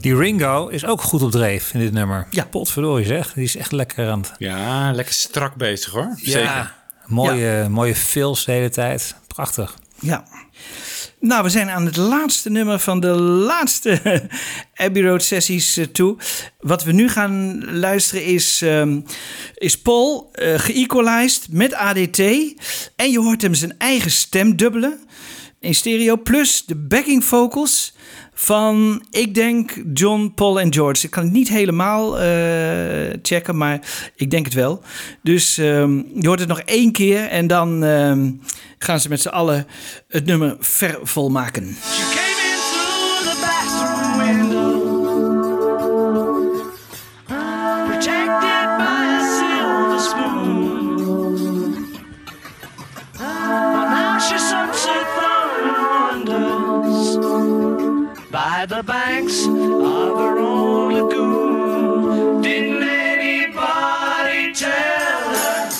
Die 0.08 0.16
Ringo 0.16 0.68
is 0.68 0.84
ook 0.84 1.02
goed 1.02 1.22
op 1.22 1.30
dreef 1.30 1.74
in 1.74 1.80
dit 1.80 1.92
nummer. 1.92 2.26
Ja. 2.30 2.44
Potverdorie 2.44 3.06
zeg. 3.06 3.32
Die 3.32 3.44
is 3.44 3.56
echt 3.56 3.72
lekker 3.72 4.10
aan 4.10 4.20
het... 4.20 4.32
Ja, 4.38 4.92
lekker 4.92 5.14
strak 5.14 5.54
bezig 5.54 5.92
hoor. 5.92 6.12
Ja. 6.16 6.30
Zeker. 6.30 6.74
Mooie, 7.06 7.68
mooie 7.68 7.94
fills 7.94 8.44
de 8.44 8.52
hele 8.52 8.70
tijd. 8.70 9.14
Prachtig. 9.26 9.74
Ja. 10.00 10.24
Nou, 11.20 11.42
we 11.42 11.48
zijn 11.48 11.70
aan 11.70 11.84
het 11.84 11.96
laatste 11.96 12.50
nummer 12.50 12.78
van 12.78 13.00
de 13.00 13.08
laatste 13.20 14.00
Abbey 14.74 15.02
Road 15.02 15.22
sessies 15.22 15.76
eh, 15.76 15.84
toe. 15.84 16.16
Wat 16.60 16.84
we 16.84 16.92
nu 16.92 17.08
gaan 17.08 17.64
luisteren 17.78 18.24
is, 18.24 18.62
ehm, 18.62 19.00
is 19.54 19.78
Paul 19.78 20.28
eh 20.32 20.58
geëqualized 20.58 21.46
met 21.50 21.74
ADT. 21.74 22.18
En 22.96 23.10
je 23.10 23.20
hoort 23.20 23.42
hem 23.42 23.54
zijn 23.54 23.74
eigen 23.78 24.10
stem 24.10 24.56
dubbelen 24.56 25.00
in 25.60 25.74
stereo. 25.74 26.16
Plus 26.16 26.64
de 26.66 26.76
backing 26.76 27.24
vocals 27.24 27.96
van, 28.40 29.02
ik 29.10 29.34
denk, 29.34 29.82
John, 29.92 30.32
Paul 30.34 30.60
en 30.60 30.72
George. 30.72 31.04
Ik 31.04 31.10
kan 31.10 31.22
het 31.22 31.32
niet 31.32 31.48
helemaal 31.48 32.18
eh, 32.18 33.18
checken, 33.22 33.56
maar 33.56 33.80
ik 34.16 34.30
denk 34.30 34.44
het 34.44 34.54
wel. 34.54 34.82
Dus 35.22 35.58
ehm, 35.58 35.96
je 36.14 36.26
hoort 36.26 36.40
het 36.40 36.48
nog 36.48 36.60
één 36.60 36.92
keer 36.92 37.28
en 37.28 37.46
dan 37.46 37.84
ehm, 37.84 38.30
gaan 38.78 39.00
ze 39.00 39.08
met 39.08 39.20
z'n 39.20 39.28
allen 39.28 39.66
het 40.08 40.26
nummer 40.26 40.56
vervolmaken. 40.60 41.76
The 58.78 58.84
banks 58.84 59.44
of 59.44 60.18
her 60.18 60.38
own 60.38 60.94
lagoon. 60.94 62.40
Didn't 62.42 62.84
anybody 62.84 64.54
tell 64.54 65.34
her? 65.34 65.70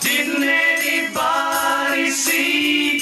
Didn't 0.00 0.42
anybody 0.42 2.10
see? 2.10 2.98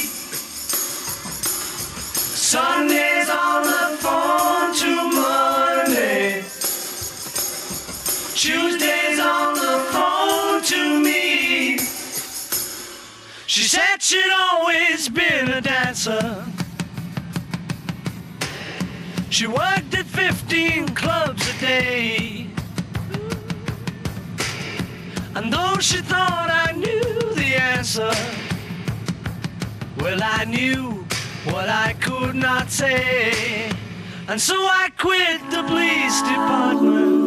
Sundays 2.36 3.30
on 3.30 3.62
the 3.62 3.96
phone 4.02 4.74
to 4.82 4.92
Monday. 5.16 6.42
Tuesdays 8.34 9.18
on 9.20 9.54
the 9.54 9.78
phone 9.90 10.60
to 10.64 11.00
me. 11.02 11.78
She 13.46 13.62
said 13.62 14.02
she'd 14.02 14.32
always 14.38 15.08
been 15.08 15.48
a 15.48 15.62
dancer. 15.62 16.44
She 19.38 19.46
worked 19.46 19.94
at 19.94 20.04
15 20.04 20.96
clubs 20.96 21.48
a 21.48 21.60
day. 21.60 22.48
And 25.36 25.52
though 25.52 25.78
she 25.78 25.98
thought 25.98 26.50
I 26.50 26.72
knew 26.72 27.34
the 27.36 27.54
answer, 27.54 28.10
well, 30.00 30.18
I 30.20 30.44
knew 30.44 31.06
what 31.52 31.68
I 31.68 31.94
could 32.00 32.34
not 32.34 32.72
say. 32.72 33.70
And 34.26 34.40
so 34.40 34.56
I 34.56 34.90
quit 34.98 35.40
the 35.52 35.62
police 35.62 36.20
department. 36.22 37.17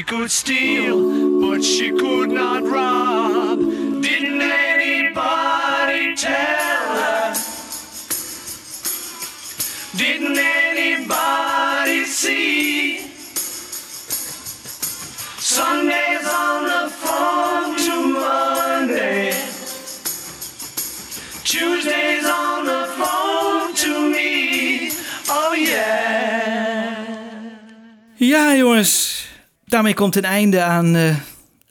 Could 0.00 0.30
steal, 0.30 1.40
but 1.40 1.62
she 1.62 1.90
could 1.90 2.30
not 2.30 2.62
rob. 2.62 3.58
Didn't 3.58 4.40
anybody 4.40 6.16
tell 6.16 6.86
her? 6.96 7.34
Didn't 9.94 10.38
anybody 10.38 12.06
see? 12.06 13.00
Sunday's 15.38 16.26
on 16.26 16.64
the 16.64 16.88
phone 17.02 17.76
to 17.76 17.94
Monday. 18.14 19.32
Tuesday's 21.44 22.24
on 22.24 22.64
the 22.64 22.86
phone 22.96 23.74
to 23.74 24.10
me. 24.10 24.90
Oh 25.28 25.52
yeah. 25.52 25.92
Ja, 28.16 28.56
jongens. 28.56 29.11
Daarmee 29.72 29.94
komt 29.94 30.16
een 30.16 30.24
einde 30.24 30.62
aan, 30.62 30.96
eh, 30.96 31.16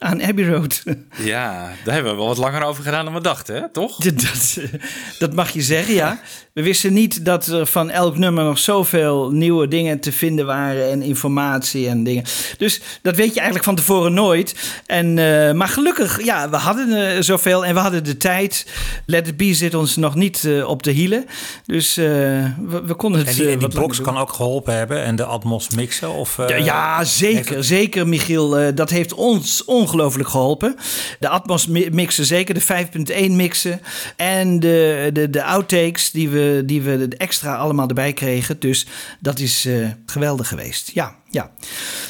aan 0.02 0.22
Abbey 0.22 0.48
Road. 0.48 0.82
Ja, 1.18 1.70
daar 1.84 1.94
hebben 1.94 2.12
we 2.12 2.18
wel 2.18 2.26
wat 2.26 2.38
langer 2.38 2.62
over 2.62 2.84
gedaan 2.84 3.04
dan 3.04 3.14
we 3.14 3.20
dachten, 3.20 3.54
hè? 3.54 3.68
toch? 3.68 3.96
Dat, 3.96 4.20
dat, 4.26 4.58
dat 5.18 5.32
mag 5.34 5.50
je 5.50 5.62
zeggen, 5.62 5.94
ja. 5.94 6.20
We 6.52 6.62
wisten 6.62 6.92
niet 6.92 7.24
dat 7.24 7.46
er 7.46 7.66
van 7.66 7.90
elk 7.90 8.18
nummer 8.18 8.44
nog 8.44 8.58
zoveel 8.58 9.30
nieuwe 9.30 9.68
dingen 9.68 10.00
te 10.00 10.12
vinden 10.12 10.46
waren 10.46 10.90
en 10.90 11.02
informatie 11.02 11.88
en 11.88 12.04
dingen. 12.04 12.24
Dus 12.58 12.80
dat 13.02 13.16
weet 13.16 13.28
je 13.28 13.34
eigenlijk 13.34 13.64
van 13.64 13.74
tevoren 13.76 14.14
nooit. 14.14 14.54
En, 14.86 15.18
eh, 15.18 15.52
maar 15.52 15.68
gelukkig, 15.68 16.24
ja, 16.24 16.50
we 16.50 16.56
hadden 16.56 17.14
eh, 17.16 17.22
zoveel 17.22 17.64
en 17.64 17.74
we 17.74 17.80
hadden 17.80 18.04
de 18.04 18.16
tijd. 18.16 18.66
Let 19.06 19.26
It 19.28 19.36
Be 19.36 19.54
zit 19.54 19.74
ons 19.74 19.96
nog 19.96 20.14
niet 20.14 20.44
eh, 20.44 20.68
op 20.68 20.82
de 20.82 20.90
hielen. 20.90 21.26
Dus 21.66 21.96
eh, 21.96 22.04
we, 22.04 22.82
we 22.84 22.94
konden 22.94 23.20
het 23.20 23.28
En 23.28 23.34
die, 23.34 23.48
en 23.48 23.60
eh, 23.60 23.68
box 23.68 24.00
kan 24.00 24.18
ook 24.18 24.32
geholpen 24.32 24.76
hebben 24.76 25.02
en 25.04 25.16
de 25.16 25.24
Atmos 25.24 25.68
mixen? 25.70 26.12
Of, 26.12 26.38
eh, 26.38 26.48
Ja, 26.48 26.56
ja, 26.56 27.04
zeker, 27.04 27.64
zeker, 27.64 28.08
Michiel. 28.08 28.74
Dat 28.74 28.90
heeft 28.90 29.14
ons 29.14 29.64
ongelooflijk 29.64 29.91
geholpen. 30.26 30.76
De 31.18 31.28
Atmos 31.28 31.66
mi- 31.66 31.90
mixen, 31.90 32.26
zeker 32.26 32.54
de 32.54 32.62
5.1 33.28 33.30
mixen. 33.32 33.80
En 34.16 34.60
de, 34.60 35.10
de, 35.12 35.30
de 35.30 35.42
outtakes 35.44 36.10
die 36.10 36.28
we, 36.28 36.62
die 36.66 36.82
we 36.82 37.08
extra 37.16 37.54
allemaal 37.56 37.88
erbij 37.88 38.12
kregen. 38.12 38.60
Dus 38.60 38.86
dat 39.20 39.38
is 39.38 39.64
eh, 39.64 39.88
geweldig 40.06 40.48
geweest. 40.48 40.90
Ja, 40.94 41.14
ja. 41.30 41.50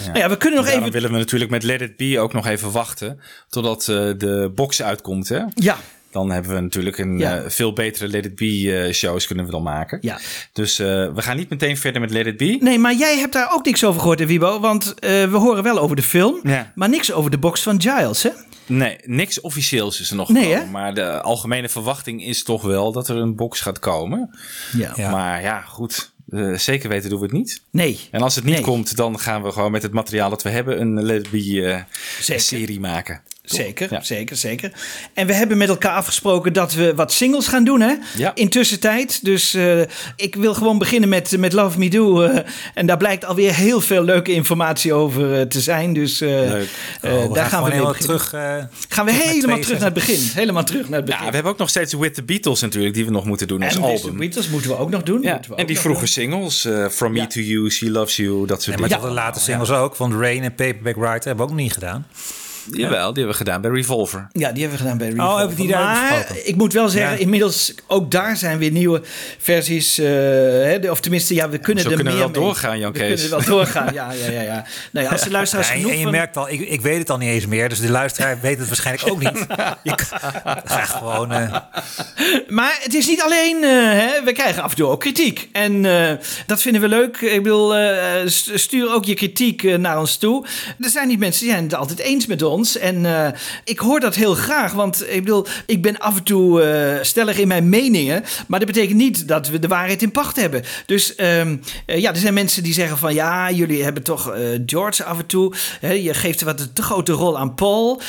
Nou 0.06 0.18
ja, 0.18 0.28
we 0.28 0.36
kunnen 0.36 0.58
nog 0.64 0.68
even... 0.68 0.90
willen 0.92 1.12
we 1.12 1.18
natuurlijk 1.18 1.50
met 1.50 1.62
Let 1.62 1.80
It 1.80 1.96
Be 1.96 2.20
ook 2.20 2.32
nog 2.32 2.46
even 2.46 2.70
wachten 2.70 3.20
totdat 3.48 3.88
eh, 3.88 3.96
de 4.18 4.52
box 4.54 4.82
uitkomt, 4.82 5.28
hè? 5.28 5.40
Ja. 5.54 5.76
Dan 6.12 6.30
hebben 6.30 6.54
we 6.54 6.60
natuurlijk 6.60 6.98
een 6.98 7.18
Ja. 7.18 7.36
eh, 7.38 7.48
veel 7.50 7.72
betere 7.72 8.08
Let 8.08 8.24
It 8.24 8.34
Be 8.36 8.82
eh, 8.86 8.92
shows 8.92 9.26
kunnen 9.26 9.44
we 9.44 9.50
dan 9.50 9.62
maken. 9.62 9.98
Ja. 10.00 10.18
Dus 10.52 10.78
eh, 10.78 10.86
we 10.86 11.22
gaan 11.22 11.36
niet 11.36 11.48
meteen 11.50 11.76
verder 11.76 12.00
met 12.00 12.10
Let 12.10 12.26
It 12.26 12.36
Be. 12.36 12.56
Nee, 12.60 12.78
maar 12.78 12.94
jij 12.94 13.18
hebt 13.18 13.32
daar 13.32 13.52
ook 13.52 13.64
niks 13.64 13.84
over 13.84 14.00
gehoord, 14.00 14.18
hè, 14.18 14.26
Wiebo. 14.26 14.60
Want 14.60 14.94
eh, 14.94 15.10
we 15.24 15.36
horen 15.36 15.62
wel 15.62 15.78
over 15.78 15.96
de 15.96 16.02
film, 16.02 16.40
Ja. 16.42 16.72
maar 16.74 16.88
niks 16.88 17.12
over 17.12 17.30
de 17.30 17.38
box 17.38 17.62
van 17.62 17.80
Giles, 17.80 18.22
hè? 18.22 18.30
Nee, 18.66 18.96
niks 19.04 19.40
officieels 19.40 20.00
is 20.00 20.10
er 20.10 20.16
nog 20.16 20.28
Nee, 20.28 20.42
gekomen. 20.42 20.64
hè? 20.64 20.70
Maar 20.70 20.94
de 20.94 21.20
algemene 21.20 21.68
verwachting 21.68 22.24
is 22.24 22.42
toch 22.42 22.62
wel 22.62 22.92
dat 22.92 23.08
er 23.08 23.16
een 23.16 23.36
box 23.36 23.60
gaat 23.60 23.78
komen. 23.78 24.38
Ja. 24.76 25.10
Maar 25.10 25.42
ja, 25.42 25.60
goed. 25.60 26.10
zeker 26.54 26.88
weten 26.88 27.10
doen 27.10 27.18
we 27.18 27.24
het 27.24 27.34
niet. 27.34 27.62
Nee. 27.70 28.00
En 28.10 28.22
als 28.22 28.34
het 28.34 28.44
niet 28.44 28.54
Nee. 28.54 28.62
komt, 28.62 28.96
dan 28.96 29.18
gaan 29.18 29.42
we 29.42 29.52
gewoon 29.52 29.70
met 29.70 29.82
het 29.82 29.92
materiaal 29.92 30.30
dat 30.30 30.42
we 30.42 30.48
hebben 30.50 30.80
een 30.80 31.02
Let 31.02 31.24
It 31.26 31.30
Be 31.30 31.64
eh, 31.66 31.80
Zeker. 32.20 32.42
serie 32.42 32.80
maken. 32.80 33.20
Toch? 33.56 33.60
Zeker, 33.66 33.88
Ja. 33.90 34.00
zeker, 34.02 34.36
zeker. 34.36 34.72
En 35.14 35.26
we 35.26 35.34
hebben 35.34 35.58
met 35.58 35.68
elkaar 35.68 35.94
afgesproken 35.96 36.52
dat 36.52 36.72
we 36.74 36.94
wat 36.94 37.12
singles 37.12 37.48
gaan 37.48 37.64
doen, 37.64 37.80
hè? 37.80 37.94
Ja. 38.16 38.34
Intussen 38.34 38.80
tijd. 38.80 39.24
Dus 39.24 39.54
eh, 39.54 39.80
ik 40.16 40.34
wil 40.34 40.54
gewoon 40.54 40.78
beginnen 40.78 41.08
met, 41.08 41.36
met 41.38 41.52
Love 41.52 41.78
Me 41.78 41.88
Do. 41.90 42.22
eh, 42.22 42.38
en 42.74 42.86
daar 42.86 42.96
blijkt 42.96 43.24
alweer 43.24 43.54
heel 43.54 43.80
veel 43.80 44.02
leuke 44.04 44.32
informatie 44.32 44.92
over 44.92 45.34
eh, 45.40 45.46
te 45.46 45.60
zijn. 45.60 45.92
Dus 45.92 46.20
eh, 46.20 46.28
Leuk. 46.28 46.68
eh, 47.00 47.12
Oh, 47.14 47.22
we 47.28 47.34
daar 47.34 47.36
gaan 47.44 47.50
gaan 47.50 47.62
we 47.62 47.68
mee 47.76 47.86
beginnen. 47.86 48.00
terug, 48.20 48.32
eh, 48.32 48.64
gaan 48.88 49.04
we 49.04 49.12
helemaal 49.12 49.58
terug 49.58 49.78
naar 49.78 49.90
het 49.90 49.94
62. 49.94 49.94
begin. 49.94 50.30
Helemaal 50.40 50.64
terug 50.64 50.88
naar 50.88 50.96
het 50.96 51.04
begin. 51.04 51.20
Ja, 51.24 51.28
we 51.28 51.34
hebben 51.34 51.52
ook 51.52 51.58
nog 51.58 51.68
steeds 51.68 51.92
With 51.94 52.14
the 52.14 52.22
Beatles 52.22 52.60
natuurlijk, 52.60 52.94
die 52.94 53.04
we 53.04 53.10
nog 53.10 53.24
moeten 53.24 53.48
doen 53.48 53.62
als 53.62 53.74
en 53.74 53.82
album. 53.82 54.16
Beatles 54.18 54.48
moeten 54.48 54.70
we 54.70 54.76
ook 54.78 54.90
nog 54.90 55.02
doen. 55.02 55.22
Ja, 55.22 55.32
Moeten 55.32 55.50
we 55.50 55.56
en 55.56 55.66
die 55.66 55.78
vroege 55.78 55.98
doen. 55.98 56.08
singles, 56.08 56.64
eh, 56.64 56.86
From 56.88 57.12
Me 57.12 57.26
to 57.26 57.40
You, 57.40 57.70
She 57.70 57.90
Loves 57.90 58.16
You, 58.16 58.46
dat 58.46 58.62
soort 58.62 58.66
Nee, 58.66 58.88
maar 58.88 58.88
dingen. 58.88 59.02
toch 59.02 59.08
de 59.08 59.14
late 59.14 59.40
singles 59.40 59.70
ook, 59.70 59.96
want 59.96 60.14
Rain 60.14 60.42
en 60.42 60.54
Paperback 60.54 60.94
Writer 60.96 61.12
hebben 61.26 61.36
we 61.36 61.42
ook 61.42 61.48
nog 61.50 61.58
niet 61.58 61.72
gedaan. 61.72 62.06
Jawel, 62.70 62.88
die 63.12 63.22
hebben 63.22 63.26
we 63.26 63.32
gedaan 63.34 63.60
bij 63.60 63.70
Revolver. 63.70 64.26
Ja, 64.32 64.52
die 64.52 64.60
hebben 64.62 64.78
we 64.78 64.84
gedaan 64.84 64.98
bij 64.98 65.08
Revolver. 65.08 65.32
Oh, 65.32 65.38
hebben 65.38 65.56
die 65.56 65.68
daar 65.68 65.82
Maar 65.84 66.26
ik 66.44 66.56
moet 66.56 66.72
wel 66.72 66.88
zeggen, 66.88 67.12
Ja. 67.12 67.18
inmiddels 67.18 67.74
ook 67.86 68.10
daar 68.10 68.36
zijn 68.36 68.58
weer 68.58 68.70
nieuwe 68.70 69.02
versies. 69.38 69.98
eh, 69.98 70.06
hè, 70.06 70.90
of 70.90 71.00
tenminste, 71.00 71.34
ja, 71.34 71.48
we 71.48 71.58
kunnen 71.58 71.82
Zo 71.84 71.90
er 71.90 71.94
kunnen 71.96 72.12
we 72.12 72.18
meer 72.18 72.28
wel 72.28 72.40
mee. 72.40 72.48
doorgaan, 72.50 72.78
Jan 72.78 72.92
We 72.92 72.98
Kees. 72.98 73.20
kunnen 73.20 73.30
wel 73.46 73.56
doorgaan, 73.56 73.94
ja, 73.94 74.12
ja, 74.12 74.30
ja. 74.30 74.40
ja. 74.42 74.64
Nou 74.92 75.06
ja, 75.06 75.12
als 75.12 75.22
de 75.22 75.30
luisteraars 75.30 75.68
Ja, 75.68 75.72
en, 75.74 75.78
genoeg 75.80 75.92
en 75.92 75.98
je 75.98 76.02
van- 76.04 76.12
merkt 76.12 76.36
al, 76.36 76.48
ik, 76.48 76.60
ik 76.60 76.80
weet 76.80 76.98
het 76.98 77.10
al 77.10 77.18
niet 77.18 77.28
eens 77.28 77.46
meer, 77.46 77.68
dus 77.68 77.80
de 77.80 77.90
luisteraar 77.90 78.38
weet 78.40 78.58
het 78.58 78.66
waarschijnlijk 78.68 79.10
ook 79.10 79.18
niet. 79.18 79.46
Je 79.82 79.94
krijgt 80.64 80.90
gewoon... 80.92 81.32
eh, 81.32 81.56
Maar 82.48 82.78
het 82.82 82.94
is 82.94 83.06
niet 83.06 83.22
alleen, 83.22 83.56
eh, 83.64 83.70
hè, 83.70 84.22
we 84.24 84.32
krijgen 84.32 84.62
af 84.62 84.70
en 84.70 84.76
toe 84.76 84.86
ook 84.88 85.00
kritiek. 85.00 85.48
En 85.52 85.84
eh, 85.84 86.16
dat 86.46 86.62
vinden 86.62 86.80
we 86.80 86.88
leuk. 86.88 87.20
Ik 87.20 87.42
bedoel, 87.42 87.76
eh, 87.76 88.26
st- 88.26 88.50
stuur 88.54 88.94
ook 88.94 89.04
je 89.04 89.14
kritiek 89.14 89.78
naar 89.78 89.98
ons 89.98 90.16
toe. 90.16 90.46
Er 90.80 90.88
zijn 90.90 91.08
niet 91.08 91.18
mensen 91.18 91.40
die 91.42 91.50
zijn 91.50 91.64
het 91.64 91.74
altijd 91.74 91.98
eens 91.98 92.26
met 92.26 92.42
ons. 92.42 92.50
En 92.60 93.06
eh, 93.06 93.28
ik 93.64 93.78
hoor 93.78 94.00
dat 94.00 94.14
heel 94.14 94.34
graag, 94.34 94.72
want 94.72 95.04
ik 95.08 95.24
bedoel, 95.24 95.46
ik 95.66 95.82
ben 95.82 95.98
af 95.98 96.16
en 96.16 96.22
toe 96.22 96.62
eh, 96.62 97.02
stellig 97.02 97.38
in 97.38 97.48
mijn 97.48 97.68
meningen. 97.68 98.24
Maar 98.46 98.58
dat 98.58 98.68
betekent 98.68 98.98
niet 98.98 99.28
dat 99.28 99.48
we 99.48 99.58
de 99.58 99.68
waarheid 99.68 100.02
in 100.02 100.10
pacht 100.10 100.36
hebben. 100.36 100.62
Dus 100.86 101.14
ehm, 101.14 101.56
eh, 101.86 101.98
ja, 101.98 102.10
er 102.10 102.16
zijn 102.16 102.34
mensen 102.34 102.62
die 102.62 102.72
zeggen 102.72 102.98
van 102.98 103.14
ja, 103.14 103.50
jullie 103.50 103.82
hebben 103.82 104.02
toch 104.02 104.34
George 104.66 105.04
af 105.04 105.18
en 105.18 105.26
toe. 105.26 105.54
Hè, 105.80 105.92
je 105.92 106.14
geeft 106.14 106.42
wat 106.42 106.60
een 106.60 106.72
te 106.72 106.82
grote 106.82 107.12
rol 107.12 107.38
aan 107.38 107.54
Paul. 107.54 108.00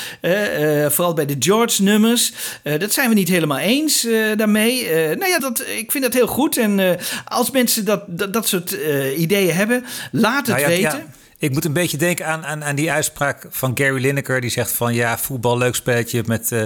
vooral 0.88 1.14
bij 1.14 1.26
de 1.26 1.36
George-nummers. 1.38 2.32
Dat 2.62 2.92
zijn 2.92 3.08
we 3.08 3.14
niet 3.14 3.28
helemaal 3.28 3.58
eens 3.58 4.06
daarmee. 4.36 4.88
Nou 5.16 5.26
ja, 5.26 5.38
dat, 5.38 5.64
ik 5.76 5.92
vind 5.92 6.04
dat 6.04 6.14
heel 6.14 6.26
goed. 6.26 6.56
En 6.56 6.98
als 7.24 7.50
mensen 7.50 7.84
dat, 7.84 8.02
dat, 8.06 8.32
dat 8.32 8.48
soort 8.48 8.76
ideeën 9.16 9.54
hebben, 9.54 9.84
laat 10.12 10.46
het 10.46 10.56
Nou 10.56 10.60
ja, 10.60 10.66
weten. 10.66 10.98
ja, 10.98 11.23
ik 11.44 11.52
moet 11.52 11.64
een 11.64 11.72
beetje 11.72 11.96
denken 11.96 12.26
aan, 12.26 12.46
aan, 12.46 12.64
aan 12.64 12.74
die 12.74 12.92
uitspraak 12.92 13.46
van 13.50 13.70
Gary 13.74 14.00
Lineker. 14.00 14.40
Die 14.40 14.50
zegt 14.50 14.72
van 14.72 14.94
ja, 14.94 15.18
voetbal, 15.18 15.58
leuk 15.58 15.74
spelletje 15.74 16.22
met 16.26 16.52
eh 16.52 16.62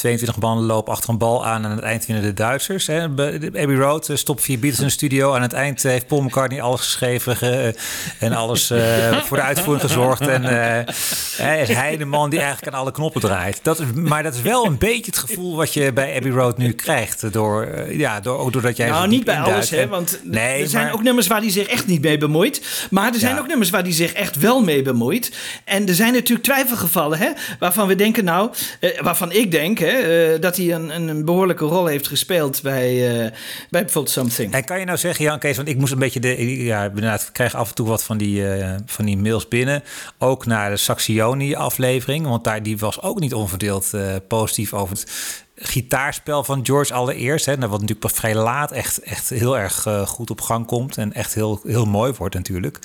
22 0.00 0.40
mannen 0.40 0.64
lopen 0.66 0.92
achter 0.92 1.10
een 1.10 1.18
bal 1.18 1.46
aan. 1.46 1.64
En 1.64 1.70
aan 1.70 1.76
het 1.76 1.84
eind 1.84 2.06
winnen 2.06 2.24
de 2.24 2.32
Duitsers. 2.34 2.86
Hè. 2.86 3.02
Abbey 3.02 3.74
Road, 3.74 4.08
eh, 4.08 4.16
stop 4.16 4.40
vier 4.40 4.58
Beatles 4.58 4.80
in 4.80 4.86
de 4.86 4.92
studio. 4.92 5.34
Aan 5.34 5.42
het 5.42 5.52
eind 5.52 5.82
heeft 5.82 6.06
Paul 6.06 6.22
McCartney 6.22 6.60
alles 6.62 6.80
geschreven 6.80 7.36
ge- 7.36 7.74
en 8.18 8.32
alles 8.32 8.70
eh, 8.70 8.80
voor 9.26 9.36
de 9.36 9.42
uitvoering 9.42 9.84
gezorgd. 9.86 10.20
En 10.20 10.44
eh, 10.44 10.94
hè, 11.36 11.60
is 11.60 11.68
hij 11.68 11.96
de 11.96 12.04
man 12.04 12.30
die 12.30 12.40
eigenlijk 12.40 12.74
aan 12.74 12.80
alle 12.80 12.90
knoppen 12.92 13.20
draait. 13.20 13.58
Dat 13.62 13.78
is, 13.80 13.86
maar 13.94 14.22
dat 14.22 14.34
is 14.34 14.42
wel 14.42 14.66
een 14.66 14.78
beetje 14.78 15.04
het 15.10 15.18
gevoel 15.18 15.56
wat 15.56 15.74
je 15.74 15.92
bij 15.92 16.16
Abbey 16.16 16.30
Road 16.30 16.58
nu 16.58 16.72
krijgt. 16.72 17.32
Door, 17.32 17.62
eh, 17.62 17.98
ja, 17.98 18.20
door, 18.20 18.38
ook 18.38 18.52
doordat 18.52 18.76
jij 18.76 18.88
Nou, 18.88 19.08
niet 19.08 19.24
bij 19.24 19.34
induikt. 19.34 19.56
alles, 19.56 19.70
hè? 19.70 19.88
Want 19.88 20.20
nee, 20.24 20.62
er 20.62 20.68
zijn 20.68 20.84
maar- 20.84 20.94
ook 20.94 21.02
nummers 21.02 21.26
waar 21.26 21.40
hij 21.40 21.50
zich 21.50 21.66
echt 21.66 21.86
niet 21.86 22.02
mee 22.02 22.18
bemoeit. 22.18 22.62
Maar 22.90 23.12
er 23.12 23.18
zijn 23.18 23.34
Ja. 23.34 23.40
ook 23.40 23.46
nummers 23.46 23.70
waar 23.70 23.82
hij 23.82 23.92
zich 23.92 24.12
echt 24.12 24.36
wel 24.38 24.62
mee 24.62 24.82
bemoeit. 24.82 25.32
En 25.64 25.88
er 25.88 25.94
zijn 25.94 26.12
natuurlijk 26.12 26.44
twijfelgevallen, 26.44 27.18
hè? 27.18 27.28
Waarvan 27.58 27.86
we 27.86 27.94
denken, 27.94 28.24
nou, 28.24 28.50
eh, 28.80 29.00
waarvan 29.00 29.32
ik 29.32 29.50
denk, 29.50 29.78
eh, 29.88 30.40
dat 30.40 30.56
hij 30.56 30.72
een, 30.72 31.08
een, 31.08 31.24
behoorlijke 31.24 31.64
rol 31.64 31.86
heeft 31.86 32.08
gespeeld 32.08 32.62
bij, 32.62 33.08
eh, 33.08 33.32
bij 33.70 33.82
bijvoorbeeld 33.82 34.14
Something. 34.14 34.52
En 34.52 34.64
kan 34.64 34.78
je 34.78 34.84
nou 34.84 34.98
zeggen, 34.98 35.24
Jan 35.24 35.38
Kees, 35.38 35.56
want 35.56 35.68
ik 35.68 35.78
moest 35.78 35.92
een 35.92 35.98
beetje 35.98 36.20
de. 36.20 36.64
Ja, 36.64 36.84
inderdaad, 36.84 37.22
ik 37.22 37.32
krijg 37.32 37.54
af 37.54 37.68
en 37.68 37.74
toe 37.74 37.88
wat 37.88 38.04
van 38.04 38.16
die, 38.18 38.52
eh, 38.52 38.74
van 38.86 39.04
die 39.04 39.16
mails 39.16 39.48
binnen. 39.48 39.82
Ook 40.18 40.46
naar 40.46 40.70
de 40.70 40.76
Saxioni-aflevering, 40.76 42.26
want 42.26 42.44
daar 42.44 42.62
die 42.62 42.78
was 42.78 43.02
ook 43.02 43.20
niet 43.20 43.34
onverdeeld 43.34 43.90
positief 44.28 44.74
over 44.74 44.96
het 44.96 45.44
gitaarspel 45.58 46.44
van 46.44 46.66
George 46.66 46.94
allereerst. 46.94 47.46
Hè, 47.46 47.58
wat 47.58 47.70
natuurlijk 47.70 48.00
pas 48.00 48.12
vrij 48.12 48.34
laat 48.34 48.72
echt, 48.72 48.98
echt 48.98 49.28
heel 49.28 49.58
erg 49.58 49.86
goed 50.04 50.30
op 50.30 50.40
gang 50.40 50.66
komt 50.66 50.96
en 50.96 51.12
echt 51.12 51.34
heel, 51.34 51.60
heel 51.64 51.84
mooi 51.84 52.12
wordt 52.12 52.34
natuurlijk. 52.34 52.78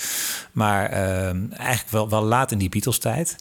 Maar 0.52 0.90
eh, 0.90 1.26
eigenlijk 1.58 1.90
wel, 1.90 2.10
wel 2.10 2.24
laat 2.24 2.52
in 2.52 2.58
die 2.58 2.70
Beatles-tijd. 2.70 3.36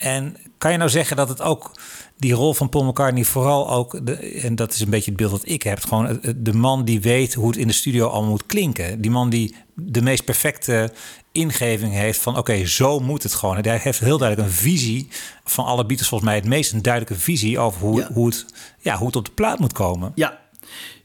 En 0.00 0.36
kan 0.58 0.72
je 0.72 0.78
nou 0.78 0.90
zeggen 0.90 1.16
dat 1.16 1.28
het 1.28 1.40
ook 1.40 1.72
die 2.16 2.32
rol 2.32 2.54
van 2.54 2.68
Paul 2.68 2.84
McCartney 2.84 3.24
vooral 3.24 3.70
ook, 3.70 4.06
de, 4.06 4.16
en 4.16 4.54
dat 4.54 4.72
is 4.72 4.80
een 4.80 4.90
beetje 4.90 5.10
het 5.10 5.20
beeld 5.20 5.30
dat 5.30 5.48
ik 5.48 5.62
heb, 5.62 5.80
gewoon 5.84 6.20
de 6.36 6.52
man 6.52 6.84
die 6.84 7.00
weet 7.00 7.34
hoe 7.34 7.48
het 7.48 7.56
in 7.56 7.66
de 7.66 7.72
studio 7.72 8.08
allemaal 8.08 8.30
moet 8.30 8.46
klinken. 8.46 9.00
Die 9.00 9.10
man 9.10 9.30
die 9.30 9.54
de 9.74 10.02
meest 10.02 10.24
perfecte 10.24 10.92
ingeving 11.32 11.92
heeft 11.92 12.20
van 12.20 12.38
oké, 12.38 12.66
zo 12.66 13.00
moet 13.00 13.22
het 13.22 13.34
gewoon. 13.34 13.56
Hij 13.56 13.78
heeft 13.78 13.98
heel 13.98 14.18
duidelijk 14.18 14.48
een 14.48 14.54
visie 14.54 15.08
van 15.44 15.64
alle 15.64 15.86
Beatles 15.86 16.08
volgens 16.08 16.30
mij 16.30 16.38
het 16.38 16.48
meest 16.48 16.72
een 16.72 16.82
duidelijke 16.82 17.22
visie 17.22 17.58
over 17.58 17.80
hoe, 17.80 18.08
hoe, 18.12 18.26
het, 18.26 18.46
ja, 18.78 18.96
hoe 18.96 19.06
het 19.06 19.16
op 19.16 19.24
de 19.24 19.30
plaat 19.30 19.58
moet 19.58 19.72
komen. 19.72 20.12
Ja. 20.14 20.38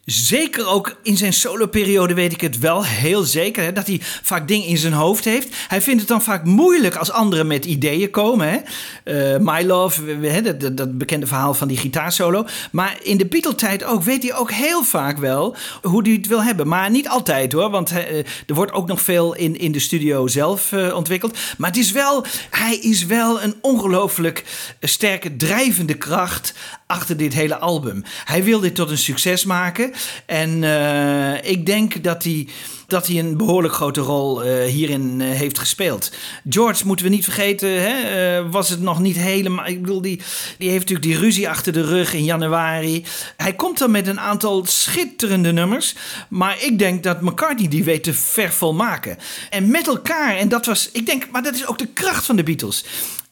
Zeker 0.06 0.68
ook 0.68 0.96
in 1.04 1.18
zijn 1.18 1.34
soloperiode 1.34 2.14
weet 2.14 2.32
ik 2.32 2.42
het 2.42 2.60
wel 2.60 2.86
heel 2.86 3.24
zeker. 3.24 3.64
Hè, 3.64 3.72
dat 3.74 3.88
hij 3.88 4.00
vaak 4.02 4.48
dingen 4.48 4.68
in 4.68 4.78
zijn 4.78 4.94
hoofd 4.94 5.26
heeft. 5.26 5.56
Hij 5.68 5.82
vindt 5.82 6.00
het 6.00 6.10
dan 6.10 6.22
vaak 6.22 6.44
moeilijk 6.44 6.96
als 6.96 7.12
anderen 7.12 7.48
met 7.48 7.66
ideeën 7.66 8.10
komen. 8.10 8.50
Hè. 8.50 8.58
Eh, 9.04 9.40
My 9.40 9.64
Love, 9.64 10.42
dat, 10.58 10.78
dat, 10.78 10.98
bekende 10.98 11.28
verhaal 11.28 11.54
van 11.54 11.68
die 11.68 11.78
gitaarsolo. 11.78 12.46
Maar 12.72 12.98
in 13.02 13.18
de 13.18 13.26
Beatle-tijd 13.26 13.84
ook 13.84 14.04
weet 14.04 14.24
hij 14.24 14.36
ook 14.36 14.52
heel 14.52 14.84
vaak 14.84 15.18
wel 15.18 15.56
hoe 15.82 16.02
hij 16.04 16.14
het 16.14 16.28
wil 16.28 16.44
hebben. 16.44 16.68
Maar 16.68 16.90
niet 16.90 17.10
altijd 17.10 17.52
hoor, 17.52 17.70
want 17.70 17.92
eh, 17.92 18.18
er 18.18 18.56
wordt 18.56 18.72
ook 18.72 18.88
nog 18.88 19.02
veel 19.02 19.36
in, 19.36 19.60
in 19.60 19.72
de 19.72 19.80
studio 19.80 20.28
zelf 20.28 20.72
eh, 20.72 20.96
ontwikkeld. 20.96 21.38
Maar 21.58 21.70
het 21.70 21.80
is 21.80 21.92
wel, 21.92 22.26
hij 22.50 22.76
is 22.76 23.06
wel 23.06 23.42
een 23.42 23.56
ongelooflijk 23.62 24.44
sterke 24.80 25.36
drijvende 25.36 25.94
kracht 25.94 26.54
achter 26.88 27.18
dit 27.18 27.34
hele 27.34 27.58
album. 27.58 28.04
Hij 28.26 28.44
wil 28.44 28.60
dit 28.60 28.76
tot 28.76 28.90
een 28.90 28.98
succes 28.98 29.46
maken. 29.46 29.94
En 30.26 30.64
eh, 30.64 31.52
ik 31.52 31.66
denk 31.66 32.04
dat 32.04 32.24
hij, 32.24 32.48
dat 32.88 33.08
hij 33.08 33.20
een 33.20 33.38
behoorlijk 33.38 33.74
grote 33.74 34.02
rol 34.02 34.44
eh, 34.44 34.64
hierin 34.66 35.22
eh, 35.22 35.30
heeft 35.30 35.60
gespeeld. 35.60 36.12
George, 36.50 36.88
moeten 36.88 37.06
we 37.06 37.12
niet 37.12 37.24
vergeten, 37.24 37.70
hè, 37.82 38.50
was 38.50 38.70
het 38.70 38.82
nog 38.82 39.00
niet 39.00 39.16
helemaal... 39.16 39.66
Ik 39.66 39.82
bedoel, 39.82 40.02
die, 40.02 40.22
die 40.58 40.70
heeft 40.70 40.90
natuurlijk 40.90 41.08
die 41.08 41.18
ruzie 41.18 41.50
achter 41.50 41.74
de 41.74 41.86
rug 41.86 42.14
in 42.14 42.24
januari. 42.24 43.06
Hij 43.38 43.54
komt 43.54 43.78
dan 43.78 43.92
met 43.92 44.08
een 44.08 44.20
aantal 44.20 44.66
schitterende 44.66 45.52
nummers. 45.52 45.96
Maar 46.30 46.64
ik 46.64 46.80
denk 46.80 47.04
dat 47.04 47.22
McCartney 47.22 47.68
die 47.68 47.84
weet 47.84 48.04
te 48.04 48.14
vervolmaken. 48.14 49.18
En 49.50 49.72
met 49.72 49.88
elkaar, 49.88 50.38
en 50.38 50.50
dat 50.50 50.66
was... 50.66 50.90
Ik 50.92 51.06
denk, 51.06 51.28
maar 51.32 51.44
dat 51.44 51.56
is 51.56 51.68
ook 51.68 51.78
de 51.78 51.88
kracht 51.94 52.26
van 52.26 52.36
de 52.36 52.44
Beatles. 52.44 52.86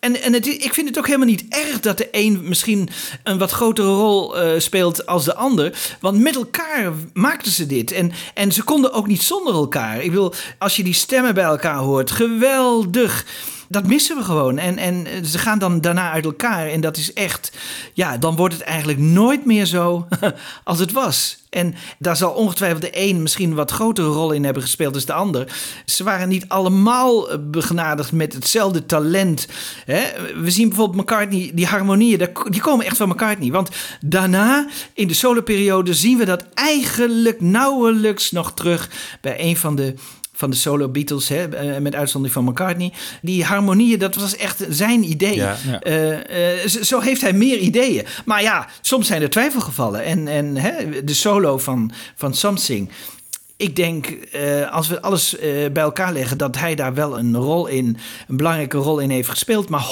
En, 0.04 0.22
en 0.22 0.34
het, 0.34 0.48
ik 0.48 0.74
vind 0.74 0.88
het 0.88 0.98
ook 0.98 1.06
helemaal 1.06 1.28
niet 1.28 1.46
erg 1.50 1.80
dat 1.80 1.98
de 1.98 2.08
een 2.12 2.40
misschien 2.44 2.90
een 3.24 3.38
wat 3.38 3.52
grotere 3.52 3.88
rol 3.88 4.38
eh, 4.38 4.60
speelt 4.60 5.06
als 5.06 5.26
de 5.26 5.36
ander. 5.36 5.78
Want 6.00 6.20
met 6.20 6.36
elkaar 6.36 6.94
maakten 7.14 7.52
ze 7.52 7.66
dit. 7.66 7.92
En, 7.92 8.12
en 8.34 8.52
ze 8.52 8.64
konden 8.64 8.94
ook 8.94 9.08
niet 9.08 9.22
zonder 9.22 9.54
elkaar. 9.54 10.02
Ik 10.02 10.12
wil, 10.12 10.34
als 10.58 10.76
je 10.76 10.84
die 10.84 10.94
stemmen 10.94 11.34
bij 11.34 11.44
elkaar 11.44 11.78
hoort, 11.78 12.12
geweldig. 12.12 13.26
Dat 13.74 13.88
missen 13.88 14.18
we 14.18 14.24
gewoon. 14.24 14.58
En, 14.58 14.78
en 14.78 15.26
ze 15.26 15.38
gaan 15.38 15.60
dan 15.60 15.82
daarna 15.82 16.12
uit 16.12 16.26
elkaar. 16.26 16.68
En 16.68 16.82
dat 16.82 16.98
is 16.98 17.14
echt, 17.14 17.52
ja, 17.94 18.18
dan 18.18 18.36
wordt 18.36 18.54
het 18.54 18.64
eigenlijk 18.64 19.00
nooit 19.00 19.46
meer 19.46 19.66
zo 19.66 20.08
als 20.64 20.80
het 20.80 20.92
was. 20.92 21.38
En 21.50 21.76
daar 22.00 22.18
zal 22.18 22.32
ongetwijfeld 22.32 22.82
de 22.82 22.90
een 22.92 23.22
misschien 23.22 23.54
wat 23.54 23.72
grotere 23.72 24.08
rol 24.08 24.32
in 24.32 24.44
hebben 24.44 24.64
gespeeld 24.64 24.94
dan 24.94 25.06
de 25.06 25.14
ander. 25.14 25.58
Ze 25.86 26.04
waren 26.04 26.30
niet 26.30 26.46
allemaal 26.48 27.40
begenadigd 27.40 28.12
met 28.12 28.34
hetzelfde 28.34 28.86
talent. 28.86 29.48
We 30.36 30.52
zien 30.52 30.68
bijvoorbeeld 30.68 31.02
McCartney, 31.02 31.52
die 31.54 31.66
harmonieën, 31.66 32.30
die 32.50 32.62
komen 32.62 32.86
echt 32.86 32.98
van 32.98 33.10
McCartney. 33.10 33.52
Want 33.52 33.70
daarna, 34.02 34.68
in 34.94 35.08
de 35.08 35.14
soloperiode, 35.14 35.94
zien 35.94 36.18
we 36.18 36.26
dat 36.26 36.46
eigenlijk 36.54 37.42
nauwelijks 37.42 38.32
nog 38.32 38.54
terug 38.54 38.90
bij 39.22 39.40
een 39.40 39.58
van 39.58 39.76
de 39.76 39.94
van 40.44 40.52
de 40.52 40.58
solo 40.58 40.90
Beatles, 40.90 41.28
hè, 41.28 41.48
eh, 41.48 41.80
met 41.80 41.96
uitzondering 41.96 42.34
van 42.34 42.44
McCartney. 42.44 42.92
Die 43.22 43.44
harmonieën, 43.44 44.00
dat 44.00 44.16
was 44.16 44.36
echt 44.36 44.66
zijn 44.70 45.04
idee. 45.04 45.36
Ja, 45.36 45.56
ja. 45.66 45.80
Eh, 45.80 46.64
eh, 46.64 46.68
zo 46.68 47.00
heeft 47.00 47.22
hij 47.22 47.34
meer 47.34 47.58
ideeën. 47.58 48.06
Maar 48.26 48.42
ja, 48.42 48.68
soms 48.82 49.08
zijn 49.08 49.22
er 49.22 49.30
twijfelgevallen. 49.30 50.04
En, 50.04 50.28
en 50.28 50.58
hè, 50.58 51.04
de 51.04 51.14
solo 51.14 51.58
van, 51.58 51.92
van 52.16 52.34
Something. 52.34 52.90
Ik 53.58 53.76
denk, 53.76 54.18
als 54.72 54.88
we 54.88 55.02
alles 55.02 55.36
bij 55.74 55.84
elkaar 55.84 56.14
leggen, 56.14 56.38
dat 56.38 56.58
hij 56.58 56.76
daar 56.76 56.94
wel 56.94 57.18
een 57.20 57.36
rol 57.36 57.68
in, 57.68 57.98
een 58.28 58.38
belangrijke 58.38 58.78
rol 58.78 59.00
in 59.00 59.10
heeft 59.10 59.30
gespeeld. 59.30 59.70
Maar 59.70 59.92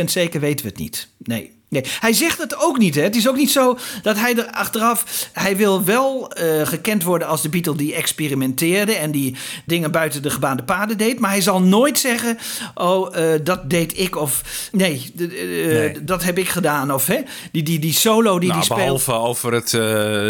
100% 0.00 0.04
zeker 0.04 0.40
weten 0.40 0.64
we 0.64 0.70
het 0.70 0.80
niet. 0.80 1.08
Nee. 1.18 1.59
Nee, 1.70 1.82
hij 2.00 2.12
zegt 2.12 2.38
het 2.38 2.56
ook 2.56 2.78
niet. 2.78 2.94
Hè. 2.94 3.02
Het 3.02 3.16
is 3.16 3.28
ook 3.28 3.36
niet 3.36 3.50
zo 3.50 3.78
dat 4.02 4.18
hij 4.18 4.36
er 4.36 4.46
achteraf. 4.50 5.28
Hij 5.32 5.56
wil 5.56 5.84
wel 5.84 6.30
eh, 6.32 6.66
gekend 6.66 7.02
worden 7.02 7.28
als 7.28 7.42
de 7.42 7.48
Beatle 7.48 7.76
die 7.76 7.94
experimenteerde 7.94 8.92
en 8.94 9.10
die 9.10 9.36
dingen 9.64 9.90
buiten 9.90 10.22
de 10.22 10.30
gebaande 10.30 10.62
paden 10.62 10.98
deed. 10.98 11.18
Maar 11.18 11.30
hij 11.30 11.40
zal 11.40 11.62
nooit 11.62 11.98
zeggen: 11.98 12.38
Oh, 12.74 13.16
eh, 13.16 13.40
dat 13.44 13.70
deed 13.70 13.98
ik. 13.98 14.16
Of 14.16 14.42
nee, 14.72 15.12
eh, 15.18 15.26
Nee. 15.66 16.04
dat 16.04 16.22
heb 16.24 16.38
ik 16.38 16.48
gedaan. 16.48 16.92
Of 16.92 17.06
hè, 17.06 17.16
die, 17.52 17.62
die, 17.62 17.78
die 17.78 17.92
solo 17.92 18.38
die 18.38 18.48
nou, 18.48 18.60
die 18.60 18.70
speelt. 18.70 18.80
behalve 18.80 19.12
over 19.12 19.52
het 19.52 19.72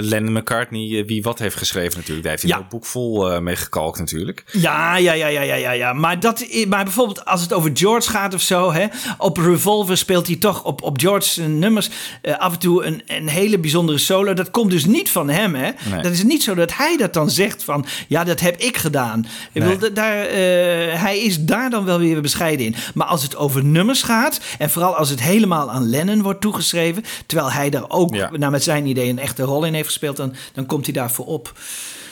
Lennon 0.07 0.33
McCartney, 0.33 1.05
wie 1.07 1.23
wat 1.23 1.39
heeft 1.39 1.57
geschreven 1.57 1.97
natuurlijk. 1.97 2.23
Daar 2.23 2.31
heeft 2.31 2.43
hij 2.43 2.53
Ja. 2.53 2.59
een 2.59 2.69
boek 2.71 2.87
vol 2.87 3.41
mee 3.41 3.57
gekalkt 3.57 3.99
natuurlijk. 3.99 4.45
Ja, 4.53 4.97
ja, 4.97 5.13
ja, 5.13 5.27
ja, 5.27 5.41
ja, 5.43 5.55
ja, 5.55 5.71
ja. 5.71 5.93
Maar, 5.93 6.21
dat, 6.21 6.45
maar 6.69 6.85
bijvoorbeeld 6.85 7.25
als 7.25 7.41
het 7.41 7.53
over 7.53 7.71
George 7.75 8.11
gaat 8.11 8.35
of 8.35 8.41
zo, 8.41 8.73
hè, 8.73 8.87
op 9.19 9.37
Revolver 9.37 9.97
speelt 9.97 10.27
hij 10.27 10.37
toch 10.37 10.65
op, 10.65 10.83
op 10.83 11.01
George's 11.01 11.30
nummers 11.37 11.91
eh, 12.23 12.37
af 12.39 12.53
en 12.53 12.59
toe 12.59 12.85
een, 12.85 13.03
een 13.07 13.29
hele 13.29 13.59
bijzondere 13.59 13.99
solo. 13.99 14.35
Dat 14.35 14.51
komt 14.51 14.71
dus 14.71 14.85
niet 14.85 15.11
van 15.11 15.29
hem, 15.29 15.55
hè? 15.55 15.71
Nee. 15.91 16.03
Dat 16.03 16.13
is 16.13 16.23
niet 16.23 16.43
zo 16.43 16.55
dat 16.55 16.77
hij 16.77 16.97
dat 16.97 17.13
dan 17.15 17.31
zegt 17.31 17.65
van, 17.65 17.87
ja, 18.09 18.25
dat 18.25 18.41
heb 18.41 18.57
ik 18.57 18.77
gedaan. 18.77 19.27
Ik 19.53 19.63
Nee. 19.63 19.93
daar, 19.93 20.27
eh, 20.27 21.01
hij 21.03 21.19
is 21.21 21.41
daar 21.45 21.71
dan 21.71 21.85
wel 21.85 21.99
weer 21.99 22.21
bescheiden 22.21 22.67
in. 22.67 22.75
Maar 22.95 23.07
als 23.07 23.23
het 23.23 23.37
over 23.37 23.65
nummers 23.65 24.03
gaat, 24.03 24.41
en 24.59 24.71
vooral 24.71 24.97
als 24.97 25.11
het 25.11 25.21
helemaal 25.23 25.71
aan 25.71 25.89
Lennon 25.91 26.23
wordt 26.23 26.41
toegeschreven, 26.41 27.05
terwijl 27.27 27.53
hij 27.53 27.71
daar 27.71 27.85
ook, 27.89 28.15
Ja. 28.15 28.31
nou, 28.37 28.53
met 28.53 28.63
zijn 28.63 28.87
idee, 28.87 29.09
een 29.09 29.19
echte 29.19 29.43
rol 29.43 29.65
in 29.65 29.75
heeft 29.75 29.87
gespeeld, 29.87 30.17
dan, 30.17 30.35
dan 30.53 30.67
komt 30.67 30.85
hij 30.85 30.95
daarvoor 30.95 31.27
op. 31.27 31.53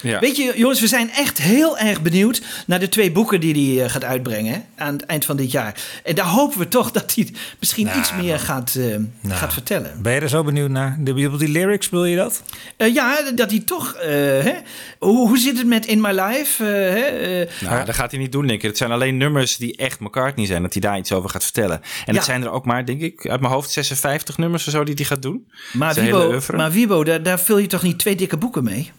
Ja. 0.03 0.18
Weet 0.20 0.36
je, 0.36 0.53
jongens, 0.57 0.80
we 0.80 0.86
zijn 0.86 1.11
echt 1.11 1.38
heel 1.38 1.78
erg 1.78 2.03
benieuwd 2.03 2.42
naar 2.66 2.78
de 2.80 2.88
twee 2.88 3.12
boeken 3.12 3.40
die 3.40 3.74
hij 3.76 3.84
eh, 3.84 3.90
gaat 3.90 4.05
uitbrengen 4.05 4.64
aan 4.76 4.92
het 4.92 5.07
eind 5.07 5.24
van 5.24 5.36
dit 5.36 5.51
jaar. 5.51 5.74
En 6.05 6.14
daar 6.14 6.26
hopen 6.26 6.59
we 6.59 6.68
toch 6.68 6.90
dat 6.90 7.14
hij 7.14 7.28
misschien 7.59 7.86
Nou, 7.86 7.99
iets 7.99 8.12
meer 8.14 8.38
gaat, 8.38 8.74
eh, 8.74 8.96
gaat 9.36 9.53
vertellen. 9.53 10.03
Ben 10.03 10.14
je 10.14 10.20
er 10.20 10.28
zo 10.28 10.44
benieuwd 10.44 10.70
naar? 10.70 10.96
De, 11.01 11.36
die 11.38 11.49
lyrics, 11.49 11.88
wil 11.88 12.05
je 12.05 12.16
dat? 12.16 12.42
Eh, 12.76 12.94
ja, 12.94 13.30
dat 13.34 13.51
hij 13.51 13.61
toch. 13.61 13.94
hè, 13.99 14.53
hoe, 14.99 15.28
hoe 15.28 15.38
zit 15.38 15.57
het 15.59 15.66
met 15.66 15.86
In 15.86 16.01
My 16.01 16.11
Life? 16.20 16.64
hè, 16.64 17.46
Nou, 17.68 17.84
dat 17.84 17.94
gaat 17.94 18.11
hij 18.11 18.20
niet 18.20 18.32
doen, 18.32 18.46
denk 18.46 18.62
ik. 18.62 18.68
Het 18.68 18.76
zijn 18.76 18.90
alleen 18.90 19.16
nummers 19.16 19.57
die 19.57 19.76
echt 19.76 20.01
McCartney 20.01 20.46
zijn, 20.46 20.62
dat 20.62 20.72
hij 20.72 20.82
daar 20.82 20.99
iets 20.99 21.12
over 21.12 21.30
gaat 21.30 21.44
vertellen. 21.44 21.80
En 21.82 22.12
Ja. 22.12 22.12
het 22.14 22.24
zijn 22.24 22.42
er 22.42 22.51
ook 22.51 22.64
maar, 22.64 22.86
denk 22.86 23.01
ik, 23.01 23.28
uit 23.28 23.40
mijn 23.40 23.53
hoofd 23.53 23.70
56 23.70 24.38
nummers 24.38 24.66
of 24.66 24.72
zo 24.72 24.84
die 24.84 24.94
hij 24.94 25.05
gaat 25.05 25.22
doen. 25.22 25.46
maar 25.72 25.94
Wibo, 25.94 26.40
maar 26.57 26.70
Wibo 26.70 27.05
daar, 27.05 27.22
daar 27.22 27.40
vul 27.40 27.59
je 27.59 27.66
toch 27.66 27.82
niet 27.82 27.99
twee 27.99 28.14
dikke 28.14 28.36
boeken 28.36 28.64
mee? 28.64 28.90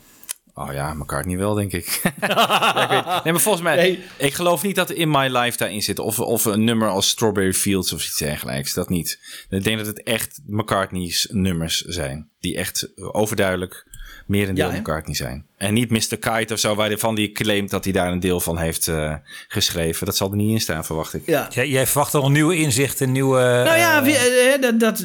Oh 0.60 0.74
ja, 0.74 0.94
McCartney 0.94 1.38
wel, 1.38 1.54
denk 1.54 1.72
ik. 1.72 1.86
ja, 2.22 2.84
ik 2.84 2.90
weet- 2.90 3.24
nee, 3.24 3.34
maar 3.34 3.42
volgens 3.42 3.64
mij, 3.64 4.00
ik 4.18 4.34
geloof 4.34 4.64
niet 4.64 4.76
dat 4.76 4.90
In 4.92 5.10
My 5.12 5.28
Life 5.38 5.58
daarin 5.58 5.82
zit. 5.82 6.00
Of, 6.00 6.20
of 6.20 6.46
een 6.46 6.64
nummer 6.64 6.88
als 6.90 7.10
Strawberry 7.10 7.54
Fields 7.54 7.94
of 7.94 8.06
iets 8.06 8.18
dergelijks. 8.18 8.74
Dat 8.74 8.90
niet. 8.90 9.20
Ik 9.50 9.64
denk 9.64 9.78
dat 9.78 9.86
het 9.88 10.04
echt 10.04 10.40
McCartney's 10.48 11.28
nummers 11.32 11.82
zijn. 11.82 12.30
Die 12.40 12.58
echt 12.58 12.90
overduidelijk 12.96 13.86
meer 14.28 14.50
een 14.50 14.56
deel 14.56 14.72
Ja? 14.72 14.80
McCartney 14.80 15.16
zijn. 15.16 15.46
En 15.60 15.74
niet 15.74 15.90
Mr. 15.90 16.18
Kite 16.20 16.54
of 16.54 16.60
zo, 16.60 16.76
waarvan 16.76 17.16
hij 17.16 17.32
claimt 17.32 17.70
dat 17.70 17.84
hij 17.84 17.94
daar 17.94 18.12
een 18.12 18.20
deel 18.20 18.40
van 18.40 18.58
heeft 18.58 18.88
eh, 18.88 19.14
geschreven. 19.48 20.06
Dat 20.06 20.18
zal 20.18 20.30
er 20.30 20.36
niet 20.36 20.52
in 20.52 20.62
staan, 20.62 20.86
verwacht 20.86 21.14
ik. 21.14 21.22
Ja. 21.26 21.48
Jij, 21.50 21.70
jij 21.70 21.88
verwacht 21.88 22.14
al 22.16 22.32
nieuwe 22.32 22.56
inzichten, 22.56 23.12
nieuwe... 23.12 23.40
Nou 23.40 23.78
ja, 23.78 24.04
wie- 24.04 24.16
eh, 24.18 24.62
dat, 24.62 24.80
dat 24.80 25.04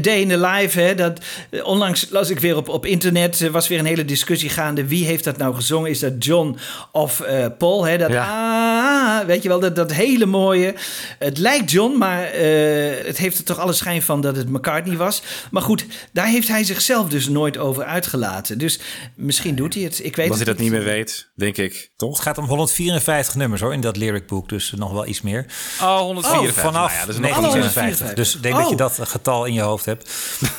Day 0.00 0.20
in 0.20 0.28
the 0.28 0.38
Life, 0.38 0.80
hè, 0.80 0.94
dat, 0.94 1.20
onlangs 1.62 2.06
las 2.10 2.30
ik 2.30 2.38
weer 2.40 2.56
op, 2.56 2.68
op 2.68 2.86
internet, 2.86 3.40
er 3.40 3.50
was 3.50 3.68
weer 3.68 3.78
een 3.78 3.84
hele 3.84 4.04
discussie 4.04 4.48
gaande. 4.48 4.86
Wie 4.86 5.04
heeft 5.04 5.24
dat 5.24 5.36
nou 5.36 5.54
gezongen? 5.54 5.90
Is 5.90 5.98
dat 5.98 6.24
John 6.24 6.56
of 6.92 7.20
eh, 7.20 7.46
Paul? 7.58 7.84
Hè? 7.84 7.98
Dat, 7.98 8.14
ah, 8.14 9.20
weet 9.26 9.42
je 9.42 9.48
wel, 9.48 9.60
dat, 9.60 9.76
dat 9.76 9.92
hele 9.92 10.26
mooie. 10.26 10.74
Het 11.18 11.38
lijkt 11.38 11.70
John, 11.70 11.98
maar 11.98 12.22
eh, 12.24 13.06
het 13.06 13.18
heeft 13.18 13.38
er 13.38 13.44
toch 13.44 13.58
alle 13.58 13.72
schijn 13.72 14.02
van 14.02 14.20
dat 14.20 14.36
het 14.36 14.48
McCartney 14.48 14.96
was. 14.96 15.22
Maar 15.50 15.62
goed, 15.62 15.84
daar 16.12 16.26
heeft 16.26 16.48
hij 16.48 16.64
zichzelf 16.64 17.08
dus 17.08 17.28
nooit 17.28 17.58
over 17.58 17.84
uitgelaten. 17.84 18.58
Dus 18.58 18.78
misschien 19.14 19.54
doet 19.54 19.74
hij 19.74 19.82
het. 19.82 19.90
Ik 20.00 20.16
weet 20.16 20.28
Als 20.28 20.36
hij 20.36 20.46
dat 20.46 20.58
niet 20.58 20.70
meer 20.70 20.82
weet, 20.84 21.30
denk 21.34 21.56
ik. 21.56 21.90
Toch? 21.96 22.10
Het 22.12 22.20
gaat 22.22 22.38
om 22.38 22.44
154 22.44 23.34
nummers 23.34 23.60
hoor, 23.60 23.72
in 23.72 23.80
dat 23.80 23.96
lyricboek. 23.96 24.48
Dus 24.48 24.72
nog 24.76 24.92
wel 24.92 25.06
iets 25.06 25.20
meer. 25.22 25.46
Oh, 25.80 25.98
154. 25.98 26.62
vanaf 26.62 26.74
Nou 26.74 26.90
ja, 26.92 26.98
dat 27.00 27.08
is 27.08 27.20
nog 27.20 27.30
1956. 27.30 28.14
Dus 28.16 28.34
ik 28.36 28.42
denk 28.42 28.54
dat 28.54 28.64
je 28.66 28.72
Oh. 28.72 28.78
dat 28.78 28.98
getal 29.08 29.44
in 29.44 29.52
je 29.52 29.60
hoofd 29.60 29.84
hebt. 29.84 30.10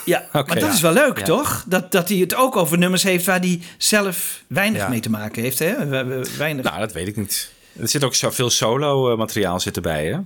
Ja, 0.05 0.23
maar 0.31 0.45
dat 0.45 0.59
ja. 0.59 0.71
is 0.71 0.81
wel 0.81 0.93
leuk, 0.93 1.17
Ja. 1.17 1.23
toch? 1.23 1.63
Dat, 1.67 1.91
dat 1.91 2.09
hij 2.09 2.17
het 2.17 2.35
ook 2.35 2.55
over 2.55 2.77
nummers 2.77 3.03
heeft 3.03 3.25
waar 3.25 3.39
hij 3.39 3.61
zelf 3.77 4.43
weinig 4.47 4.81
Ja. 4.81 4.87
mee 4.87 4.99
te 4.99 5.09
maken 5.09 5.41
heeft. 5.43 5.59
Hè? 5.59 5.85
We- 5.87 6.03
we- 6.03 6.29
Weinig. 6.37 6.63
Nou, 6.65 6.79
dat 6.79 6.91
weet 6.93 7.07
ik 7.07 7.15
niet. 7.15 7.51
Er 7.79 7.87
zit 7.87 8.03
ook 8.03 8.15
zoveel 8.15 8.49
solo-materiaal 8.49 9.59
zit 9.59 9.75
erbij, 9.75 10.05
hè? 10.05 10.17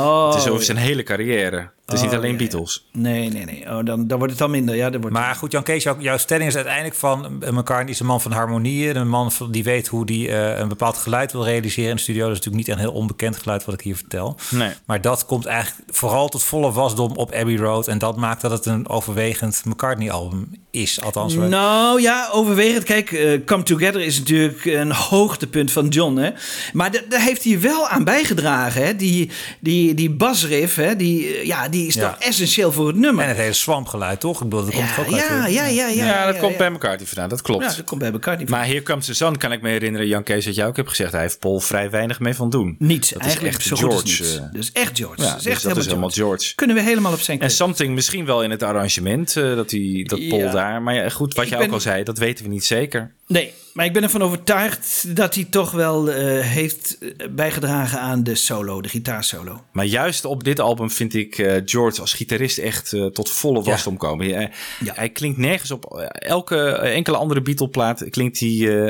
Oh, 0.00 0.28
het 0.32 0.42
is 0.42 0.48
over 0.48 0.64
zijn 0.64 0.76
hele 0.76 1.02
carrière. 1.02 1.70
Het 1.84 1.94
is 1.94 2.00
Oh, 2.00 2.06
niet 2.06 2.16
alleen 2.16 2.32
ja, 2.32 2.38
ja. 2.40 2.46
Beatles. 2.48 2.86
Nee, 2.92 3.28
nee, 3.30 3.44
nee. 3.44 3.64
Oh, 3.70 3.84
dan, 3.84 4.06
dan 4.06 4.18
wordt 4.18 4.32
het 4.32 4.42
al 4.42 4.48
minder. 4.48 4.74
Ja, 4.74 4.90
dan 4.90 5.00
wordt 5.00 5.16
Maar 5.16 5.34
goed, 5.34 5.52
Jan 5.52 5.62
Kees, 5.62 5.82
jouw, 5.82 5.96
jouw 6.00 6.16
stelling 6.16 6.48
is 6.48 6.54
uiteindelijk 6.54 6.94
van... 6.94 7.42
eh, 7.42 7.50
McCartney 7.50 7.92
is 7.92 8.00
een 8.00 8.06
man 8.06 8.20
van 8.20 8.32
harmonieën. 8.32 8.96
Een 8.96 9.08
man 9.08 9.32
van- 9.32 9.50
die 9.50 9.64
weet 9.64 9.86
hoe 9.86 10.06
die 10.06 10.28
eh, 10.28 10.58
een 10.58 10.68
bepaald 10.68 10.96
geluid 10.96 11.32
wil 11.32 11.44
realiseren 11.44 11.90
in 11.90 11.96
de 11.96 12.02
studio. 12.02 12.20
Dat 12.28 12.30
is 12.30 12.36
natuurlijk 12.38 12.66
niet 12.66 12.76
een 12.76 12.82
heel 12.82 12.92
onbekend 12.92 13.36
geluid 13.36 13.64
wat 13.64 13.74
ik 13.74 13.80
hier 13.80 13.96
vertel. 13.96 14.36
Nee. 14.50 14.70
Maar 14.86 15.00
dat 15.00 15.26
komt 15.26 15.46
eigenlijk 15.46 15.90
vooral 15.92 16.28
tot 16.28 16.42
volle 16.42 16.72
wasdom 16.72 17.12
op 17.16 17.32
Abbey 17.32 17.56
Road. 17.56 17.88
En 17.88 17.98
dat 17.98 18.16
maakt 18.16 18.40
dat 18.40 18.50
het 18.50 18.66
een 18.66 18.88
overwegend 18.88 19.62
McCartney-album 19.64 20.50
is. 20.70 21.00
Althans, 21.00 21.34
Nou 21.34 22.00
ja, 22.00 22.28
overwegend. 22.32 22.84
Kijk, 22.84 23.12
eh, 23.12 23.40
Come 23.46 23.62
Together 23.62 24.00
is 24.00 24.18
natuurlijk 24.18 24.64
een 24.64 24.92
hoogtepunt 24.92 25.72
van 25.72 25.88
John. 25.88 26.16
Hè? 26.16 26.30
Maar 26.72 26.90
da- 26.90 27.00
daar 27.08 27.20
heeft 27.20 27.44
hij 27.44 27.60
wel 27.60 27.88
aan 27.88 28.04
bijgedragen. 28.04 28.84
Hè? 28.86 28.96
Die, 28.96 29.30
die, 29.60 29.94
die 29.94 30.10
basriff, 30.10 30.76
hè? 30.76 30.96
Die, 30.96 31.46
ja, 31.46 31.68
die 31.74 31.86
is 31.86 31.94
Ja. 31.94 32.08
toch 32.10 32.18
essentieel 32.18 32.72
voor 32.72 32.86
het 32.86 32.96
nummer. 32.96 33.22
En 33.22 33.28
het 33.28 33.38
hele 33.38 33.52
swampgeluid, 33.52 34.20
toch? 34.20 34.42
Ik 34.42 34.48
bedoel, 34.48 34.64
dat 34.64 34.74
komt 34.74 34.88
ook 34.98 35.12
uit. 35.12 35.14
ja, 35.14 35.46
ja, 35.46 35.66
ja, 35.66 35.86
ja. 35.88 36.04
Ja, 36.06 36.26
dat 36.26 36.34
ja, 36.34 36.40
komt 36.40 36.52
ja. 36.52 36.58
bij 36.58 36.70
McCartney 36.70 37.06
vandaan, 37.06 37.28
dat 37.28 37.42
klopt. 37.42 37.62
Ja, 37.64 37.68
dat 37.76 37.84
komt 37.84 38.00
bij 38.00 38.10
McCartney 38.10 38.48
Maar 38.48 38.82
Comes 38.82 39.06
the 39.06 39.14
Sun 39.14 39.36
kan 39.36 39.52
ik 39.52 39.62
me 39.62 39.68
herinneren, 39.68 40.06
Jan 40.06 40.22
Kees, 40.22 40.44
dat 40.44 40.54
jij 40.54 40.66
ook 40.66 40.76
hebt 40.76 40.88
gezegd. 40.88 41.12
Hij 41.12 41.20
heeft 41.20 41.38
Paul 41.38 41.60
vrij 41.60 41.90
weinig 41.90 42.20
mee 42.20 42.34
van 42.34 42.50
doen. 42.50 42.76
Niets, 42.78 43.10
dat 43.10 43.22
eigenlijk 43.22 43.56
is 43.56 43.64
zo 43.64 43.74
echt 43.74 43.84
George. 43.84 44.48
is 44.52 44.72
echt 44.72 44.98
George. 44.98 45.22
Ja, 45.22 45.28
Dat 45.28 45.36
is 45.36 45.42
dus 45.42 45.52
echt 45.52 45.86
helemaal 45.86 46.10
George. 46.10 46.54
Kunnen 46.54 46.76
we 46.76 46.82
helemaal 46.82 47.12
op 47.12 47.20
zijn 47.20 47.40
En 47.40 47.50
something 47.50 47.94
misschien 47.94 48.24
wel 48.24 48.42
in 48.42 48.50
het 48.50 48.62
arrangement, 48.62 49.36
eh, 49.36 49.54
dat, 49.54 49.68
die, 49.68 50.08
dat 50.08 50.28
Paul 50.28 50.40
Ja. 50.40 50.50
daar. 50.52 50.82
Maar 50.82 50.94
ja, 50.94 51.08
goed, 51.08 51.34
wat 51.34 51.48
jij 51.48 51.60
ook 51.62 51.72
al 51.72 51.80
zei, 51.80 52.02
dat 52.02 52.18
weten 52.18 52.44
we 52.44 52.50
niet 52.50 52.64
zeker. 52.64 53.12
Nee, 53.26 53.52
maar 53.74 53.84
ik 53.84 53.92
ben 53.92 54.02
ervan 54.02 54.22
overtuigd 54.22 55.16
dat 55.16 55.34
hij 55.34 55.44
toch 55.50 55.70
wel 55.70 56.10
eh, 56.10 56.40
heeft 56.40 56.98
bijgedragen 57.30 58.00
aan 58.00 58.22
de 58.22 58.34
solo, 58.34 58.80
de 58.80 58.88
gitaarsolo. 58.88 59.64
Maar 59.72 59.84
juist 59.84 60.24
op 60.24 60.44
dit 60.44 60.60
album 60.60 60.90
vind 60.90 61.14
ik 61.14 61.38
eh, 61.38 61.62
George 61.64 62.00
als 62.00 62.12
gitarist 62.12 62.58
echt 62.58 62.92
eh, 62.92 63.06
tot 63.06 63.30
volle 63.30 63.62
wasdom 63.62 63.96
komen. 63.96 64.30
Hij, 64.34 64.50
hij 64.84 65.08
klinkt 65.08 65.38
nergens 65.38 65.70
op 65.70 65.84
eh, 65.98 66.06
elke 66.28 66.56
eh, 66.66 66.94
enkele 66.96 67.16
andere 67.16 67.42
Beatle-plaat 67.42 68.04
klinkt 68.10 68.40
hij 68.40 68.48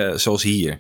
eh, 0.09 0.17
zoals 0.17 0.43
hier. 0.43 0.79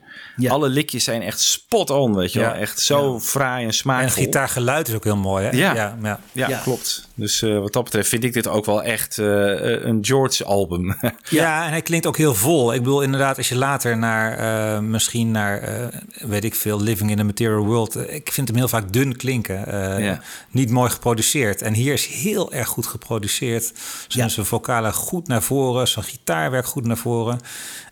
Alle 0.48 0.68
likjes 0.68 1.04
zijn 1.04 1.22
echt 1.22 1.40
spot 1.40 1.90
on, 1.90 2.14
weet 2.16 2.32
je 2.32 2.38
wel. 2.40 2.52
Echt 2.52 2.80
zo 2.80 3.20
fraai 3.20 3.60
en 3.62 3.68
En 3.68 3.74
smaakvol. 3.74 4.06
het 4.08 4.14
gitaargeluid 4.24 4.88
is 4.88 4.94
ook 4.94 5.04
heel 5.04 5.16
mooi, 5.16 5.44
hè? 5.44 5.50
Ja. 5.56 5.74
ja, 5.74 5.98
ja. 6.02 6.20
Ja, 6.32 6.58
klopt. 6.58 7.03
Dus 7.16 7.42
eh, 7.42 7.58
wat 7.58 7.72
dat 7.72 7.84
betreft 7.84 8.08
vind 8.08 8.24
ik 8.24 8.32
dit 8.32 8.48
ook 8.48 8.64
wel 8.64 8.82
echt 8.82 9.18
eh, 9.18 9.26
een 9.84 9.98
George-album. 10.04 10.96
Ja. 11.30 11.64
en 11.64 11.70
hij 11.70 11.82
klinkt 11.82 12.06
ook 12.06 12.16
heel 12.16 12.34
vol. 12.34 12.74
Ik 12.74 12.82
bedoel, 12.82 13.02
inderdaad, 13.02 13.36
als 13.36 13.48
je 13.48 13.56
later 13.56 13.98
naar, 13.98 14.38
eh, 14.38 14.80
misschien 14.80 15.30
naar, 15.30 15.58
eh, 15.60 15.86
weet 16.28 16.44
ik 16.44 16.54
veel, 16.54 16.80
Living 16.80 17.10
in 17.10 17.18
a 17.20 17.24
Material 17.24 17.64
World. 17.64 17.96
eh, 17.96 18.14
ik 18.14 18.32
vind 18.32 18.48
hem 18.48 18.56
heel 18.56 18.68
vaak 18.68 18.92
dun 18.92 19.16
klinken. 19.16 19.66
eh, 19.66 20.04
Ja. 20.04 20.20
Niet 20.50 20.70
mooi 20.70 20.90
geproduceerd. 20.90 21.62
En 21.62 21.72
hier 21.74 21.92
is 21.92 22.06
heel 22.06 22.52
erg 22.52 22.68
goed 22.68 22.86
geproduceerd. 22.86 23.72
Zijn 24.08 24.30
zijn 24.30 24.46
vocalen 24.46 24.92
goed 24.92 25.28
naar 25.28 25.42
voren, 25.42 25.88
zijn 25.88 26.04
gitaarwerk 26.04 26.66
goed 26.66 26.86
naar 26.86 26.96
voren. 26.96 27.38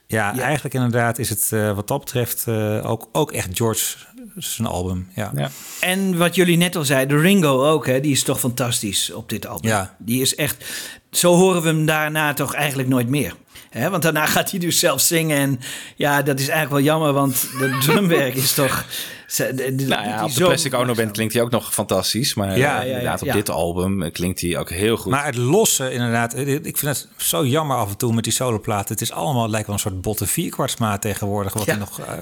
Ja, 0.06 0.38
eigenlijk 0.38 0.74
inderdaad 0.74 1.18
is 1.18 1.28
het 1.28 1.48
eh, 1.52 1.74
wat 1.74 1.88
dat 1.88 1.98
betreft 2.00 2.44
eh, 2.46 2.90
ook, 2.90 3.08
ook 3.12 3.32
echt 3.32 3.48
George 3.52 3.96
zijn 4.36 4.68
album. 4.68 5.08
Ja. 5.14 5.50
En 5.80 6.18
wat 6.18 6.34
jullie 6.34 6.56
net 6.56 6.76
al 6.76 6.84
zeiden, 6.84 7.20
Ringo 7.20 7.70
ook, 7.70 7.86
hè, 7.86 8.00
die 8.00 8.12
is 8.12 8.22
toch 8.22 8.40
fantastisch 8.40 9.12
op 9.12 9.28
dit 9.28 9.46
album. 9.46 9.70
Ja. 9.70 9.96
Die 9.98 10.20
is 10.20 10.34
echt, 10.34 10.64
zo 11.10 11.34
horen 11.34 11.62
we 11.62 11.68
hem 11.68 11.86
daarna 11.86 12.34
toch 12.34 12.54
eigenlijk 12.54 12.88
nooit 12.88 13.08
meer. 13.08 13.34
Hè, 13.70 13.90
want 13.90 14.02
daarna 14.02 14.26
gaat 14.26 14.50
hij 14.50 14.60
dus 14.60 14.78
zelf 14.78 15.00
zingen. 15.00 15.38
En 15.38 15.60
ja, 15.96 16.22
dat 16.22 16.40
is 16.40 16.48
eigenlijk 16.48 16.84
wel 16.84 16.94
jammer, 16.94 17.12
want 17.12 17.46
het 17.58 17.80
drumwerk 17.84 18.34
is 18.34 18.54
toch. 18.54 18.84
Ze- 19.32 19.54
de- 19.54 19.74
de- 19.74 19.84
Nou 19.86 20.04
ja, 20.08 20.24
op 20.24 20.34
de 20.34 20.44
Plastic 20.44 20.74
Ono 20.74 20.94
Band 20.94 21.10
klinkt 21.10 21.32
hij 21.32 21.42
ook 21.42 21.50
nog 21.50 21.72
fantastisch. 21.74 22.34
Maar 22.34 22.48
Ja, 22.48 22.54
ja, 22.56 22.74
ja, 22.74 22.80
ja, 22.80 22.86
inderdaad, 22.86 23.22
op 23.22 23.32
dit 23.32 23.50
album 23.50 24.02
eh, 24.02 24.12
klinkt 24.12 24.40
hij 24.40 24.58
ook 24.58 24.70
heel 24.70 24.96
goed. 24.96 25.10
Maar 25.12 25.24
het 25.24 25.36
losse, 25.36 25.92
inderdaad, 25.92 26.34
eh, 26.34 26.48
ik 26.54 26.76
vind 26.78 26.96
het 26.96 27.08
zo 27.16 27.46
jammer 27.46 27.76
af 27.76 27.90
en 27.90 27.96
toe 27.96 28.14
met 28.14 28.24
die 28.24 28.32
soloplaten. 28.32 28.92
Het 28.92 29.00
is 29.00 29.12
allemaal, 29.12 29.42
het 29.42 29.50
lijkt 29.50 29.66
wel 29.66 29.76
een 29.76 29.82
soort 29.82 30.00
botte 30.00 30.26
vierkwartsmaat 30.26 31.00
tegenwoordig. 31.00 31.52
Wat 31.52 31.66
er 31.66 31.78
nog, 31.78 32.00
eh, 32.00 32.12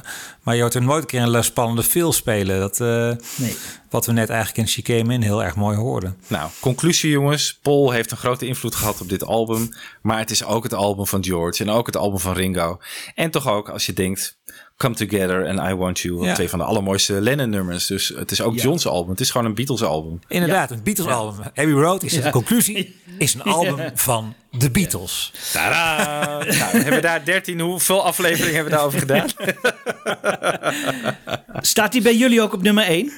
maar 0.43 0.55
je 0.55 0.61
hoort 0.61 0.75
er 0.75 0.83
nooit 0.83 1.01
een 1.03 1.09
keer 1.09 1.23
een 1.23 1.45
spannende 1.45 1.83
veel 1.83 2.13
spelen. 2.13 2.61
Dat, 2.61 2.81
eh, 2.81 3.11
Nee. 3.37 3.57
Wat 3.91 4.07
we 4.07 4.13
net 4.13 4.29
eigenlijk 4.29 4.59
in 4.59 4.69
She 4.69 4.83
Came 4.83 5.15
In 5.15 5.23
heel 5.23 5.43
erg 5.45 5.57
mooi 5.57 5.77
hoorden. 5.77 6.17
Nou, 6.27 6.51
conclusie 6.61 7.11
jongens. 7.11 7.59
Paul 7.63 7.91
heeft 7.91 8.11
een 8.11 8.17
grote 8.17 8.47
invloed 8.47 8.75
gehad 8.75 9.01
op 9.01 9.09
dit 9.09 9.25
album. 9.25 9.69
Maar 10.03 10.19
het 10.19 10.31
is 10.31 10.45
ook 10.45 10.63
het 10.63 10.75
album 10.75 11.07
van 11.07 11.25
George 11.25 11.63
en 11.63 11.71
ook 11.71 11.87
het 11.87 11.97
album 11.97 12.19
van 12.19 12.33
Ringo. 12.33 12.79
En 13.15 13.31
toch 13.31 13.49
ook 13.49 13.69
als 13.69 13.87
je 13.87 13.93
denkt... 13.93 14.39
Come 14.81 14.95
Together 14.95 15.47
en 15.47 15.71
I 15.71 15.75
Want 15.75 15.99
You. 16.01 16.25
Ja. 16.25 16.35
Twee 16.35 16.49
van 16.49 16.59
de 16.59 16.65
allermooiste 16.65 17.13
Lennon-nummers. 17.21 17.87
Dus 17.87 18.09
het 18.09 18.31
is 18.31 18.41
ook 18.43 18.55
Ja. 18.55 18.63
John's 18.63 18.87
album. 18.87 19.11
Het 19.11 19.21
is 19.21 19.31
gewoon 19.31 19.47
een 19.47 19.55
Beatles-album. 19.55 20.21
Inderdaad, 20.29 20.71
een 20.71 20.83
Beatles-album. 20.83 21.45
Abbey 21.45 21.71
Road 21.73 22.03
is 22.03 22.13
Ja. 22.15 22.21
de 22.23 22.31
conclusie, 22.31 23.01
is 23.19 23.35
een 23.35 23.43
album 23.43 23.91
van 23.95 24.35
de 24.51 24.71
Beatles. 24.71 25.33
Tadaa! 25.53 26.39
nou, 26.39 26.55
hebben 26.55 26.93
we 26.95 27.01
daar 27.01 27.25
13, 27.25 27.61
hoeveel 27.61 28.05
afleveringen 28.05 28.55
hebben 28.55 28.73
we 28.73 28.79
daarover 28.79 28.99
gedaan? 29.07 29.27
Staat 31.61 31.93
hij 31.93 32.03
bij 32.03 32.17
jullie 32.17 32.43
ook 32.43 32.53
op 32.53 32.63
nummer 32.63 32.85
1? 32.85 33.13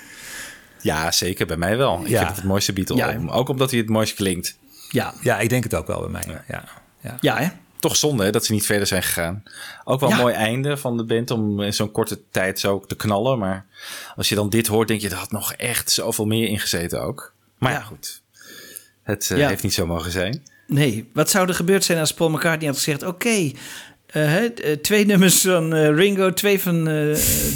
ja, 0.80 1.10
zeker. 1.12 1.46
Bij 1.46 1.56
mij 1.56 1.76
wel. 1.76 2.00
Ik 2.02 2.08
Ja. 2.08 2.16
vind 2.16 2.28
het 2.28 2.36
het 2.36 2.46
mooiste 2.46 2.72
Beatles-album. 2.72 3.28
Ook 3.28 3.48
omdat 3.48 3.70
hij 3.70 3.80
het 3.80 3.88
mooist 3.88 4.14
klinkt. 4.14 4.56
Ja. 4.90 5.14
Ja, 5.20 5.38
ik 5.38 5.48
denk 5.48 5.62
het 5.64 5.74
ook 5.74 5.86
wel 5.86 6.00
bij 6.00 6.08
mij. 6.10 6.24
Ja. 6.48 6.64
Ja. 7.02 7.16
Ja, 7.20 7.36
hè? 7.36 7.48
Toch 7.82 7.96
zonde 7.96 8.24
hè, 8.24 8.30
dat 8.30 8.44
ze 8.44 8.52
niet 8.52 8.66
verder 8.66 8.86
zijn 8.86 9.02
gegaan. 9.02 9.42
Ook 9.84 10.00
wel 10.00 10.10
een 10.10 10.16
Ja. 10.16 10.22
mooi 10.22 10.34
einde 10.34 10.76
van 10.76 10.96
de 10.96 11.04
band 11.04 11.30
om 11.30 11.60
in 11.60 11.74
zo'n 11.74 11.90
korte 11.90 12.18
tijd 12.30 12.60
zo 12.60 12.80
te 12.86 12.94
knallen. 12.96 13.38
Maar 13.38 13.66
als 14.16 14.28
je 14.28 14.34
dan 14.34 14.48
dit 14.50 14.66
hoort, 14.66 14.88
denk 14.88 15.00
je, 15.00 15.08
er 15.08 15.16
had 15.16 15.30
nog 15.32 15.52
echt 15.52 15.90
zoveel 15.90 16.26
meer 16.26 16.48
ingezeten 16.48 17.02
ook. 17.02 17.32
Maar 17.58 17.72
ja, 17.72 17.80
goed. 17.80 18.22
Het 19.02 19.30
eh, 19.30 19.38
Ja. 19.38 19.48
heeft 19.48 19.62
niet 19.62 19.74
zo 19.74 19.86
mogen 19.86 20.10
zijn. 20.10 20.42
Nee, 20.66 21.10
wat 21.12 21.30
zou 21.30 21.48
er 21.48 21.54
gebeurd 21.54 21.84
zijn 21.84 21.98
als 21.98 22.14
Paul 22.14 22.30
McCartney 22.30 22.66
had 22.68 22.76
gezegd... 22.76 23.02
oké, 23.02 23.50
eh, 24.06 24.44
eh, 24.44 24.50
twee 24.82 25.06
nummers 25.06 25.40
van 25.40 25.74
Ringo, 25.74 26.32
twee 26.32 26.60
van 26.60 26.84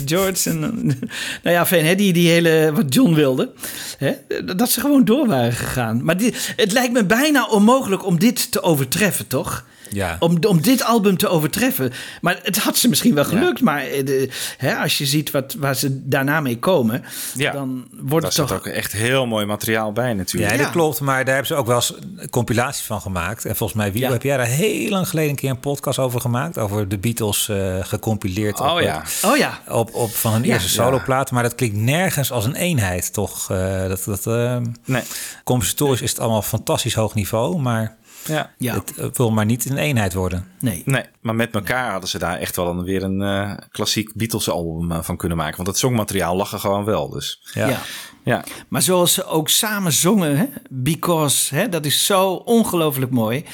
George... 0.04 0.50
en, 0.50 0.60
nou 1.42 1.56
ja, 1.56 1.66
fijn, 1.66 1.84
hè, 1.86 1.94
die, 1.94 2.12
die 2.12 2.28
hele, 2.30 2.72
wat 2.74 2.94
John 2.94 3.14
wilde. 3.14 3.52
Hè, 3.98 4.12
dat 4.56 4.70
ze 4.70 4.80
gewoon 4.80 5.04
door 5.04 5.26
waren 5.26 5.52
gegaan. 5.52 6.04
Maar 6.04 6.16
dit, 6.16 6.52
het 6.56 6.72
lijkt 6.72 6.92
me 6.92 7.04
bijna 7.04 7.46
onmogelijk 7.46 8.04
om 8.06 8.18
dit 8.18 8.52
te 8.52 8.62
overtreffen, 8.62 9.26
toch? 9.26 9.64
Ja. 9.90 10.16
Om, 10.18 10.38
om 10.48 10.60
dit 10.62 10.84
album 10.84 11.16
te 11.16 11.28
overtreffen. 11.28 11.92
Maar 12.20 12.38
het 12.42 12.58
had 12.58 12.76
ze 12.76 12.88
misschien 12.88 13.14
wel 13.14 13.24
gelukt. 13.24 13.60
Maar 13.60 13.80
eh, 13.82 14.04
de, 14.06 14.28
hè, 14.56 14.74
als 14.76 14.98
je 14.98 15.06
ziet 15.06 15.30
wat, 15.30 15.54
waar 15.58 15.74
ze 15.76 16.08
daarna 16.08 16.40
mee 16.40 16.58
komen... 16.58 17.04
Ja, 17.34 17.52
dan 17.52 17.86
wordt 17.90 18.10
Daar 18.10 18.20
het 18.22 18.32
zit 18.34 18.46
toch... 18.46 18.56
ook 18.56 18.66
echt 18.66 18.92
heel 18.92 19.26
mooi 19.26 19.46
materiaal 19.46 19.92
bij 19.92 20.14
natuurlijk. 20.14 20.52
Ja, 20.52 20.62
dat 20.62 20.70
klopt. 20.70 21.00
Maar 21.00 21.24
daar 21.24 21.34
hebben 21.34 21.46
ze 21.46 21.54
ook 21.54 21.66
wel 21.66 21.76
eens 21.76 21.94
compilaties 22.30 22.84
van 22.84 23.00
gemaakt. 23.00 23.44
En 23.44 23.56
volgens 23.56 23.78
mij, 23.78 23.92
wie 23.92 24.06
heb 24.06 24.22
jij 24.22 24.36
daar 24.36 24.46
heel 24.46 24.90
lang 24.90 25.08
geleden 25.08 25.30
een 25.30 25.36
keer 25.36 25.50
een 25.50 25.60
podcast 25.60 25.98
over 25.98 26.20
gemaakt? 26.20 26.58
Over 26.58 26.88
de 26.88 26.98
Beatles 26.98 27.48
eh, 27.48 27.76
gecompileerd 27.80 28.60
Oh 28.60 28.72
op, 28.72 28.80
ja. 28.80 29.02
Oh 29.24 29.36
ja. 29.36 29.60
op, 29.68 29.94
op 29.94 30.14
van 30.14 30.32
hun 30.32 30.42
Ja. 30.44 30.52
eerste 30.52 30.68
soloplaat. 30.68 31.30
Maar 31.30 31.42
dat 31.42 31.54
klinkt 31.54 31.76
nergens 31.76 32.32
als 32.32 32.44
een 32.44 32.54
eenheid, 32.54 33.12
toch? 33.12 33.50
Eh, 33.50 33.88
dat, 33.88 34.02
dat, 34.04 34.26
eh, 34.26 34.56
Nee. 34.84 35.02
Compositorisch 35.44 36.00
is 36.00 36.10
het 36.10 36.20
allemaal 36.20 36.42
fantastisch 36.42 36.94
hoog 36.94 37.14
niveau. 37.14 37.58
Maar 37.58 37.96
Ja. 38.28 38.50
Ja. 38.58 38.74
het 38.74 38.96
eh, 38.96 39.06
wil 39.12 39.30
maar 39.30 39.44
niet 39.44 39.70
een 39.70 39.78
eenheid 39.78 40.14
worden. 40.14 40.48
Nee. 40.60 40.82
Nee, 40.84 41.04
maar 41.20 41.34
met 41.34 41.54
elkaar 41.54 41.90
hadden 41.90 42.08
ze 42.08 42.18
daar 42.18 42.38
echt 42.38 42.56
wel 42.56 42.64
dan 42.64 42.84
weer 42.84 43.02
een 43.02 43.22
eh, 43.22 43.52
klassiek 43.70 44.14
Beatles-album 44.14 44.92
eh, 44.92 45.02
van 45.02 45.16
kunnen 45.16 45.38
maken. 45.38 45.56
Want 45.56 45.68
het 45.68 45.78
songmateriaal 45.78 46.36
lag 46.36 46.52
er 46.52 46.58
gewoon 46.58 46.84
wel. 46.84 47.10
Dus 47.10 47.40
Ja. 47.52 47.68
Ja. 47.68 47.78
Ja. 48.26 48.44
Maar 48.68 48.82
zoals 48.82 49.12
ze 49.12 49.24
ook 49.24 49.48
samen 49.48 49.92
zongen, 49.92 50.36
hè? 50.36 50.44
Because, 50.70 51.54
hè? 51.54 51.68
dat 51.68 51.84
is 51.84 52.06
zo 52.06 52.30
ongelooflijk 52.30 53.10
mooi. 53.10 53.44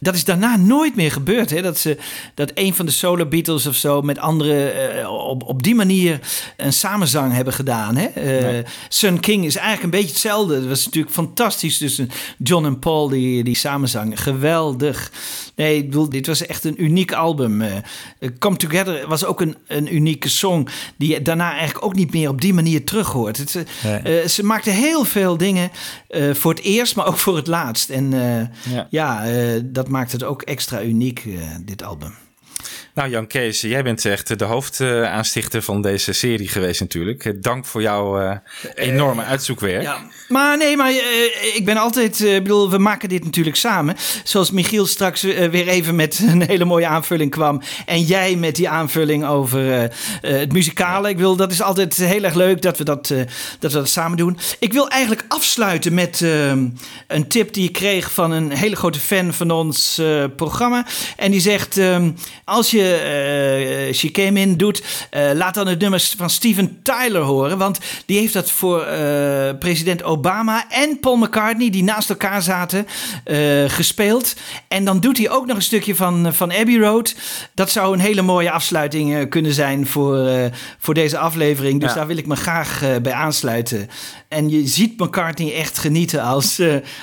Dat 0.00 0.14
is 0.14 0.24
daarna 0.24 0.56
nooit 0.56 0.96
meer 0.96 1.12
gebeurd. 1.12 1.50
Hè? 1.50 1.62
Dat, 1.62 1.78
ze, 1.78 1.98
dat 2.34 2.50
een 2.54 2.74
van 2.74 2.86
de 2.86 2.92
solo 2.92 3.26
Beatles 3.26 3.66
of 3.66 3.74
zo 3.74 4.02
met 4.02 4.18
anderen 4.18 4.98
eh, 4.98 5.10
op, 5.12 5.42
op 5.42 5.62
die 5.62 5.74
manier 5.74 6.20
een 6.56 6.72
samenzang 6.72 7.32
hebben 7.32 7.52
gedaan. 7.52 7.96
Hè? 7.96 8.06
Eh. 8.06 8.64
Sun 8.88 9.20
King 9.20 9.44
is 9.44 9.56
eigenlijk 9.56 9.84
een 9.84 10.00
beetje 10.00 10.12
hetzelfde. 10.12 10.54
Het 10.54 10.66
was 10.66 10.84
natuurlijk 10.84 11.14
fantastisch 11.14 11.78
tussen 11.78 12.10
John 12.38 12.64
en 12.64 12.78
Paul, 12.78 13.08
die, 13.08 13.44
die 13.44 13.56
samenzang. 13.56 14.22
Geweldig. 14.22 15.12
Nee, 15.56 15.76
ik 15.76 15.84
bedoel, 15.84 16.08
dit 16.08 16.26
was 16.26 16.46
echt 16.46 16.64
een 16.64 16.82
uniek 16.82 17.12
album. 17.12 17.62
Eh, 17.62 17.70
Come 18.38 18.56
Together 18.56 19.08
was 19.08 19.24
ook 19.24 19.40
een, 19.40 19.56
een 19.66 19.94
unieke 19.94 20.28
song 20.28 20.68
die 20.96 21.12
je 21.12 21.22
daarna 21.22 21.52
eigenlijk 21.52 21.84
ook 21.84 21.94
niet 21.94 22.12
meer 22.12 22.28
op 22.28 22.40
die 22.40 22.54
manier 22.54 22.84
terug 22.84 23.08
hoort. 23.08 23.36
Het, 23.36 23.64
Nee. 23.82 24.19
Eh, 24.22 24.28
ze 24.28 24.44
maakte 24.44 24.70
heel 24.70 25.04
veel 25.04 25.36
dingen 25.36 25.70
eh, 26.08 26.34
voor 26.34 26.50
het 26.54 26.62
eerst, 26.62 26.96
maar 26.96 27.06
ook 27.06 27.18
voor 27.18 27.36
het 27.36 27.46
laatst. 27.46 27.90
En 27.90 28.12
eh, 28.12 28.72
Ja. 28.74 28.86
ja, 28.90 29.24
dat 29.64 29.88
maakt 29.88 30.12
het 30.12 30.22
ook 30.22 30.42
extra 30.42 30.82
uniek, 30.82 31.28
dit 31.60 31.82
album. 31.82 32.14
Nou 32.94 33.10
Jan 33.10 33.26
Kees, 33.26 33.60
jij 33.60 33.82
bent 33.82 34.04
echt 34.04 34.38
de 34.38 34.44
hoofdaanstichter 34.44 35.62
van 35.62 35.82
deze 35.82 36.12
serie 36.12 36.48
geweest 36.48 36.80
natuurlijk. 36.80 37.24
Eh, 37.24 37.32
Dank 37.36 37.66
voor 37.66 37.82
jouw 37.82 38.20
eh, 38.20 38.36
enorme 38.74 39.22
uitzoekwerk. 39.24 39.82
Ja. 39.82 39.98
Maar 40.28 40.56
nee, 40.56 40.76
maar 40.76 40.90
eh, 40.90 41.54
ik 41.56 41.62
ben 41.64 41.76
altijd, 41.76 42.20
eh, 42.20 42.34
ik 42.34 42.42
bedoel, 42.42 42.70
we 42.70 42.78
maken 42.78 43.08
dit 43.08 43.24
natuurlijk 43.24 43.56
samen. 43.56 43.96
Zoals 44.24 44.50
Michiel 44.50 44.86
straks 44.86 45.22
eh, 45.22 45.48
weer 45.48 45.68
even 45.68 45.94
met 45.94 46.18
een 46.28 46.42
hele 46.46 46.64
mooie 46.64 46.86
aanvulling 46.86 47.30
kwam. 47.30 47.62
En 47.86 48.02
jij 48.02 48.36
met 48.36 48.56
die 48.56 48.68
aanvulling 48.68 49.26
over 49.26 49.72
eh, 49.72 49.84
eh, 49.84 49.90
het 50.22 50.52
muzikale. 50.52 51.08
Ik 51.08 51.18
wil, 51.18 51.36
dat 51.36 51.52
is 51.52 51.62
altijd 51.62 51.96
heel 51.96 52.22
erg 52.24 52.34
leuk 52.34 52.62
dat 52.62 52.78
we 52.78 52.84
dat, 52.84 53.10
eh, 53.10 53.18
dat 53.58 53.72
we 53.72 53.78
dat 53.78 53.88
samen 53.88 54.16
doen. 54.16 54.38
Ik 54.58 54.72
wil 54.72 54.88
eigenlijk 54.88 55.24
afsluiten 55.28 55.94
met 55.94 56.20
eh, 56.22 56.50
een 57.06 57.28
tip 57.28 57.52
die 57.52 57.64
ik 57.68 57.72
kreeg 57.72 58.12
van 58.12 58.30
een 58.30 58.50
hele 58.50 58.76
grote 58.76 59.00
fan 59.00 59.32
van 59.34 59.50
ons 59.50 59.98
eh, 59.98 60.24
programma. 60.36 60.86
En 61.16 61.30
die 61.30 61.40
zegt, 61.40 61.78
eh, 61.78 62.04
als 62.44 62.70
je 62.70 62.78
eh, 62.94 63.94
She 63.94 64.10
Came 64.10 64.40
In 64.40 64.56
doet, 64.56 64.82
eh, 65.10 65.30
laat 65.34 65.54
dan 65.54 65.66
het 65.66 65.80
nummer 65.80 66.00
van 66.16 66.30
Steven 66.30 66.78
Tyler 66.82 67.22
horen. 67.22 67.58
Want 67.58 67.78
die 68.06 68.18
heeft 68.18 68.32
dat 68.32 68.50
voor 68.50 68.82
eh, 68.82 69.50
president 69.58 70.02
Obama 70.02 70.64
en 70.70 71.00
Paul 71.00 71.16
McCartney, 71.16 71.70
die 71.70 71.82
naast 71.84 72.10
elkaar 72.10 72.42
zaten, 72.42 72.86
gespeeld. 73.66 74.34
En 74.68 74.84
dan 74.84 75.00
doet 75.00 75.18
hij 75.18 75.30
ook 75.30 75.46
nog 75.46 75.56
een 75.56 75.62
stukje 75.62 75.94
van, 75.94 76.34
van 76.34 76.52
Abbey 76.52 76.78
Road. 76.78 77.14
Dat 77.54 77.70
zou 77.70 77.94
een 77.94 78.00
hele 78.00 78.22
mooie 78.22 78.50
afsluiting 78.50 79.28
kunnen 79.28 79.52
zijn 79.54 79.86
voor, 79.86 80.30
voor 80.78 80.94
deze 80.94 81.18
aflevering. 81.18 81.80
Dus 81.80 81.88
Ja. 81.88 81.94
daar 81.96 82.06
wil 82.06 82.16
ik 82.16 82.26
me 82.26 82.36
graag 82.36 82.82
bij 83.02 83.12
aansluiten. 83.12 83.88
En 84.28 84.48
je 84.48 84.66
ziet 84.66 85.00
McCartney 85.00 85.54
echt 85.54 85.78
genieten 85.78 86.22
als, 86.22 86.60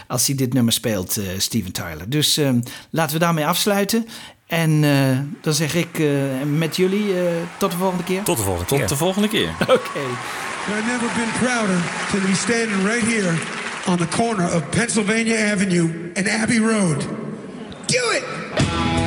als 0.07 0.27
hij 0.27 0.35
dit 0.35 0.53
nummer 0.53 0.73
speelt, 0.73 1.19
Steven 1.38 1.72
Tyler. 1.72 2.09
Dus 2.09 2.38
eh, 2.38 2.49
laten 2.89 3.14
we 3.14 3.19
daarmee 3.19 3.45
afsluiten. 3.45 4.07
En 4.48 4.84
eh, 4.84 5.18
dan 5.41 5.53
zeg 5.53 5.76
ik 5.76 5.99
eh, 5.99 6.07
met 6.57 6.76
jullie 6.76 7.19
eh, 7.19 7.26
tot 7.57 7.72
de 7.72 7.78
volgende 7.78 8.03
keer. 8.03 8.24
Tot 8.24 8.38
de 8.38 8.44
volgende 8.44 8.65
Tot 8.65 8.90
de 8.90 8.95
volgende 8.95 9.28
keer. 9.28 9.49
Oké. 9.61 9.99
I've 10.69 10.86
never 10.86 11.10
been 11.15 11.32
prouder 11.40 11.78
to 12.11 12.19
be 12.28 12.36
standing 12.36 12.84
right 12.84 13.06
here 13.06 13.34
on 13.88 13.98
the 13.98 14.07
corner 14.07 14.56
of 14.56 14.69
Pennsylvania 14.69 15.52
Avenue 15.52 15.90
and 16.15 16.28
Abbey 16.28 16.60
Road. 16.60 17.07
Do 17.86 18.11
it! 18.11 19.06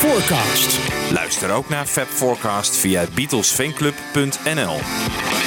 Forecast. 0.00 0.78
Luister 1.12 1.50
ook 1.50 1.68
naar 1.68 1.86
Fab 1.86 2.06
Forecast 2.06 2.76
via 2.76 3.04
beatlesfanclub.nl. 3.14 5.39